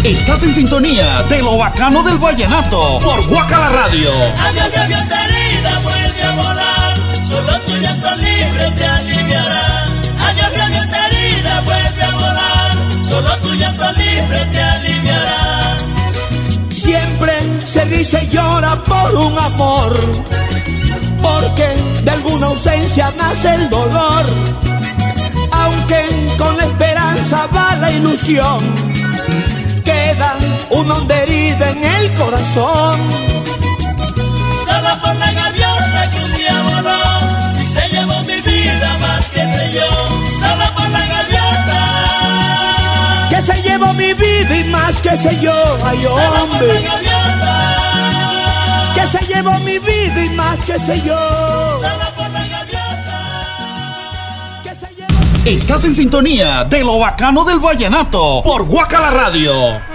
Estás 0.04 0.42
en 0.42 0.54
sintonía 0.54 1.22
de 1.30 1.44
lo 1.44 1.56
bacano 1.58 2.02
del 2.02 2.18
vallenato 2.18 3.00
por 3.00 3.26
Guacala 3.28 3.70
Radio. 3.70 4.12
Adiós 4.40 4.72
gaviota 4.74 5.28
vuelve 5.80 6.24
a 6.24 6.32
volar. 6.36 6.94
Solo 7.28 7.60
tu 7.66 7.76
llanto 7.78 8.16
libre 8.16 8.72
te 8.78 8.86
aliviará. 8.86 9.86
Adiós 10.28 10.52
gaviota 10.56 11.08
herida, 11.08 11.62
vuelve 11.62 12.04
a 12.04 12.12
volar. 12.12 12.72
Solo 13.08 13.38
tu 13.38 13.54
llanto 13.54 13.92
libre 13.92 14.46
te 14.52 14.62
aliviará. 14.62 15.78
Siempre 16.70 17.34
se 17.66 17.86
dice 17.86 18.28
llora 18.32 18.76
por 18.84 19.16
un 19.16 19.38
amor, 19.38 19.94
porque 21.22 21.68
de 22.04 22.12
alguna 22.12 22.48
ausencia 22.48 23.14
nace 23.18 23.54
el 23.54 23.70
dolor. 23.70 24.26
Aunque 25.52 26.06
con 26.38 26.58
la 26.58 26.66
esperanza 26.66 27.48
va 27.56 27.76
la 27.78 27.92
ilusión, 27.92 28.60
queda 29.86 30.36
una 30.72 30.96
honda 30.96 31.16
herida 31.16 31.70
en 31.70 31.84
el 31.84 32.14
corazón. 32.16 33.00
Solo 34.66 35.02
por 35.02 35.16
la 35.16 35.32
mi 38.26 38.42
vida 38.42 38.98
más 39.00 39.30
que 39.30 39.42
sé 39.42 39.74
yo. 39.74 39.88
Solo 40.40 40.66
por 40.76 40.90
la 40.90 41.06
gaviota 41.06 41.82
Que 43.30 43.42
se 43.42 43.62
llevó 43.62 43.94
mi 43.94 44.14
vida 44.14 44.58
y 44.58 44.64
más 44.66 45.02
que 45.02 45.18
sé 45.18 45.40
yo, 45.40 45.54
ay 45.84 46.02
Solo 46.02 46.16
por 46.16 46.36
la 46.36 46.44
hombre. 46.44 46.82
gaviota 46.84 47.78
Que 48.96 49.08
se 49.08 49.20
llevó 49.34 49.54
mi 49.60 49.80
vida 49.80 50.26
y 50.26 50.30
más 50.32 50.60
que 50.62 50.80
sé 50.80 51.02
yo. 51.02 51.18
Solo 51.80 52.16
por 52.16 52.30
la 52.30 52.44
Estás 55.46 55.84
en 55.84 55.94
sintonía 55.94 56.64
de 56.64 56.86
lo 56.86 57.00
bacano 57.00 57.44
del 57.44 57.60
vallenato 57.60 58.42
por 58.44 58.64
Guacala 58.64 59.12
Radio. 59.12 59.93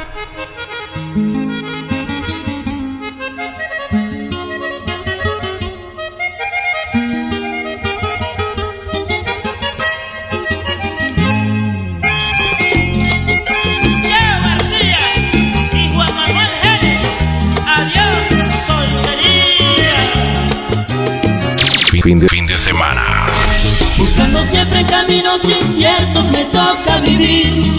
Siempre 24.51 24.83
caminos 24.85 25.43
inciertos 25.45 26.31
me 26.31 26.45
toca 26.47 26.99
vivir. 27.05 27.71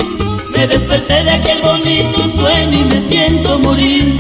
Me 0.56 0.68
desperté 0.68 1.24
de 1.24 1.32
aquel 1.32 1.62
bonito 1.62 2.30
sueño 2.30 2.80
y 2.80 2.84
me 2.86 3.02
siento 3.02 3.60
morir. 3.60 4.16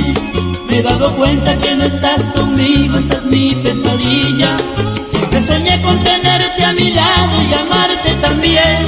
Me 0.67 0.79
he 0.79 0.83
dado 0.83 1.15
cuenta 1.15 1.57
que 1.57 1.75
no 1.75 1.85
estás 1.85 2.23
conmigo, 2.29 2.97
esa 2.97 3.17
es 3.17 3.25
mi 3.25 3.55
pesadilla. 3.55 4.57
Siempre 5.09 5.41
soñé 5.41 5.81
con 5.81 5.99
tenerte 5.99 6.63
a 6.63 6.73
mi 6.73 6.91
lado 6.91 7.41
y 7.49 7.53
amarte 7.53 8.13
también. 8.21 8.85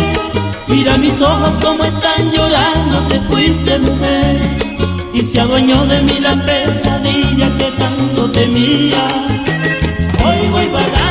Mira 0.68 0.98
mis 0.98 1.22
ojos 1.22 1.58
como 1.64 1.84
están 1.84 2.32
llorando, 2.32 3.00
te 3.10 3.20
fuiste 3.22 3.80
mujer. 3.80 4.38
Y 5.14 5.24
se 5.24 5.40
adueñó 5.40 5.86
de 5.86 6.02
mí 6.02 6.20
la 6.20 6.36
pesadilla 6.46 7.50
que 7.58 7.72
tanto 7.78 8.32
temía. 8.32 9.06
Hoy 10.26 10.48
voy 10.52 10.68
vagando, 10.68 11.11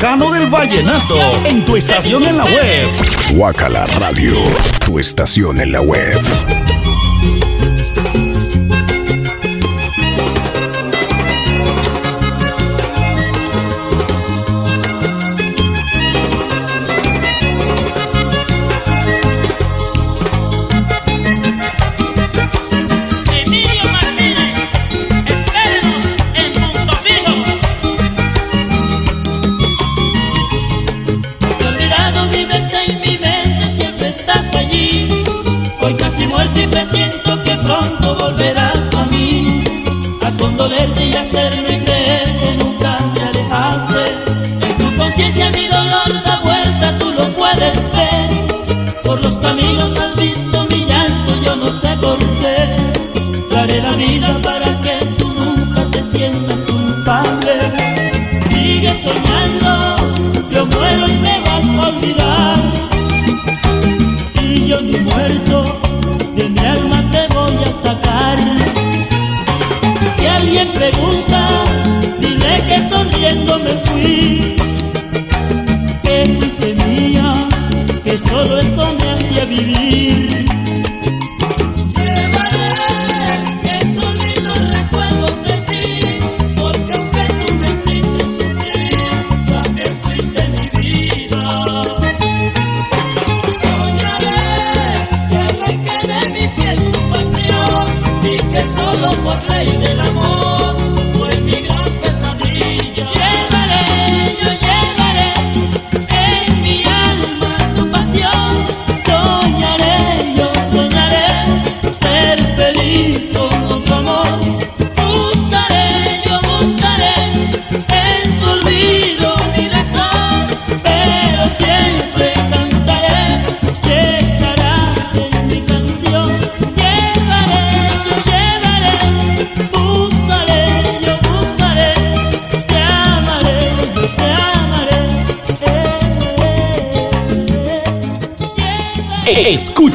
bacano 0.00 0.32
del 0.32 0.46
vallenato 0.46 1.14
en 1.44 1.62
tu 1.62 1.76
estación 1.76 2.24
en 2.24 2.38
la 2.38 2.44
web. 2.46 2.90
Guacala 3.34 3.84
Radio, 3.84 4.32
tu 4.82 4.98
estación 4.98 5.60
en 5.60 5.72
la 5.72 5.82
web. 5.82 6.79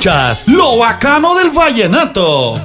Lo 0.06 0.77
bacano 0.77 1.34
del 1.34 1.49
vallenato. 1.49 2.61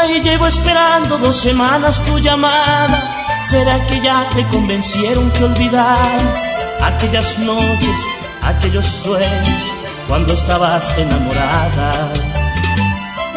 Ay, 0.00 0.22
llevo 0.22 0.46
esperando 0.46 1.18
dos 1.18 1.38
semanas 1.38 2.02
tu 2.06 2.18
llamada. 2.18 2.98
¿Será 3.44 3.78
que 3.88 4.00
ya 4.00 4.26
te 4.34 4.42
convencieron 4.46 5.30
que 5.32 5.44
olvidaras 5.44 6.50
aquellas 6.80 7.38
noches, 7.40 8.00
aquellos 8.40 8.86
sueños 8.86 9.72
cuando 10.08 10.32
estabas 10.32 10.96
enamorada? 10.96 12.35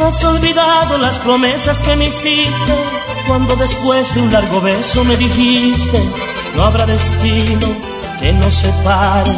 Has 0.02 0.24
olvidado 0.24 0.98
las 0.98 1.18
promesas 1.18 1.82
que 1.82 1.96
me 1.96 2.08
hiciste 2.08 2.74
cuando 3.28 3.56
después 3.56 4.14
de 4.16 4.22
un 4.22 4.32
largo 4.32 4.62
beso 4.62 5.04
me 5.04 5.16
dijiste 5.18 6.04
no 6.56 6.64
habrá 6.64 6.86
destino 6.86 7.68
que 8.20 8.34
nos 8.34 8.54
separe, 8.54 9.32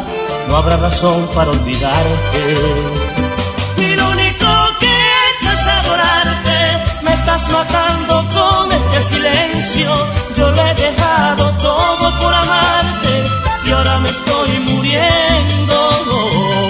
no 0.48 0.56
habrá 0.56 0.76
razón 0.76 1.28
para 1.34 1.50
olvidarte. 1.50 2.56
Y 3.76 3.94
lo 3.94 4.10
único 4.10 4.46
que 4.80 4.86
he 4.86 5.30
hecho 5.30 5.52
es 5.52 5.66
adorarte. 5.66 7.02
Me 7.02 7.12
estás 7.12 7.48
matando 7.50 8.26
con 8.34 8.72
este 8.72 9.02
silencio. 9.02 9.90
Yo 10.36 10.50
le 10.50 10.70
he 10.70 10.74
dejado 10.74 11.50
todo 11.58 12.20
por 12.20 12.34
amarte 12.34 13.24
y 13.66 13.70
ahora 13.70 13.98
me 14.00 14.08
estoy 14.10 14.58
muriendo. 14.66 16.61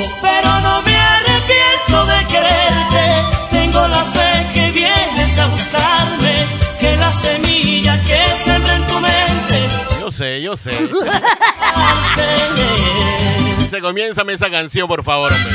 Sé, 10.13 10.41
yo 10.43 10.57
sé. 10.57 10.73
Se 13.69 13.81
comienza 13.81 14.23
esa 14.29 14.51
canción, 14.51 14.87
por 14.87 15.03
favor, 15.03 15.33
hombre. 15.33 15.51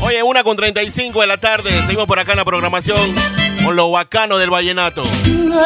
Oye, 0.00 0.22
una 0.22 0.44
con 0.44 0.56
35 0.56 1.20
de 1.20 1.26
la 1.26 1.36
tarde. 1.36 1.70
Seguimos 1.82 2.06
por 2.06 2.18
acá 2.18 2.32
en 2.32 2.38
la 2.38 2.44
programación 2.44 3.14
con 3.64 3.76
lo 3.76 3.90
bacano 3.90 4.38
del 4.38 4.48
vallenato. 4.50 5.02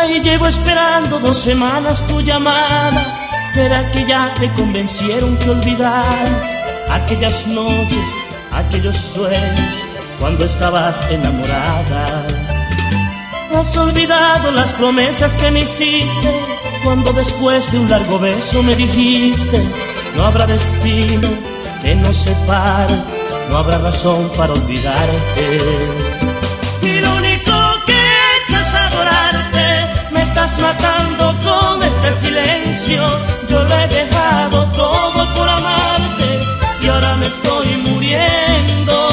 Ay, 0.01 0.21
llevo 0.21 0.49
esperando 0.49 1.21
dos 1.21 1.39
semanas 1.39 2.07
tu 2.09 2.21
llamada. 2.21 3.05
¿Será 3.47 3.89
que 3.93 4.05
ya 4.07 4.35
te 4.41 4.51
convencieron 4.53 5.37
que 5.37 5.51
olvidaras 5.51 6.59
aquellas 6.91 7.47
noches, 7.47 8.17
aquellos 8.51 8.97
sueños 8.97 9.72
cuando 10.23 10.45
estabas 10.45 11.05
enamorada? 11.11 12.25
Has 13.57 13.77
olvidado 13.77 14.53
las 14.53 14.71
promesas 14.71 15.37
que 15.37 15.51
me 15.51 15.63
hiciste 15.63 16.31
cuando 16.85 17.13
después 17.13 17.73
de 17.73 17.81
un 17.81 17.91
largo 17.91 18.21
beso 18.21 18.63
me 18.63 18.77
dijiste 18.77 19.61
no 20.15 20.25
habrá 20.25 20.47
destino 20.47 21.29
que 21.83 21.97
nos 21.97 22.17
separe, 22.19 22.95
no 23.51 23.59
habrá 23.59 23.79
razón 23.79 24.31
para 24.37 24.53
olvidarte. 24.53 25.59
Y 26.83 27.01
lo 27.01 27.17
único 27.17 27.53
que 27.85 27.93
he 27.93 28.37
hecho 28.37 28.61
es 28.61 28.75
adorarte, 28.75 30.13
me 30.13 30.23
estás 30.23 30.57
matando 30.61 31.37
con 31.45 31.83
este 31.83 32.13
silencio. 32.13 33.03
Yo 33.51 33.65
lo 33.65 33.75
he 33.77 33.89
dejado 33.89 34.71
todo 34.71 35.35
por 35.35 35.49
amarte 35.49 36.29
y 36.81 36.89
ahora 36.89 37.17
me 37.17 37.27
estoy 37.27 37.77
muriendo. 37.89 39.12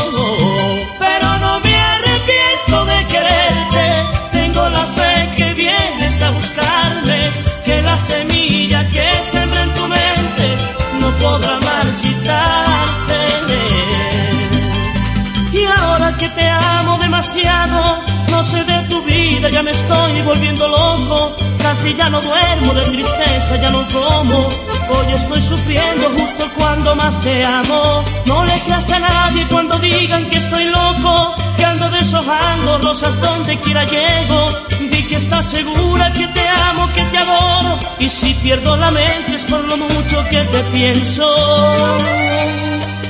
Semilla 8.11 8.79
que 8.93 9.07
sembré 9.31 9.61
en 9.67 9.73
tu 9.77 9.85
mente 9.87 10.45
no 11.01 11.09
podrá 11.23 11.55
marchitarse. 11.69 13.19
Y 15.59 15.61
ahora 15.77 16.07
que 16.19 16.29
te 16.29 16.47
amo 16.77 16.97
demasiado, 16.97 17.79
no 18.31 18.43
sé 18.43 18.63
de 18.63 18.79
tu 18.91 19.01
vida, 19.03 19.49
ya 19.49 19.61
me 19.63 19.71
estoy 19.71 20.21
volviendo 20.21 20.67
loco. 20.67 21.35
Casi 21.61 21.93
ya 21.95 22.09
no 22.09 22.21
duermo 22.21 22.73
de 22.73 22.81
tristeza, 22.85 23.55
ya 23.57 23.69
no 23.69 23.85
como. 23.87 24.37
Hoy 24.89 25.13
estoy 25.13 25.41
sufriendo 25.41 26.09
justo 26.17 26.49
cuando 26.57 26.95
más 26.95 27.19
te 27.21 27.45
amo. 27.45 28.03
No 28.25 28.43
le 28.45 28.59
creas 28.61 28.89
a 28.91 28.99
nadie 28.99 29.45
cuando 29.49 29.77
digan 29.77 30.25
que 30.29 30.37
estoy 30.37 30.65
loco, 30.65 31.35
que 31.57 31.65
ando 31.65 31.89
deshojando 31.91 32.79
rosas 32.79 33.19
donde 33.21 33.57
quiera 33.59 33.83
llego. 33.85 34.49
Di 34.79 35.03
que 35.03 35.17
estás 35.17 35.45
segura 35.45 36.11
que 36.13 36.27
te 36.27 36.47
amo, 36.69 36.87
que 36.95 37.03
te 37.03 37.17
adoro. 37.17 37.77
Y 37.99 38.09
si 38.09 38.33
pierdo 38.35 38.75
la 38.77 38.91
mente 38.91 39.35
es 39.35 39.43
por 39.43 39.63
lo 39.65 39.77
mucho 39.77 40.23
que 40.31 40.41
te 40.43 40.59
pienso. 40.71 41.25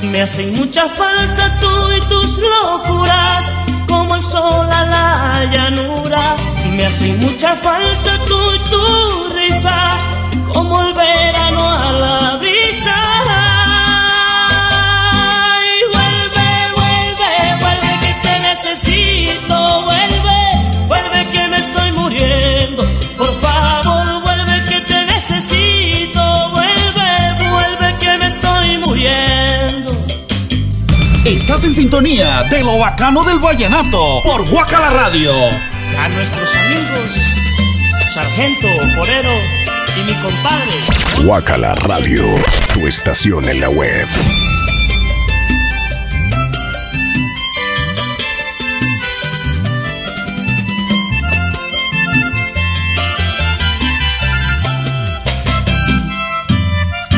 Me 0.02 0.22
hacen 0.22 0.52
mucha 0.58 0.88
falta 0.88 1.58
tú 1.60 1.92
y 1.96 2.00
tus 2.08 2.38
locuras, 2.38 3.46
como 3.86 4.16
el 4.16 4.22
sol 4.22 4.68
a 4.70 4.84
la 4.84 5.44
llanura. 5.52 6.36
Me 6.80 6.86
hacen 6.86 7.20
mucha 7.20 7.54
falta 7.56 8.18
tú 8.26 8.38
y 8.54 8.70
tu 8.70 9.36
risa, 9.36 9.98
como 10.54 10.80
el 10.80 10.94
verano 10.94 11.68
a 11.68 11.92
la 11.92 12.36
brisa. 12.38 12.96
Y 15.76 15.80
vuelve, 15.94 16.48
vuelve, 16.80 17.32
vuelve 17.60 17.90
que 18.00 18.14
te 18.22 18.34
necesito, 18.40 19.82
vuelve, 19.82 20.38
vuelve 20.88 21.30
que 21.30 21.48
me 21.48 21.58
estoy 21.58 21.92
muriendo. 21.92 22.82
Por 23.18 23.40
favor, 23.42 24.22
vuelve 24.22 24.64
que 24.64 24.80
te 24.80 25.04
necesito, 25.04 26.50
vuelve, 26.52 27.50
vuelve 27.50 27.96
que 28.00 28.16
me 28.16 28.26
estoy 28.26 28.78
muriendo. 28.78 29.92
Estás 31.26 31.62
en 31.64 31.74
sintonía 31.74 32.44
de 32.44 32.64
lo 32.64 32.78
bacano 32.78 33.22
del 33.22 33.38
vallenato 33.38 34.22
por 34.24 34.48
Guacala 34.48 34.88
Radio. 34.88 35.30
A 35.98 36.08
nuestros 36.08 36.54
amigos, 36.56 37.10
Sargento, 38.14 38.68
Porero 38.96 39.34
y 39.96 40.10
mi 40.10 40.14
compadre. 40.20 41.24
Guacala 41.24 41.74
Radio, 41.74 42.24
tu 42.74 42.86
estación 42.86 43.48
en 43.48 43.60
la 43.60 43.68
web. 43.70 44.06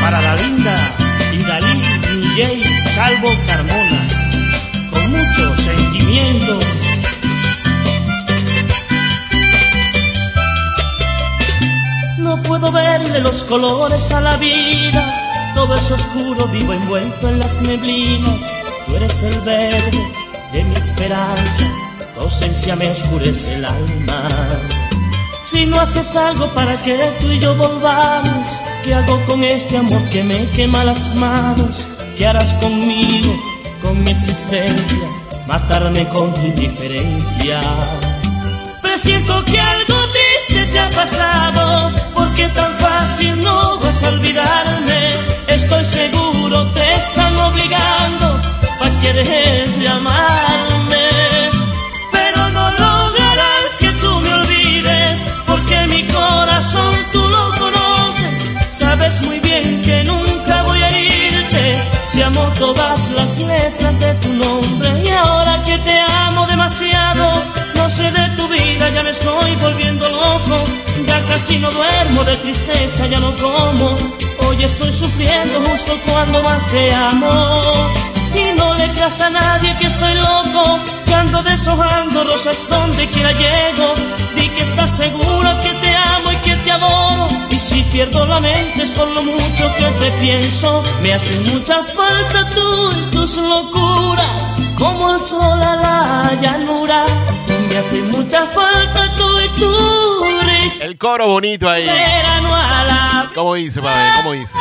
Para 0.01 0.21
la 0.21 0.35
linda 0.35 0.75
y 1.31 1.43
Dalí, 1.43 1.81
DJ, 2.11 2.63
Salvo 2.95 3.29
Carmona, 3.47 4.07
con 4.91 5.11
mucho 5.11 5.57
sentimiento. 5.61 6.59
Puedo 12.43 12.71
verle 12.71 13.19
los 13.19 13.43
colores 13.43 14.11
a 14.11 14.21
la 14.21 14.37
vida, 14.37 15.03
todo 15.55 15.75
es 15.75 15.91
oscuro, 15.91 16.47
vivo 16.47 16.73
envuelto 16.73 17.29
en 17.29 17.39
las 17.39 17.61
neblinas. 17.61 18.45
Tú 18.85 18.95
eres 18.95 19.23
el 19.23 19.39
verde 19.41 20.11
de 20.51 20.63
mi 20.63 20.75
esperanza, 20.75 21.65
tu 22.13 22.21
ausencia 22.21 22.75
me 22.75 22.89
oscurece 22.89 23.55
el 23.55 23.65
alma. 23.65 24.27
Si 25.41 25.65
no 25.65 25.79
haces 25.79 26.15
algo 26.15 26.47
para 26.53 26.77
que 26.77 26.97
tú 27.19 27.27
y 27.31 27.39
yo 27.39 27.55
volvamos, 27.55 28.49
¿qué 28.83 28.93
hago 28.93 29.19
con 29.25 29.43
este 29.43 29.77
amor 29.77 30.01
que 30.09 30.23
me 30.23 30.47
quema 30.51 30.83
las 30.83 31.13
manos? 31.15 31.87
¿Qué 32.17 32.25
harás 32.27 32.53
conmigo, 32.55 33.33
con 33.81 34.03
mi 34.03 34.11
existencia? 34.11 34.97
Matarme 35.47 36.07
con 36.09 36.33
tu 36.33 36.41
indiferencia. 36.41 37.61
Presiento 38.81 39.43
que 39.45 39.59
algo 39.59 39.95
triste 40.11 40.71
te 40.71 40.79
ha 40.79 40.89
pasado, 40.89 41.91
porque 42.33 42.47
tan 42.47 42.73
fácil 42.79 43.39
no 43.41 43.77
vas 43.77 44.01
a 44.03 44.09
olvidarme. 44.09 45.01
Estoy 45.47 45.85
seguro 45.85 46.65
te 46.73 46.93
están 46.95 47.37
obligando 47.37 48.41
para 48.79 49.01
que 49.01 49.13
dejes 49.13 49.79
de 49.79 49.87
amarme. 49.87 51.09
Pero 52.11 52.49
no 52.49 52.71
lograrán 52.71 53.63
que 53.77 53.89
tú 54.01 54.19
me 54.21 54.33
olvides, 54.33 55.19
porque 55.45 55.85
mi 55.87 56.07
corazón 56.07 56.95
tú 57.11 57.19
lo 57.19 57.51
conoces. 57.51 58.33
Sabes 58.71 59.21
muy 59.21 59.39
bien 59.39 59.42
si 62.13 62.21
amo 62.21 62.47
todas 62.59 63.09
las 63.17 63.39
letras 63.39 63.99
de 63.99 64.13
tu 64.21 64.31
nombre. 64.33 65.01
Y 65.03 65.09
ahora 65.09 65.63
que 65.65 65.79
te 65.79 65.99
amo 65.99 66.45
demasiado, 66.45 67.43
no 67.73 67.89
sé 67.89 68.03
de 68.11 68.25
tu 68.37 68.47
vida, 68.49 68.87
ya 68.89 69.01
me 69.01 69.09
estoy 69.09 69.55
volviendo 69.55 70.07
loco. 70.07 70.63
Ya 71.07 71.19
casi 71.27 71.57
no 71.57 71.71
duermo 71.71 72.23
de 72.23 72.35
tristeza, 72.37 73.07
ya 73.07 73.19
no 73.19 73.31
como. 73.37 73.95
Hoy 74.45 74.63
estoy 74.63 74.93
sufriendo 74.93 75.59
justo 75.61 75.97
cuando 76.05 76.43
más 76.43 76.63
te 76.67 76.93
amo. 76.93 77.31
Y 78.35 78.57
no 78.59 78.75
le 78.75 78.87
creas 78.89 79.19
a 79.19 79.31
nadie 79.31 79.75
que 79.79 79.87
estoy 79.87 80.13
loco, 80.13 80.79
que 81.07 81.15
ando 81.15 81.41
deshojando 81.41 82.25
rosas 82.25 82.61
donde 82.69 83.07
quiera 83.07 83.31
llego. 83.31 83.87
Que 84.63 84.69
estás 84.69 84.95
seguro 84.95 85.49
que 85.61 85.73
te 85.81 85.93
amo 85.93 86.31
y 86.31 86.35
que 86.37 86.55
te 86.55 86.71
adoro. 86.71 87.27
Y 87.49 87.59
si 87.59 87.83
pierdo 87.91 88.25
la 88.25 88.39
mente 88.39 88.83
es 88.83 88.91
por 88.91 89.09
lo 89.09 89.21
mucho 89.21 89.75
que 89.77 89.85
te 89.99 90.11
pienso. 90.21 90.81
Me 91.01 91.13
hacen 91.13 91.53
mucha 91.53 91.83
falta 91.83 92.49
tú 92.55 92.91
y 92.91 93.11
tus 93.11 93.37
locuras, 93.37 94.55
como 94.77 95.15
el 95.15 95.21
sol 95.21 95.61
a 95.61 95.75
la 95.75 96.41
llanura. 96.41 97.05
Y 97.49 97.73
me 97.73 97.77
hacen 97.77 98.09
mucha 98.11 98.47
falta 98.47 99.13
tú 99.15 99.39
y 99.41 99.59
tu 99.59 100.47
risa. 100.47 100.85
El 100.85 100.97
coro 100.97 101.27
bonito 101.27 101.69
ahí. 101.69 101.85
La 101.85 103.29
¿Cómo 103.35 103.55
dice, 103.55 103.81
padre? 103.81 104.11
¿Cómo 104.15 104.31
dice? 104.31 104.57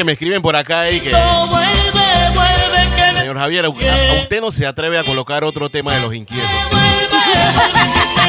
Que 0.00 0.04
me 0.04 0.12
escriben 0.12 0.40
por 0.40 0.56
acá 0.56 0.80
ahí 0.80 0.98
que... 0.98 1.14
Señor 3.18 3.36
Javier, 3.36 3.66
a, 3.66 3.68
usted 3.68 4.40
no 4.40 4.50
se 4.50 4.66
atreve 4.66 4.96
a 4.96 5.04
colocar 5.04 5.44
otro 5.44 5.68
tema 5.68 5.94
de 5.94 6.00
los 6.00 6.14
inquietos. 6.14 6.48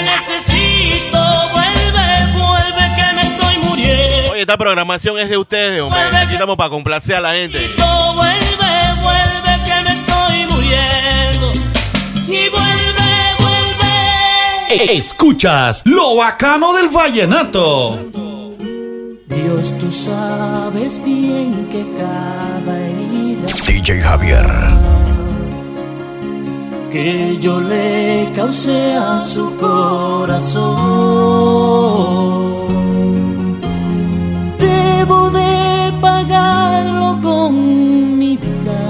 necesito. 0.03 1.17
Vuelve, 1.53 2.33
vuelve 2.33 2.95
que 2.97 3.13
me 3.15 3.21
estoy 3.21 3.57
muriendo. 3.59 4.31
Oye, 4.33 4.41
esta 4.41 4.57
programación 4.57 5.17
es 5.17 5.29
de 5.29 5.37
ustedes, 5.37 5.81
hombre. 5.81 6.01
Aquí 6.01 6.33
estamos 6.33 6.57
para 6.57 6.69
complacer 6.69 7.15
a 7.15 7.21
la 7.21 7.31
gente. 7.35 7.69
Vuelve, 7.77 8.73
vuelve 9.01 9.63
que 9.65 9.81
me 9.81 9.93
estoy 9.93 10.45
muriendo. 10.49 11.53
Y 12.27 12.49
vuelve, 12.49 13.11
vuelve. 13.39 14.93
Escuchas 14.97 15.83
lo 15.85 16.17
bacano 16.17 16.73
del 16.73 16.89
vallenato. 16.89 18.20
Dios, 19.31 19.73
tú 19.79 19.89
sabes 19.91 21.01
bien 21.03 21.67
que 21.71 21.85
cada 21.97 22.79
herida 22.79 23.45
DJ 23.65 24.01
Javier. 24.01 24.45
que 26.91 27.37
yo 27.39 27.61
le 27.61 28.29
causé 28.35 28.95
a 28.95 29.21
su 29.21 29.55
corazón. 29.55 30.71
Debo 34.59 35.29
de 35.29 35.93
pagarlo 36.01 37.19
con 37.21 38.19
mi 38.19 38.35
vida, 38.35 38.81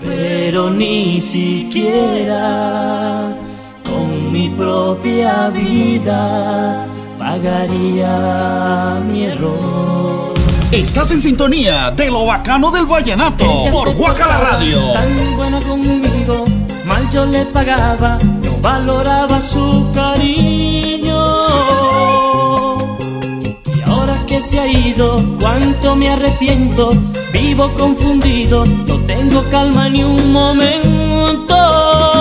pero 0.00 0.70
ni 0.70 1.20
siquiera 1.20 2.40
con 3.84 4.32
mi 4.32 4.48
propia 4.48 5.50
vida 5.50 6.86
pagaría 7.34 9.00
mi 9.08 9.24
error. 9.24 10.34
Estás 10.70 11.10
en 11.10 11.20
sintonía 11.20 11.90
de 11.90 12.10
lo 12.10 12.26
bacano 12.26 12.70
del 12.70 12.86
vallenato 12.86 13.44
Ella 13.44 13.72
por 13.72 13.92
Guacala 13.94 14.38
Radio. 14.38 14.92
Tan 14.92 15.36
buena 15.36 15.58
conmigo, 15.60 16.44
mal 16.84 17.10
yo 17.10 17.26
le 17.26 17.44
pagaba, 17.46 18.18
no 18.42 18.56
valoraba 18.58 19.40
su 19.40 19.86
cariño. 19.92 21.20
Y 23.76 23.90
ahora 23.90 24.16
que 24.26 24.40
se 24.40 24.60
ha 24.60 24.66
ido, 24.66 25.16
cuánto 25.40 25.96
me 25.96 26.10
arrepiento, 26.10 26.90
vivo 27.32 27.68
confundido, 27.74 28.64
no 28.64 28.96
tengo 29.06 29.42
calma 29.50 29.88
ni 29.88 30.04
un 30.04 30.32
momento. 30.32 32.13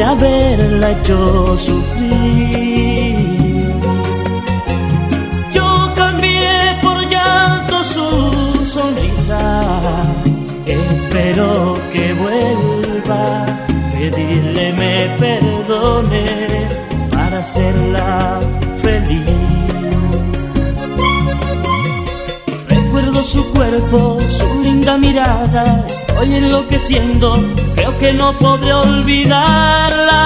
De 0.00 0.06
haberla 0.06 0.92
hecho 0.92 1.58
sufrir. 1.58 3.16
Yo 5.52 5.92
cambié 5.94 6.52
por 6.82 6.98
llanto 7.10 7.84
su 7.84 8.64
sonrisa, 8.64 9.62
espero 10.64 11.76
que 11.92 12.14
vuelva, 12.14 13.46
pedirle 13.92 14.72
me 14.72 14.94
perdone 15.18 16.24
para 17.12 17.40
hacerla 17.40 18.40
feliz. 18.82 19.30
Recuerdo 22.68 23.22
su 23.22 23.44
cuerpo, 23.52 24.18
su 24.28 24.62
linda 24.62 24.96
mirada, 24.96 25.84
estoy 26.22 26.36
enloqueciendo, 26.36 27.32
creo 27.74 27.98
que 27.98 28.12
no 28.12 28.34
podré 28.34 28.74
olvidarla. 28.74 30.20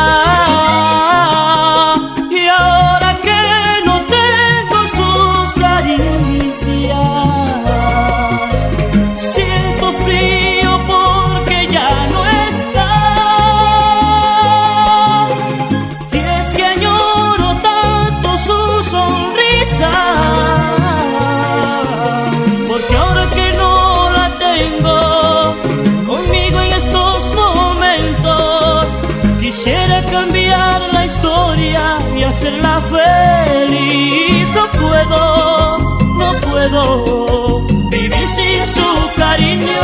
Feliz. 33.47 34.51
No 34.51 34.71
puedo, 34.71 35.79
no 36.21 36.33
puedo 36.41 37.61
vivir 37.91 38.29
sin 38.29 38.67
su 38.67 39.11
cariño. 39.17 39.81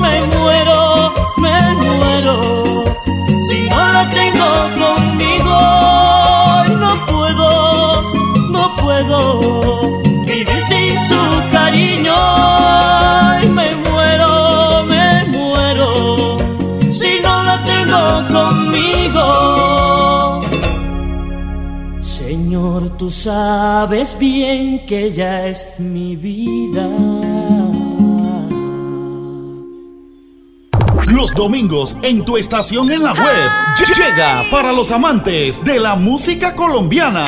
Me 0.00 0.14
muero, 0.36 1.12
me 1.38 1.60
muero. 1.74 2.65
Sabes 23.26 24.16
bien 24.20 24.86
que 24.86 25.06
ella 25.06 25.48
es 25.48 25.80
mi 25.80 26.14
vida. 26.14 26.86
Los 31.08 31.34
domingos 31.34 31.96
en 32.02 32.24
tu 32.24 32.36
estación 32.36 32.92
en 32.92 33.02
la 33.02 33.14
web 33.14 33.50
llega 33.96 34.44
para 34.48 34.72
los 34.72 34.92
amantes 34.92 35.64
de 35.64 35.80
la 35.80 35.96
música 35.96 36.54
colombiana. 36.54 37.24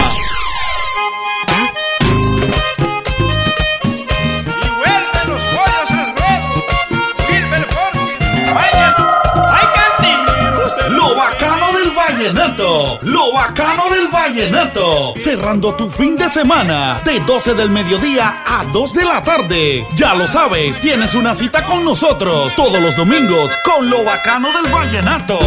Vallenato. 14.38 15.14
Cerrando 15.18 15.74
tu 15.74 15.90
fin 15.90 16.16
de 16.16 16.28
semana 16.28 17.00
de 17.04 17.18
12 17.20 17.54
del 17.54 17.70
mediodía 17.70 18.44
a 18.46 18.64
2 18.72 18.94
de 18.94 19.04
la 19.04 19.22
tarde. 19.22 19.84
Ya 19.96 20.14
lo 20.14 20.28
sabes, 20.28 20.80
tienes 20.80 21.14
una 21.14 21.34
cita 21.34 21.64
con 21.64 21.84
nosotros 21.84 22.54
todos 22.54 22.80
los 22.80 22.94
domingos 22.94 23.50
con 23.64 23.90
lo 23.90 24.04
bacano 24.04 24.48
del 24.52 24.70
vallenato. 24.70 25.38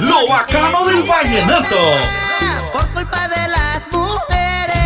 Lo 0.00 0.26
bacano 0.28 0.84
del 0.86 1.02
vallenato. 1.02 1.76
por 2.72 2.86
culpa 2.90 3.28
de 3.28 3.48
las 3.48 3.82
mujeres. 3.92 4.78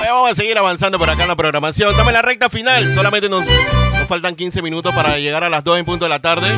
Vamos 0.00 0.30
a 0.30 0.34
seguir 0.34 0.56
avanzando 0.56 0.98
por 0.98 1.10
acá 1.10 1.22
en 1.22 1.28
la 1.28 1.36
programación. 1.36 1.90
Estamos 1.90 2.08
en 2.08 2.14
la 2.14 2.22
recta 2.22 2.48
final. 2.48 2.94
Solamente 2.94 3.28
nos, 3.28 3.44
faltan 4.06 4.36
15 4.36 4.62
minutos 4.62 4.94
para 4.94 5.18
llegar 5.18 5.44
a 5.44 5.48
las 5.48 5.64
2 5.64 5.78
en 5.78 5.84
punto 5.84 6.04
de 6.04 6.08
la 6.08 6.20
tarde. 6.20 6.48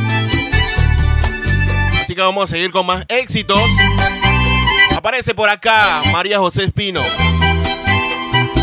Así 2.03 2.15
que 2.15 2.21
vamos 2.21 2.45
a 2.45 2.47
seguir 2.47 2.71
con 2.71 2.87
más 2.87 3.05
éxitos. 3.09 3.61
Aparece 4.97 5.35
por 5.35 5.49
acá 5.49 6.03
María 6.13 6.39
José 6.39 6.65
Espino. 6.65 7.03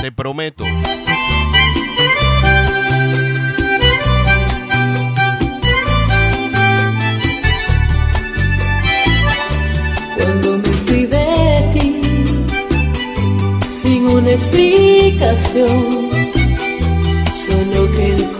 Te 0.01 0.11
prometo. 0.11 0.65
Cuando 10.17 10.57
me 10.57 10.73
fui 10.85 11.05
de 11.05 11.71
ti, 11.73 12.01
sin 13.67 14.07
una 14.07 14.31
explicación, 14.31 16.09
solo 17.47 17.91
que 17.95 18.34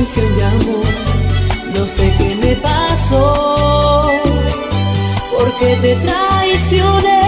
No 0.00 1.86
sé 1.86 2.10
qué 2.16 2.34
me 2.36 2.56
pasó, 2.56 4.08
porque 5.30 5.76
te 5.82 5.94
traicioné, 5.96 7.20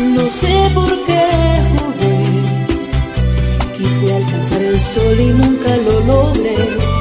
no 0.00 0.28
sé 0.28 0.70
por 0.74 0.90
qué 1.06 1.26
jugué. 1.76 2.18
Quise 3.78 4.12
alcanzar 4.12 4.62
el 4.62 4.78
sol 4.78 5.20
y 5.20 5.26
nunca 5.26 5.76
lo 5.76 6.00
logré 6.00 6.93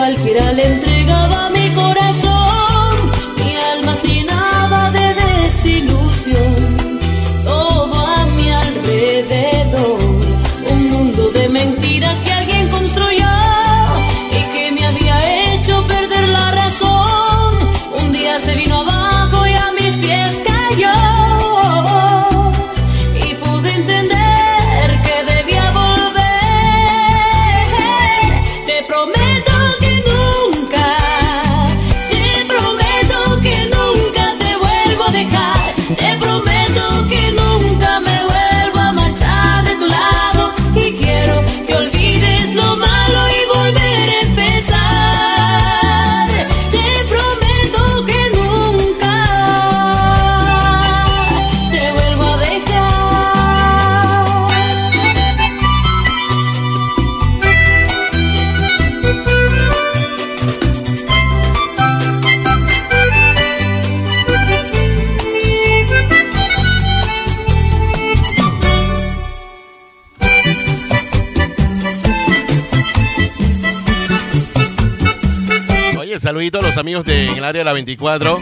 cualquiera 0.00 0.50
le 0.54 0.64
entregaba 0.64 1.49
amigos 76.80 77.04
de, 77.04 77.28
en 77.28 77.36
el 77.36 77.44
área 77.44 77.60
de 77.60 77.64
la 77.64 77.74
24. 77.74 78.38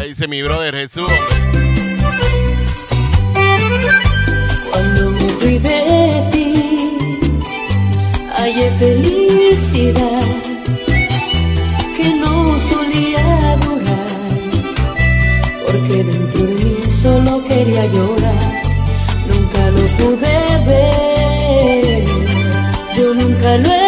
Ahí 0.00 0.08
dice 0.08 0.26
mi 0.26 0.42
brother 0.42 0.74
Jesús. 0.74 1.06
Cuando 4.70 5.10
me 5.10 5.28
fui 5.38 5.58
de 5.58 6.28
ti, 6.32 6.54
hallé 8.36 8.70
felicidad 8.80 10.22
que 11.96 12.08
no 12.16 12.58
solía 12.58 13.56
durar, 13.64 14.06
porque 15.66 16.02
dentro 16.02 16.46
de 16.46 16.54
mí 16.64 16.76
solo 16.90 17.44
quería 17.44 17.86
llorar, 17.86 18.62
nunca 19.28 19.70
lo 19.70 19.82
pude 19.98 20.64
ver, 20.66 22.04
yo 22.96 23.14
nunca 23.14 23.56
lo 23.58 23.72
entendí, 23.72 23.81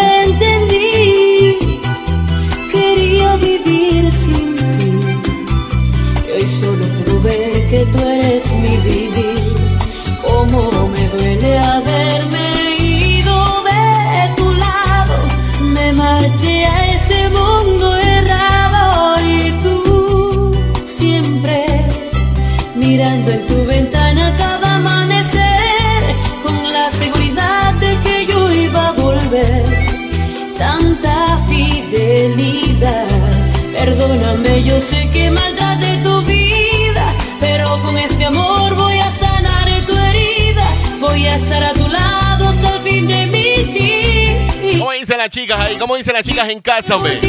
chicas 45.54 45.70
ahí? 45.70 45.76
¿Cómo 45.76 45.96
dicen 45.96 46.14
las 46.14 46.24
chicas 46.24 46.48
en 46.48 46.60
casa, 46.60 46.96
hombre? 46.96 47.20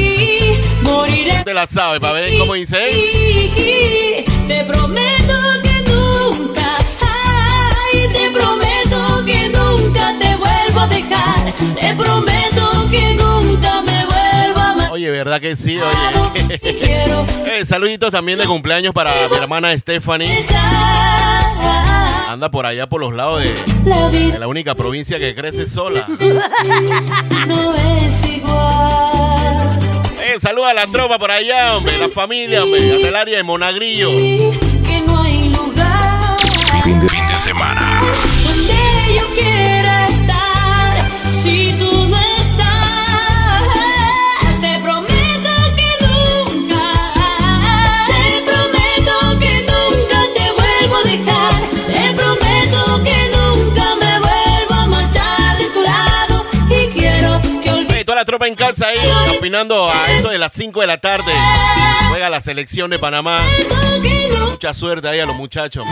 Te 1.44 1.54
la 1.54 1.68
sabes, 1.68 2.00
para 2.00 2.14
ver 2.14 2.38
cómo 2.38 2.54
dice. 2.54 2.78
¿eh? 2.80 4.26
Te 4.48 4.64
prometo 4.64 5.34
que 5.64 5.84
nunca, 5.92 6.78
ay, 7.02 8.08
te 8.12 8.32
prometo 8.32 9.26
que 9.26 9.50
nunca 9.50 10.16
te 10.20 10.36
vuelvo 10.36 10.80
a 10.80 10.88
dejar. 10.88 11.54
Te 11.80 11.96
prometo 11.96 12.90
que 12.90 13.14
nunca 13.16 13.82
me 13.82 14.06
vuelvo 14.06 14.60
a 14.60 14.70
amar. 14.72 14.92
Oye, 14.92 15.10
¿verdad 15.10 15.40
que 15.40 15.56
sí? 15.56 15.80
Oye. 15.80 16.62
Eh, 17.46 17.64
saluditos 17.64 18.12
también 18.12 18.38
de 18.38 18.46
cumpleaños 18.46 18.94
para 18.94 19.14
mi 19.30 19.38
hermana 19.38 19.76
Stephanie. 19.78 20.46
Anda 22.28 22.52
por 22.52 22.66
allá 22.66 22.88
por 22.90 23.00
los 23.00 23.14
lados 23.14 23.40
de, 23.40 23.54
de 24.32 24.40
la 24.40 24.48
única 24.48 24.76
provincia 24.76 25.18
que 25.20 25.34
crece 25.34 25.66
sola. 25.66 26.06
No 27.48 27.74
es 27.76 28.15
saluda 30.46 30.70
a 30.70 30.74
la 30.76 30.86
tropa 30.86 31.18
por 31.18 31.32
allá, 31.32 31.76
hombre, 31.76 31.98
la 31.98 32.08
familia, 32.08 32.64
hombre, 32.64 32.94
hasta 32.94 33.08
el 33.08 33.16
área 33.16 33.38
de 33.38 33.44
Monagrillo. 33.44 34.16
Que 34.16 35.02
no 35.08 35.24
hay 35.24 35.50
lugar 35.50 36.38
Fin 36.84 37.00
de, 37.00 37.15
tropa 58.26 58.48
en 58.48 58.56
casa 58.56 58.88
ahí, 58.88 58.98
afinando 59.38 59.90
a 59.90 60.12
eso 60.12 60.30
de 60.30 60.38
las 60.38 60.54
5 60.54 60.82
de 60.82 60.88
la 60.88 60.98
tarde. 60.98 61.32
Juega 62.10 62.30
la 62.30 62.42
selección 62.42 62.90
de 62.90 63.00
Panamá. 63.00 63.40
Mucha 64.50 64.74
suerte 64.74 65.08
ahí 65.08 65.20
a 65.20 65.26
los 65.26 65.36
muchachos. 65.36 65.86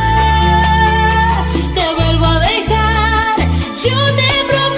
Te 1.74 1.94
vuelvo 1.94 2.26
a 2.26 2.40
dejar. 2.40 3.36
Yo 3.84 4.16
te 4.16 4.44
vuelvo 4.52 4.78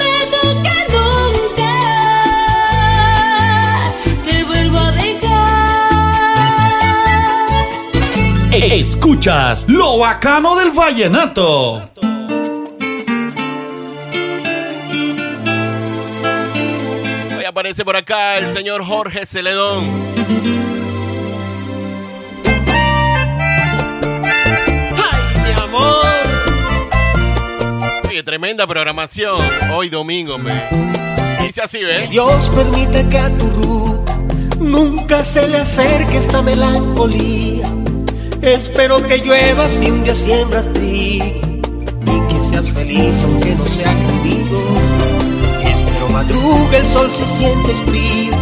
a 4.79 4.91
dejar 4.91 5.25
Escuchas 8.51 9.65
lo 9.67 9.97
bacano 9.97 10.55
del 10.55 10.71
vallenato. 10.71 11.89
Aparece 17.55 17.85
por 17.85 17.95
acá 17.95 18.37
el 18.37 18.51
señor 18.51 18.83
Jorge 18.83 19.25
Celedón. 19.25 19.85
mi 25.41 25.51
amor. 25.63 26.05
Oye, 28.09 28.23
tremenda 28.23 28.67
programación. 28.67 29.39
Hoy 29.73 29.87
domingo, 29.87 30.37
me. 30.37 30.51
Dice 31.43 31.61
así, 31.61 31.81
¿ves? 31.81 32.09
Dios 32.09 32.51
permite 32.53 33.07
que 33.07 33.19
a 33.19 33.29
tu 33.37 33.49
ruta 33.49 34.19
nunca 34.59 35.23
se 35.23 35.47
le 35.47 35.59
acerque 35.59 36.17
esta 36.17 36.41
melancolía. 36.41 37.71
Espero 38.41 39.01
que 39.01 39.19
llueva 39.19 39.69
si 39.69 39.89
un 39.89 40.03
día 40.03 40.13
siembras 40.13 40.65
trigo 40.73 41.23
y 41.23 42.33
que 42.33 42.49
seas 42.49 42.69
feliz 42.71 43.23
aunque 43.23 43.55
no 43.55 43.65
sea 43.65 44.14
madrugue 46.25 46.77
el 46.77 46.87
sol 46.91 47.11
se 47.15 47.37
siente 47.37 47.73
frío 47.85 48.33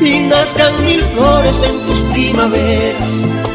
y 0.00 0.18
nazcan 0.28 0.84
mil 0.84 1.00
flores 1.00 1.62
en 1.62 1.78
tus 1.86 2.00
primaveras. 2.12 3.10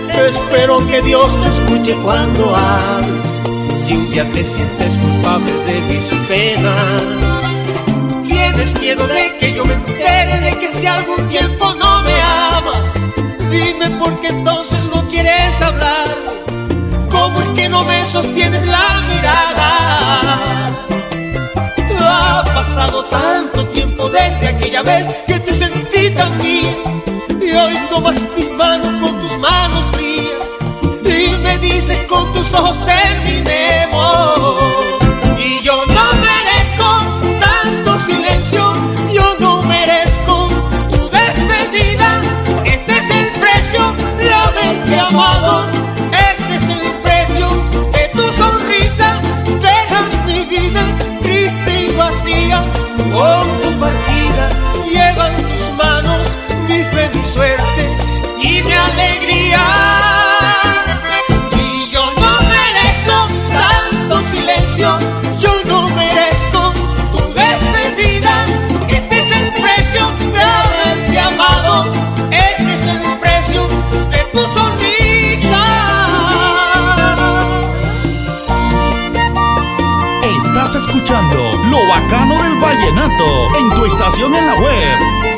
Espero 0.09 0.85
que 0.87 1.01
Dios 1.01 1.29
te 1.41 1.49
escuche 1.49 1.95
cuando 2.03 2.55
hables. 2.55 3.83
Si 3.85 3.93
un 3.93 4.09
día 4.11 4.29
te 4.31 4.45
sientes 4.45 4.97
culpable 4.97 5.51
de 5.65 5.81
mis 5.81 6.05
penas, 6.27 7.03
tienes 8.27 8.79
miedo 8.79 9.05
de 9.07 9.37
que 9.39 9.53
yo 9.53 9.65
me 9.65 9.73
entere 9.73 10.39
de 10.39 10.59
que 10.59 10.71
si 10.73 10.85
algún 10.85 11.27
tiempo 11.29 11.73
no 11.75 12.01
me 12.03 12.21
amas, 12.21 12.87
dime 13.51 13.89
por 13.97 14.19
qué 14.21 14.27
entonces 14.27 14.79
no 14.93 15.01
quieres 15.09 15.61
hablar. 15.61 16.15
¿Cómo 17.09 17.41
es 17.41 17.47
que 17.49 17.69
no 17.69 17.83
me 17.83 18.05
sostienes 18.05 18.65
la 18.67 19.01
mirada? 19.09 20.62
Ha 22.25 22.43
pasado 22.43 23.03
tanto 23.05 23.65
tiempo 23.67 24.09
desde 24.09 24.47
aquella 24.47 24.81
vez 24.81 25.05
que 25.27 25.39
te 25.39 25.53
sentí 25.53 26.09
tan 26.11 26.37
mía 26.41 26.73
y 27.41 27.51
hoy 27.51 27.77
tomas 27.89 28.15
mis 28.37 28.49
manos 28.51 28.93
con 29.01 29.21
tus 29.21 29.37
manos 29.39 29.83
frías 29.93 30.43
y 31.03 31.35
me 31.43 31.57
dices 31.57 31.97
con 32.07 32.31
tus 32.33 32.53
ojos 32.53 32.77
terminemos. 32.85 34.92
llegan 55.15 55.52
en 83.57 83.69
tu 83.75 83.85
estación 83.85 84.35
en 84.35 84.45
la 84.45 84.55
web. 84.55 85.32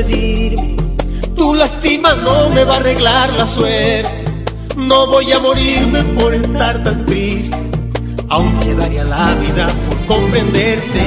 Tu 0.00 1.54
lástima 1.54 2.14
no 2.14 2.50
me 2.50 2.62
va 2.62 2.74
a 2.74 2.76
arreglar 2.76 3.32
la 3.32 3.44
suerte. 3.44 4.24
No 4.76 5.08
voy 5.08 5.32
a 5.32 5.40
morirme 5.40 6.04
por 6.04 6.32
estar 6.32 6.84
tan 6.84 7.04
triste, 7.04 7.56
aunque 8.28 8.74
daría 8.76 9.02
la 9.02 9.34
vida 9.34 9.66
por 9.88 10.18
comprenderte. 10.18 11.02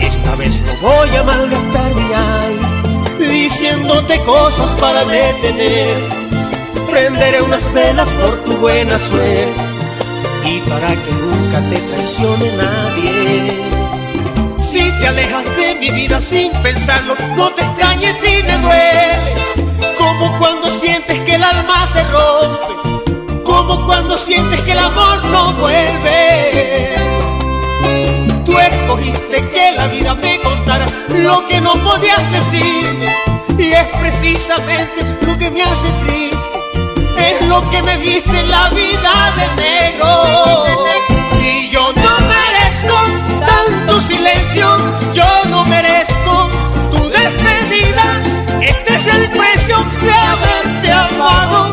Esta 0.00 0.36
vez 0.36 0.60
no 0.60 0.88
voy 0.88 1.08
a 1.16 1.22
malgastar 1.24 1.94
mi 1.96 2.08
aire, 2.14 3.32
diciéndote 3.32 4.20
cosas 4.20 4.70
para 4.78 5.04
detener. 5.04 5.96
Prenderé 6.88 7.42
unas 7.42 7.72
velas 7.72 8.08
por 8.10 8.44
tu 8.44 8.56
buena 8.58 8.96
suerte 8.96 9.60
y 10.46 10.60
para 10.70 10.90
que 10.90 11.12
nunca 11.14 11.60
te 11.68 11.78
traicione 11.78 12.52
nadie. 12.56 13.73
Si 14.74 14.90
te 14.98 15.06
alejas 15.06 15.44
de 15.56 15.76
mi 15.76 15.88
vida 15.92 16.20
sin 16.20 16.50
pensarlo, 16.54 17.14
no 17.36 17.48
te 17.50 17.62
extrañes 17.62 18.16
si 18.20 18.42
me 18.42 18.58
duele. 18.58 19.34
Como 19.96 20.36
cuando 20.40 20.68
sientes 20.80 21.16
que 21.20 21.36
el 21.36 21.44
alma 21.44 21.86
se 21.86 22.02
rompe, 22.02 23.42
como 23.44 23.86
cuando 23.86 24.18
sientes 24.18 24.60
que 24.62 24.72
el 24.72 24.80
amor 24.80 25.24
no 25.26 25.52
vuelve. 25.52 26.92
Tú 28.44 28.58
escogiste 28.58 29.48
que 29.50 29.72
la 29.76 29.86
vida 29.86 30.12
me 30.16 30.40
contara 30.40 30.86
lo 31.22 31.46
que 31.46 31.60
no 31.60 31.74
podías 31.74 32.22
decirme, 32.32 33.14
y 33.56 33.74
es 33.74 33.86
precisamente 34.00 35.04
lo 35.24 35.38
que 35.38 35.50
me 35.50 35.62
hace 35.62 35.88
triste. 36.04 36.36
Es 37.16 37.46
lo 37.46 37.70
que 37.70 37.80
me 37.80 37.96
viste 37.98 38.40
en 38.40 38.50
la 38.50 38.70
vida 38.70 39.32
de 39.36 39.62
negro. 39.62 40.64
Y 41.44 41.70
yo 41.70 41.92
no 41.92 42.10
merezco 42.26 43.13
tanto 43.66 44.00
silencio, 44.02 44.66
yo 45.14 45.24
no 45.48 45.64
merezco 45.64 46.50
tu 46.90 47.08
despedida. 47.08 48.22
Este 48.60 48.94
es 48.94 49.06
el 49.06 49.28
precio 49.30 49.84
de 50.02 50.12
haberte 50.12 50.92
amado, 50.92 51.72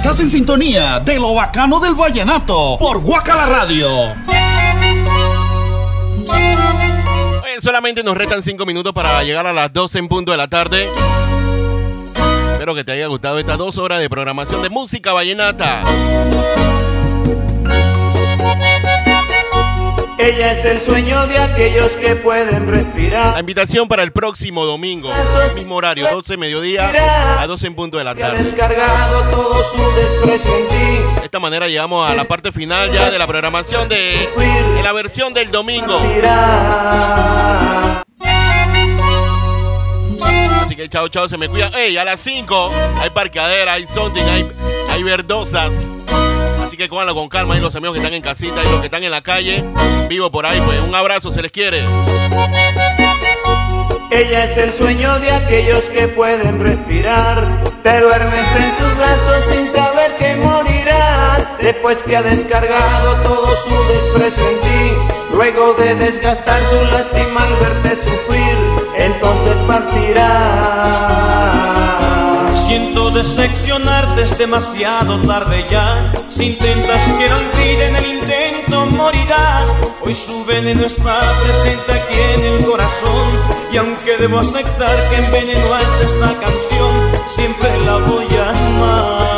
Estás 0.00 0.18
en 0.20 0.30
sintonía 0.30 0.98
de 0.98 1.20
lo 1.20 1.34
bacano 1.34 1.78
del 1.78 1.94
vallenato 1.94 2.78
por 2.78 3.00
Guacala 3.00 3.44
Radio. 3.44 4.14
Solamente 7.60 8.02
nos 8.02 8.16
restan 8.16 8.42
5 8.42 8.64
minutos 8.64 8.94
para 8.94 9.22
llegar 9.24 9.46
a 9.46 9.52
las 9.52 9.70
12 9.70 9.98
en 9.98 10.08
punto 10.08 10.30
de 10.30 10.38
la 10.38 10.48
tarde. 10.48 10.88
Espero 12.52 12.74
que 12.74 12.82
te 12.82 12.92
haya 12.92 13.08
gustado 13.08 13.38
estas 13.38 13.58
dos 13.58 13.76
horas 13.76 14.00
de 14.00 14.08
programación 14.08 14.62
de 14.62 14.70
música 14.70 15.12
vallenata. 15.12 15.84
Ella 20.20 20.52
es 20.52 20.64
el 20.66 20.80
sueño 20.80 21.26
de 21.26 21.38
aquellos 21.38 21.92
que 21.92 22.14
pueden 22.14 22.66
respirar. 22.66 23.32
La 23.32 23.40
invitación 23.40 23.88
para 23.88 24.02
el 24.02 24.12
próximo 24.12 24.66
domingo, 24.66 25.10
mismo 25.54 25.76
horario, 25.76 26.06
12 26.10 26.36
mediodía 26.36 27.40
a 27.40 27.46
12 27.46 27.68
en 27.68 27.74
punto 27.74 27.96
de 27.96 28.04
la 28.04 28.14
tarde. 28.14 28.44
descargado 28.44 29.22
todo 29.30 29.64
su 29.64 29.78
desprecio 29.92 30.56
en 30.58 30.68
ti. 30.68 31.22
Esta 31.24 31.38
manera 31.40 31.68
llegamos 31.68 32.10
a 32.10 32.14
la 32.14 32.24
parte 32.24 32.52
final 32.52 32.92
ya 32.92 33.10
de 33.10 33.18
la 33.18 33.26
programación 33.26 33.88
de 33.88 34.24
en 34.24 34.84
la 34.84 34.92
versión 34.92 35.32
del 35.32 35.50
domingo. 35.50 35.98
Así 40.62 40.76
que 40.76 40.88
chao, 40.90 41.08
chao, 41.08 41.28
se 41.30 41.38
me 41.38 41.48
cuida. 41.48 41.70
Ey, 41.74 41.96
a 41.96 42.04
las 42.04 42.20
5 42.20 42.70
hay 43.00 43.10
parqueadera, 43.10 43.72
hay 43.72 43.86
something, 43.86 44.22
hay, 44.22 44.46
hay 44.90 45.02
verdosas. 45.02 45.86
Que 46.80 46.88
cójanlo 46.88 47.14
con 47.14 47.28
calma 47.28 47.58
y 47.58 47.60
los 47.60 47.76
amigos 47.76 47.92
que 47.92 47.98
están 47.98 48.14
en 48.14 48.22
casita 48.22 48.64
y 48.64 48.70
los 48.70 48.80
que 48.80 48.86
están 48.86 49.04
en 49.04 49.10
la 49.10 49.20
calle, 49.20 49.62
vivo 50.08 50.30
por 50.30 50.46
ahí, 50.46 50.62
pues 50.64 50.78
un 50.78 50.94
abrazo, 50.94 51.30
se 51.30 51.42
les 51.42 51.52
quiere. 51.52 51.84
Ella 54.10 54.44
es 54.44 54.56
el 54.56 54.72
sueño 54.72 55.18
de 55.18 55.30
aquellos 55.30 55.82
que 55.90 56.08
pueden 56.08 56.58
respirar. 56.58 57.62
Te 57.82 58.00
duermes 58.00 58.46
en 58.56 58.78
sus 58.78 58.96
brazos 58.96 59.44
sin 59.52 59.70
saber 59.70 60.16
que 60.16 60.36
morirás. 60.36 61.46
Después 61.60 62.02
que 62.02 62.16
ha 62.16 62.22
descargado 62.22 63.16
todo 63.24 63.48
su 63.62 63.92
desprecio 63.92 64.48
en 64.48 64.60
ti. 64.62 65.34
Luego 65.34 65.74
de 65.74 65.96
desgastar 65.96 66.64
su 66.64 66.76
lástima 66.76 67.42
al 67.42 67.56
verte 67.56 67.96
sufrir, 67.96 68.56
entonces 68.96 69.56
partirá. 69.66 71.09
Siento 73.00 73.16
decepcionarte, 73.16 74.20
es 74.20 74.36
demasiado 74.36 75.18
tarde 75.22 75.64
ya. 75.70 76.12
Si 76.28 76.48
intentas 76.48 77.00
que 77.18 77.28
no 77.30 77.36
olvide 77.38 77.86
en 77.86 77.96
el 77.96 78.06
intento, 78.06 78.84
morirás. 78.94 79.70
Hoy 80.02 80.12
su 80.12 80.44
veneno 80.44 80.84
está 80.84 81.18
presente 81.42 81.92
aquí 81.92 82.20
en 82.34 82.44
el 82.44 82.62
corazón. 82.66 83.28
Y 83.72 83.78
aunque 83.78 84.18
debo 84.18 84.40
aceptar 84.40 85.08
que 85.08 85.16
envenenó 85.16 85.72
hasta 85.72 86.02
esta 86.04 86.40
canción, 86.40 86.92
siempre 87.26 87.70
la 87.86 87.96
voy 87.96 88.26
a 88.36 88.50
amar. 88.50 89.30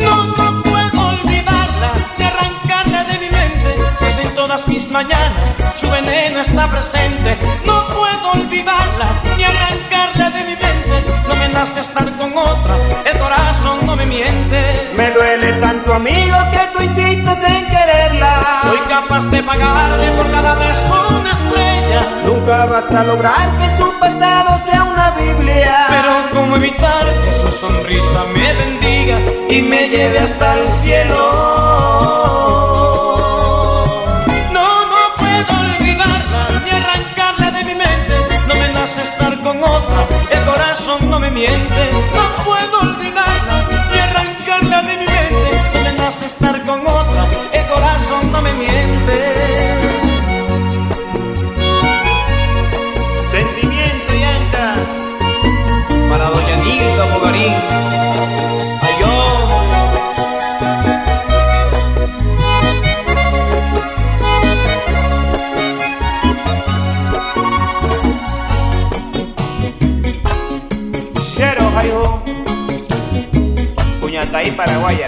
No, 0.00 0.26
no 0.26 0.62
puedo 0.64 1.08
olvidarla, 1.08 1.92
ni 2.18 2.24
arrancarla 2.24 3.04
de 3.04 3.18
mi 3.20 3.30
mente, 3.30 3.76
en 4.24 4.34
todas 4.34 4.66
mis 4.66 4.90
mañanas 4.90 5.54
su 5.80 5.88
veneno 5.88 6.40
está 6.40 6.68
presente. 6.68 7.38
No 7.64 7.86
puedo 7.86 8.32
olvidarla, 8.32 9.08
nace 11.58 11.80
estar 11.80 12.08
con 12.18 12.30
otra, 12.36 12.76
el 13.04 13.18
corazón 13.18 13.78
no 13.84 13.96
me 13.96 14.06
miente. 14.06 14.60
Me 14.96 15.10
duele 15.10 15.52
tanto, 15.54 15.92
amigo, 15.94 16.36
que 16.52 16.60
tú 16.72 16.84
insistes 16.84 17.38
en 17.42 17.66
quererla. 17.66 18.60
Soy 18.62 18.78
capaz 18.88 19.24
de 19.26 19.42
pagarle 19.42 20.06
por 20.12 20.30
cada 20.30 20.54
beso 20.54 20.94
una 21.18 21.32
estrella. 21.32 22.02
Nunca 22.26 22.64
vas 22.66 22.92
a 22.92 23.02
lograr 23.02 23.46
que 23.58 23.82
su 23.82 23.92
pasado 23.98 24.50
sea 24.66 24.84
una 24.84 25.10
Biblia. 25.18 25.86
Pero 25.88 26.12
cómo 26.32 26.56
evitar 26.56 27.04
que 27.24 27.32
su 27.40 27.48
sonrisa 27.48 28.20
me 28.34 28.52
bendiga 28.60 29.18
y 29.50 29.62
me 29.62 29.88
lleve 29.88 30.18
hasta 30.20 30.58
el 30.58 30.68
cielo. 30.80 32.47
Corazón 41.46 41.97
Paraguaya. 74.58 75.06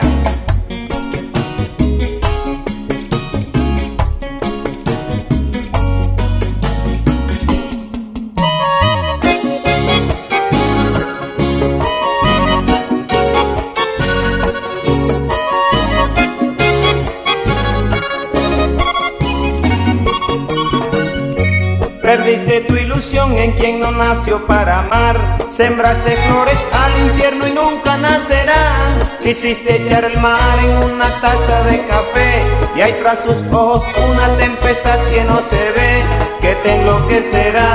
Perdiste 22.00 22.60
tu 22.68 22.76
ilusión 22.76 23.32
en 23.32 23.50
quien 23.54 23.80
no 23.80 23.90
nació 23.90 24.46
para 24.46 24.78
amar. 24.78 25.39
Sembraste 25.60 26.16
flores 26.16 26.56
al 26.72 26.98
infierno 27.02 27.46
y 27.46 27.52
nunca 27.52 27.98
nacerá. 27.98 28.98
Quisiste 29.22 29.82
echar 29.82 30.04
el 30.06 30.18
mar 30.18 30.58
en 30.58 30.70
una 30.90 31.20
taza 31.20 31.64
de 31.64 31.86
café. 31.86 32.46
Y 32.74 32.80
hay 32.80 32.94
tras 32.94 33.18
sus 33.22 33.42
ojos 33.52 33.84
una 34.10 34.26
tempestad 34.38 34.98
que 35.10 35.22
no 35.24 35.38
se 35.50 35.70
ve, 35.72 36.02
que 36.40 36.54
te 36.62 36.76
enloquecerá. 36.76 37.66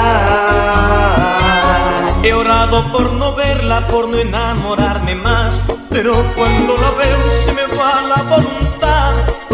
He 2.23 2.33
orado 2.33 2.91
por 2.91 3.13
no 3.13 3.35
verla, 3.35 3.85
por 3.85 4.07
no 4.09 4.17
enamorarme 4.17 5.13
más. 5.13 5.63
Pero 5.91 6.15
cuando 6.35 6.77
la 6.77 6.89
veo 6.89 7.19
se 7.45 7.51
me 7.51 7.67
va 7.77 8.01
la 8.01 8.23
voluntad. 8.23 8.74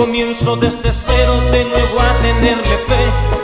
Comienzo 0.01 0.55
desde 0.55 0.91
cero 0.91 1.39
de 1.51 1.63
nuevo 1.63 2.01
a 2.01 2.17
tenerle 2.23 2.75
fe. 2.87 3.03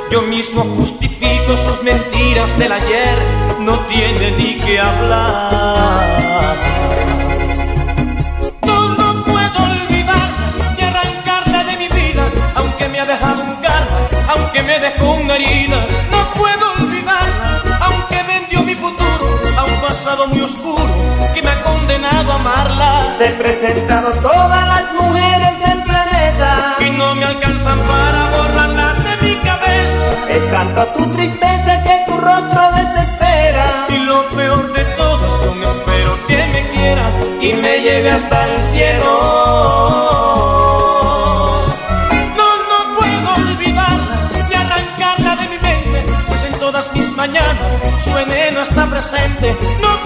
Yo 0.09 0.23
mismo 0.23 0.63
justifico 0.63 1.55
sus 1.55 1.84
mentiras 1.84 2.57
del 2.57 2.71
ayer. 2.71 3.15
No 3.59 3.73
tiene 3.81 4.31
ni 4.31 4.55
que 4.61 4.79
hablar. 4.79 6.55
No, 8.65 9.23
puedo 9.23 9.57
olvidarla 9.69 10.47
ni 10.75 10.84
arrancarla 10.84 11.63
de 11.63 11.77
mi 11.77 11.89
vida. 11.89 12.23
Aunque 12.55 12.88
me 12.89 13.01
ha 13.01 13.05
dejado 13.05 13.43
un 13.43 13.55
karma, 13.57 13.97
aunque 14.35 14.63
me 14.63 14.79
dejó 14.79 15.13
una 15.13 15.35
herida. 15.35 15.85
No 16.09 16.27
puedo 16.34 16.71
olvidarla, 16.79 17.61
aunque 17.81 18.23
vendió 18.23 18.63
mi 18.63 18.73
futuro 18.73 19.39
a 19.59 19.63
un 19.63 19.79
pasado 19.79 20.25
muy 20.25 20.41
oscuro 20.41 20.89
que 21.35 21.41
me 21.43 21.51
ha 21.51 21.61
condenado 21.61 22.31
a 22.31 22.35
amarla. 22.35 23.15
Te 23.19 23.27
he 23.27 23.34
presentado 23.34 24.09
todas 24.21 24.67
las 24.67 24.91
mujeres. 24.95 25.47
Y 25.47 25.47
no 26.98 27.14
me 27.15 27.26
alcanzan 27.26 27.80
para 27.80 28.30
borrarla 28.32 28.94
de 29.06 29.28
mi 29.28 29.36
cabeza. 29.36 30.30
Es 30.30 30.52
tanta 30.52 30.94
tu 30.94 31.06
tristeza 31.11 31.84
que 31.84 32.03
tu 32.07 32.18
rostro 32.18 32.61
desespera. 32.72 33.86
Y 33.90 33.98
lo 33.99 34.28
peor 34.30 34.74
de 34.74 34.84
todo 34.95 35.26
es 35.28 35.34
que 35.34 35.48
aún 35.48 35.64
espero 35.64 36.18
que 36.28 36.38
me 36.53 36.69
quiera 36.72 37.06
y 37.40 37.53
me 37.53 37.82
lleve 37.82 38.10
hasta 38.10 38.45
el 38.48 38.60
cielo. 38.72 39.98
No, 49.82 49.97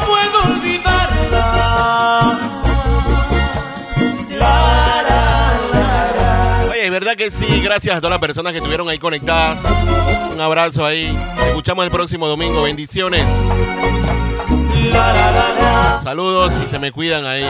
que 7.16 7.32
sí, 7.32 7.62
gracias 7.62 7.98
a 7.98 8.00
todas 8.00 8.12
las 8.12 8.20
personas 8.20 8.52
que 8.52 8.60
estuvieron 8.60 8.88
ahí 8.90 8.98
conectadas. 8.98 9.66
Un 10.34 10.40
abrazo 10.40 10.86
ahí. 10.86 11.16
Te 11.40 11.48
escuchamos 11.50 11.86
el 11.86 11.92
próximo 11.92 12.28
domingo. 12.28 12.64
Bendiciones. 12.64 13.24
Saludos 16.02 16.54
y 16.64 16.68
se 16.68 16.80
me 16.80 16.92
cuidan 16.92 17.26
ahí. 17.26 17.46